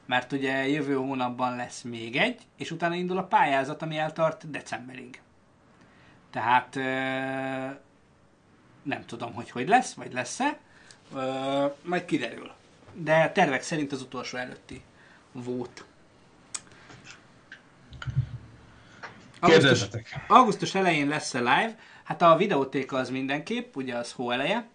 [0.06, 5.20] mert ugye jövő hónapban lesz még egy, és utána indul a pályázat, ami eltart decemberig.
[6.30, 6.74] Tehát
[8.82, 10.58] nem tudom, hogy hogy lesz, vagy lesz-e,
[11.82, 12.52] majd kiderül.
[12.94, 14.82] De tervek szerint az utolsó előtti
[15.32, 15.84] volt.
[19.40, 19.88] Augusztus,
[20.28, 24.68] augusztus elején lesz a live, hát a videótéka az mindenképp, ugye az hó eleje.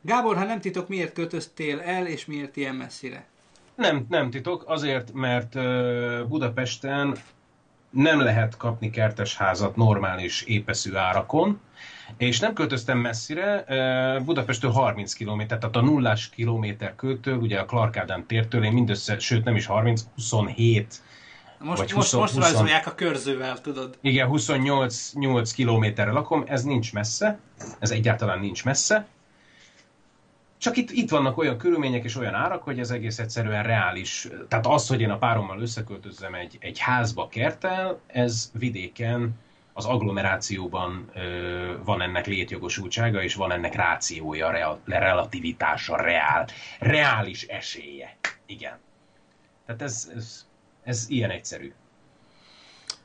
[0.00, 3.26] Gábor, ha nem titok, miért költöztél el, és miért ilyen messzire?
[3.74, 5.52] Nem, nem titok, azért, mert
[6.28, 7.16] Budapesten
[7.90, 11.60] nem lehet kapni kertes házat normális épeszű árakon,
[12.16, 17.64] és nem költöztem messzire, ö, Budapesttől 30 km, tehát a nullás kilométer költől, ugye a
[17.64, 21.02] Clark Ádám tértől, én mindössze, sőt nem is 30, 27
[21.58, 23.98] Most, Vagy most, 20 most 20 rajzolják a körzővel, tudod.
[24.00, 27.38] Igen, 28 8 kilométerre lakom, ez nincs messze,
[27.78, 29.06] ez egyáltalán nincs messze.
[30.60, 34.28] Csak itt, itt vannak olyan körülmények és olyan árak, hogy ez egész egyszerűen reális.
[34.48, 39.34] Tehát az, hogy én a párommal összeköltözzem egy, egy házba kertel, ez vidéken,
[39.72, 46.46] az agglomerációban ö, van ennek létjogosultsága, és van ennek rációja, real, relativitása, reál,
[46.78, 48.16] reális esélye.
[48.46, 48.78] Igen.
[49.66, 50.46] Tehát ez, ez,
[50.84, 51.72] ez ilyen egyszerű.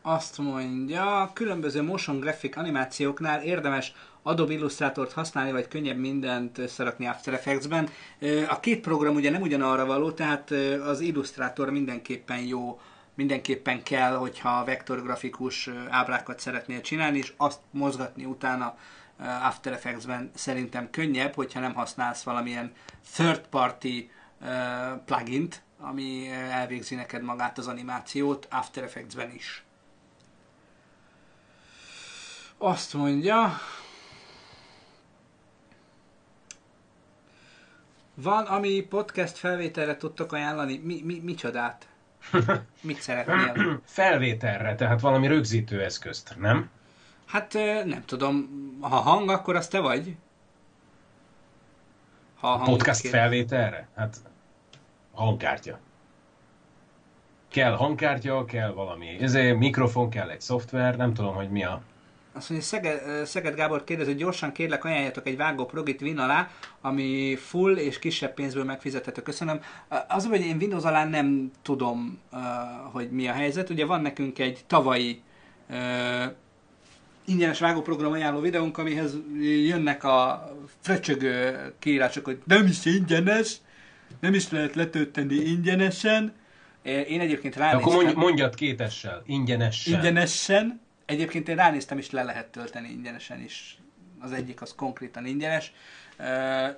[0.01, 3.93] Azt mondja, különböző motion graphic animációknál érdemes
[4.27, 7.89] Adobe Illustrator-t használni, vagy könnyebb mindent összerakni After Effects-ben.
[8.49, 10.51] A két program ugye nem ugyanarra való, tehát
[10.85, 12.79] az Illustrator mindenképpen jó,
[13.13, 18.77] mindenképpen kell, hogyha vektorgrafikus ábrákat szeretnél csinálni, és azt mozgatni utána
[19.43, 22.73] After Effects-ben szerintem könnyebb, hogyha nem használsz valamilyen
[23.13, 24.09] third party
[25.05, 29.63] plugint, ami elvégzi neked magát az animációt After Effects-ben is.
[32.57, 33.57] Azt mondja,
[38.15, 40.81] van, ami podcast felvételre tudtok ajánlani.
[40.83, 41.87] Mi, mi, micsodát?
[42.81, 43.81] Mit szeretnél?
[43.85, 46.69] Felvételre, tehát valami rögzítő eszközt, nem?
[47.25, 47.53] Hát
[47.85, 48.49] nem tudom,
[48.81, 50.15] ha hang, akkor az te vagy?
[52.39, 53.87] Ha a Podcast kér- felvételre?
[53.95, 54.17] Hát
[55.13, 55.79] hangkártya.
[57.47, 59.17] Kell hangkártya, kell valami.
[59.19, 61.81] Ezért mikrofon, kell egy szoftver, nem tudom, hogy mi a...
[62.35, 66.49] Azt mondja, Szeged, Szeged Gábor kérdez, hogy gyorsan kérlek ajánljatok egy vágó progit Win alá,
[66.81, 69.21] ami full és kisebb pénzből megfizethető.
[69.21, 69.59] Köszönöm.
[70.07, 72.19] Az, hogy én Windows alá nem tudom,
[72.91, 73.69] hogy mi a helyzet.
[73.69, 75.21] Ugye van nekünk egy tavalyi
[77.25, 79.17] ingyenes vágóprogram ajánló videónk, amihez
[79.67, 80.51] jönnek a
[80.81, 83.57] fröcsögő kiírások, hogy nem is ingyenes,
[84.19, 86.33] nem is lehet letölteni ingyenesen.
[86.83, 87.89] Én egyébként ránéztem.
[87.89, 89.93] Akkor mondj, mondjad kétessel, ingyenesen.
[89.93, 90.83] Ingyenesen.
[91.05, 93.77] Egyébként én ránéztem, és le lehet tölteni ingyenesen is.
[94.19, 95.73] Az egyik az konkrétan ingyenes.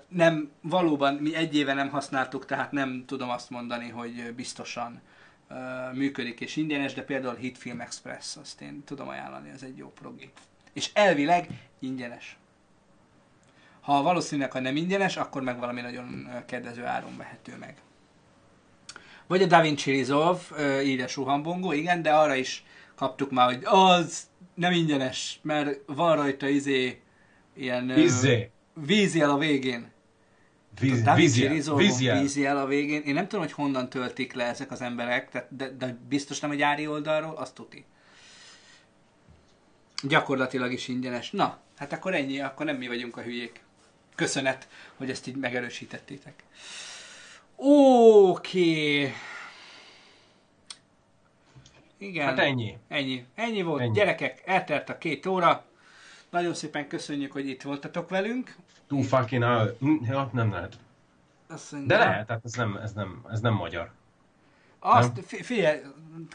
[0.07, 5.01] Nem, valóban mi egy éve nem használtuk, tehát nem tudom azt mondani, hogy biztosan
[5.93, 9.91] működik és ingyenes, de például Hit Film Express, azt én tudom ajánlani, ez egy jó
[9.91, 10.31] progi.
[10.73, 11.47] És elvileg
[11.79, 12.37] ingyenes.
[13.81, 17.75] Ha valószínűleg, ha nem ingyenes, akkor meg valami nagyon kedvező áron vehető meg.
[19.27, 22.63] Vagy a DaVinci Resolve, ö, írja Suhambongó, igen, de arra is
[22.97, 27.01] kaptuk már, hogy az nem ingyenes, mert van rajta izé,
[27.53, 28.49] ilyen Izé.
[28.73, 29.91] vízjel a végén.
[30.79, 31.03] Víz,
[31.75, 32.57] vízjel.
[32.57, 33.01] A végén.
[33.01, 36.49] Én nem tudom, hogy honnan töltik le ezek az emberek, tehát, de, de biztos nem
[36.49, 37.85] a gyári oldalról, azt tuti.
[40.03, 41.31] Gyakorlatilag is ingyenes.
[41.31, 43.61] Na, hát akkor ennyi, akkor nem mi vagyunk a hülyék.
[44.15, 46.43] Köszönet, hogy ezt így megerősítettétek.
[47.55, 49.13] Oké.
[51.97, 52.25] Igen.
[52.27, 52.77] Hát ennyi.
[52.87, 53.25] Ennyi.
[53.35, 53.81] Ennyi volt.
[53.81, 53.93] Ennyi.
[53.93, 55.63] Gyerekek, eltelt a két óra.
[56.29, 58.55] Nagyon szépen köszönjük, hogy itt voltatok velünk.
[58.87, 59.43] Too fucking.
[59.79, 60.73] Hm, Ja, nem lehet.
[61.49, 63.91] Azt mondja, De lehet, hát ez nem, ez nem, ez nem magyar.
[64.79, 65.79] Azt, fi- figyelj,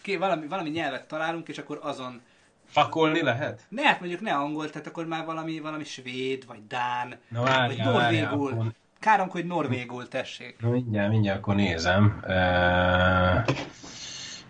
[0.03, 2.21] ki, valami, valami nyelvet találunk, és akkor azon...
[2.67, 3.61] Fakolni lehet?
[3.69, 7.93] Ne, hát mondjuk ne angol, tehát akkor már valami, valami svéd, vagy dán, Na várjál,
[7.93, 8.53] vagy norvégul.
[8.53, 10.57] akkor- Károm, hogy norvégul, tessék.
[10.61, 12.21] Na mindjárt, mindjárt akkor nézem.
[12.27, 13.45] E,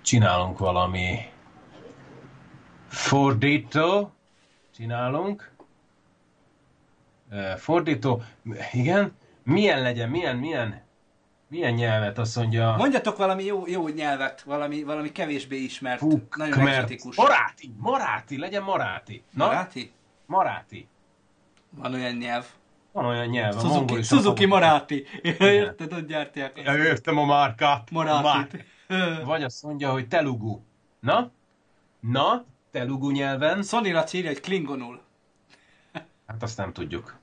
[0.02, 1.18] csinálunk valami
[2.88, 4.12] fordító.
[4.76, 5.50] Csinálunk.
[7.30, 8.22] E, fordító.
[8.72, 9.16] Igen.
[9.44, 10.82] Milyen legyen, milyen, milyen,
[11.48, 12.74] milyen nyelvet azt mondja.
[12.76, 17.16] Mondjatok valami jó, jó nyelvet, valami, valami kevésbé ismert, Fuk, nagyon mert exotikus.
[17.16, 19.22] Maráti, Maráti, legyen Maráti.
[19.30, 19.92] Na, Maráti?
[20.26, 20.88] Maráti.
[21.70, 22.46] Van olyan nyelv.
[22.92, 25.04] Van olyan nyelv, a Suzuki, is Suzuki a Maráti.
[25.38, 26.60] Érted, ott gyártják.
[26.64, 27.90] Ja, értem a márkát.
[27.90, 28.64] Marátit.
[29.24, 30.60] Vagy azt mondja, hogy telugu.
[31.01, 31.31] Na?
[32.01, 32.44] Na?
[32.70, 33.64] Telugu nyelven?
[33.70, 35.01] Laci írja, hogy klingonul.
[36.27, 37.19] Hát azt nem tudjuk.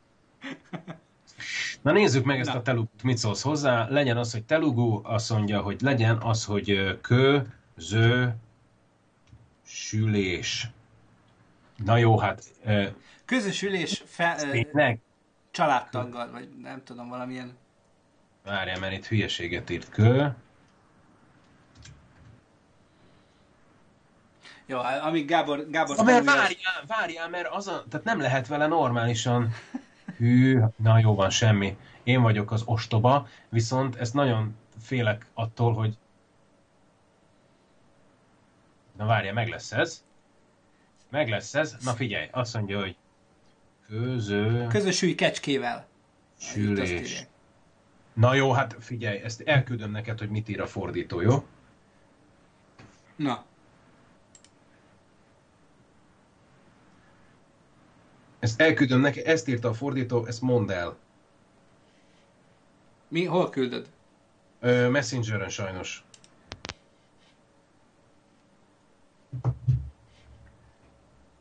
[1.82, 2.60] Na nézzük meg ezt Na.
[2.60, 3.88] a telugut, mit szólsz hozzá.
[3.90, 7.40] Legyen az, hogy telugu, azt mondja, hogy legyen az, hogy kö,
[7.78, 8.36] ző,
[9.66, 10.70] sülés.
[11.76, 12.44] Na jó, hát
[13.26, 15.00] Közösülés fe, tényleg?
[15.52, 17.58] családtaggal, vagy nem tudom, valamilyen...
[18.44, 20.28] Várjál, mert itt hülyeséget írt kö.
[24.70, 28.68] Jó, amíg Gábor, Gábor Na, mert várjál, várjál, mert az a, tehát nem lehet vele
[28.68, 29.54] normálisan.
[30.18, 31.78] Hű, na jó van, semmi.
[32.04, 35.98] Én vagyok az ostoba, viszont ezt nagyon félek attól, hogy...
[38.98, 40.04] Na várjál, meg lesz ez.
[41.10, 41.76] Meg lesz ez.
[41.84, 42.96] Na figyelj, azt mondja, hogy
[43.88, 45.88] közö, Közösülj kecskével.
[46.40, 47.28] Sülés.
[48.14, 51.46] Na jó, hát figyelj, ezt elküldöm neked, hogy mit ír a fordító, jó?
[53.16, 53.46] Na,
[58.40, 60.98] Ezt elküldöm neked, ezt írta a fordító, ezt mondd el.
[63.08, 63.88] mi, hol küldöd?
[64.60, 66.04] Ö, Messengeren sajnos.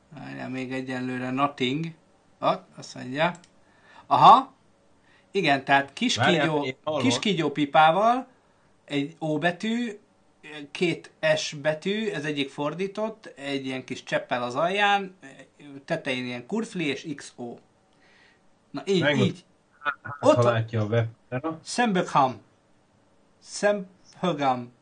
[0.09, 1.87] Várjál, még egyenlőre nothing.
[2.39, 3.35] Ott, azt mondja.
[4.07, 4.53] Aha.
[5.31, 8.27] Igen, tehát kis Várjál, kígyó, kis kígyó pipával,
[8.85, 9.99] egy O betű,
[10.71, 15.17] két S betű, ez egyik fordított, egy ilyen kis cseppel az alján,
[15.85, 17.59] tetején ilyen kurfli és XO.
[18.71, 19.45] Na így, Megmond- így.
[20.21, 21.59] Ott ha látja a webkamera.
[21.63, 22.41] Szembögham.
[23.39, 24.73] Szembögham.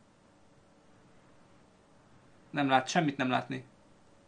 [2.49, 3.63] Nem lát, semmit nem látni.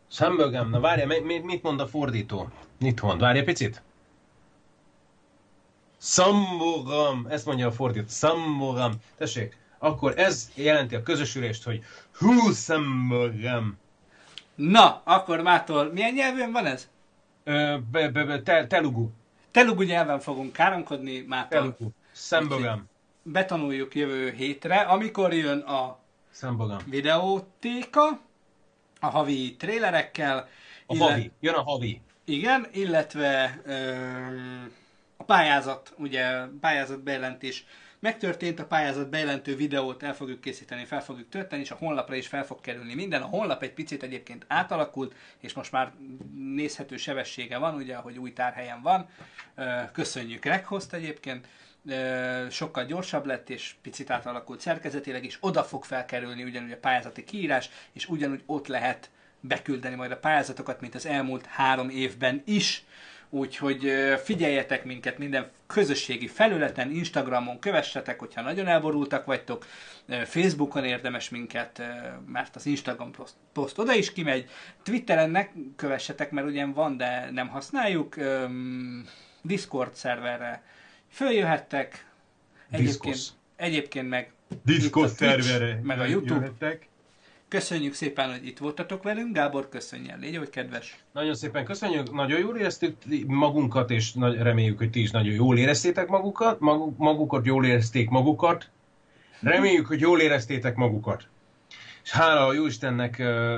[0.07, 2.49] Szembögem, na várjál, mi- mi- mit mond a fordító?
[2.79, 3.19] Mit mond?
[3.19, 3.81] Várj egy picit.
[5.97, 8.05] Szambogam, ezt mondja a fordító.
[8.07, 8.93] Szambogam.
[9.17, 11.83] Tessék, akkor ez jelenti a közösülést, hogy
[12.17, 13.77] hú, szambogam.
[14.59, 16.89] Na, akkor mától milyen nyelvűen van ez?
[17.43, 19.09] Ö, be, be, be, te, telugu.
[19.51, 21.59] Telugu nyelven fogunk káromkodni mától.
[21.59, 21.89] Telugu.
[22.11, 22.89] Szembogam.
[23.23, 25.97] Betanuljuk jövő hétre, amikor jön a
[26.31, 26.77] Szembogam.
[26.85, 28.19] videótéka,
[28.99, 30.47] a havi trélerekkel.
[30.85, 31.31] A illet- havi.
[31.39, 32.01] Jön a havi.
[32.25, 34.71] Igen, illetve öm,
[35.17, 37.65] a pályázat, ugye pályázat bejelentés
[37.99, 42.27] megtörtént, a pályázat bejelentő videót el fogjuk készíteni, fel fogjuk tölteni, és a honlapra is
[42.27, 43.21] fel fog kerülni minden.
[43.21, 45.93] A honlap egy picit egyébként átalakult, és most már
[46.55, 49.09] nézhető sebessége van, ugye, ahogy új tárhelyen van.
[49.91, 51.47] Köszönjük Reghost egyébként.
[52.49, 57.69] Sokkal gyorsabb lett, és picit átalakult szerkezetileg, és oda fog felkerülni ugyanúgy a pályázati kiírás,
[57.93, 59.09] és ugyanúgy ott lehet
[59.39, 62.83] beküldeni majd a pályázatokat, mint az elmúlt három évben is.
[63.29, 63.91] Úgyhogy
[64.23, 69.65] figyeljetek minket minden közösségi felületen, Instagramon kövessetek, hogyha nagyon elborultak vagytok,
[70.25, 71.81] Facebookon érdemes minket,
[72.27, 74.49] mert az Instagram poszt, poszt oda is kimegy,
[74.83, 78.15] Twitteren ne kövessetek, mert ugyan van, de nem használjuk,
[79.41, 80.63] Discord szerverre
[81.09, 82.05] följöhettek,
[82.69, 83.27] egyébként, Discos.
[83.55, 84.31] egyébként meg
[84.65, 86.35] Discord szerverre meg a YouTube.
[86.35, 86.88] jöhettek.
[87.49, 89.35] Köszönjük szépen, hogy itt voltatok velünk.
[89.35, 91.03] Gábor, köszönjen, légy, hogy kedves.
[91.11, 92.95] Nagyon szépen köszönjük, nagyon jól éreztük
[93.27, 98.09] magunkat, és nagy, reméljük, hogy ti is nagyon jól éreztétek magukat, maguk, magukat, jól érezték
[98.09, 98.69] magukat.
[99.41, 101.27] Reméljük, hogy jól éreztétek magukat.
[102.09, 103.17] És hála a Jóistennek,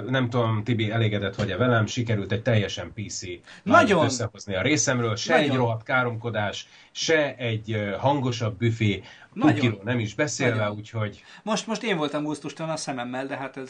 [0.09, 3.21] nem tudom, Tibi, elégedett vagy-e velem, sikerült egy teljesen PC
[3.63, 4.05] Nagyon.
[4.05, 5.49] összehozni a részemről, se Nagyon.
[5.49, 9.03] egy rohadt káromkodás, se egy hangosabb büfé,
[9.33, 9.55] Nagyon.
[9.55, 10.75] Pukiról nem is beszélve, Nagyon.
[10.75, 13.69] úgyhogy Most, most én voltam gusztustalan a szememmel, de hát ez...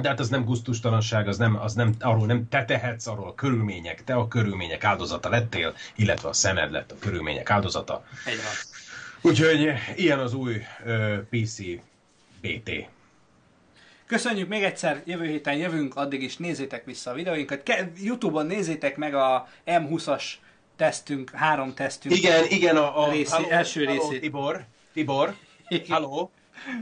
[0.00, 3.34] de hát az nem gusztustalanság, az nem, az nem, arról nem te tehetsz, arról a
[3.34, 8.04] körülmények, te a körülmények áldozata lettél, illetve a szemed lett a körülmények áldozata.
[8.24, 8.52] Egy van.
[9.30, 11.58] Úgyhogy ilyen az új ö, PC
[12.40, 12.70] BT.
[14.08, 17.62] Köszönjük még egyszer, jövő héten jövünk, addig is nézzétek vissza a videóinkat.
[17.62, 20.24] Ke- Youtube-on nézzétek meg a M20-as
[20.76, 22.16] tesztünk, három tesztünk.
[22.16, 24.20] Igen, igen, a, a Részé- halló, első halló, részét.
[24.20, 25.34] Tibor, Tibor,
[25.88, 26.30] halló,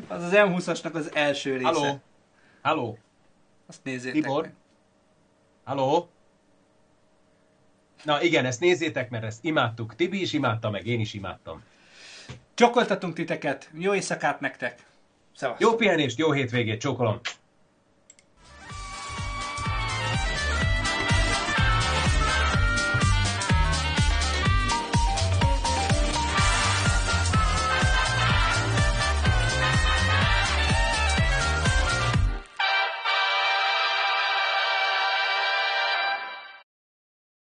[0.09, 1.65] Az az M20-asnak az első része.
[1.67, 2.01] halló,
[2.63, 2.99] halló,
[3.67, 4.43] Azt nézzétek Tibor?
[4.43, 4.53] meg.
[5.65, 6.09] halló.
[8.03, 9.95] Na igen, ezt nézzétek, mert ezt imádtuk.
[9.95, 11.63] Tibi is imádta, meg én is imádtam.
[12.55, 14.83] Csokoltatunk titeket, jó éjszakát nektek.
[15.37, 15.69] Szevasztok.
[15.71, 17.21] Jó pihenést, jó hétvégét, csókolom.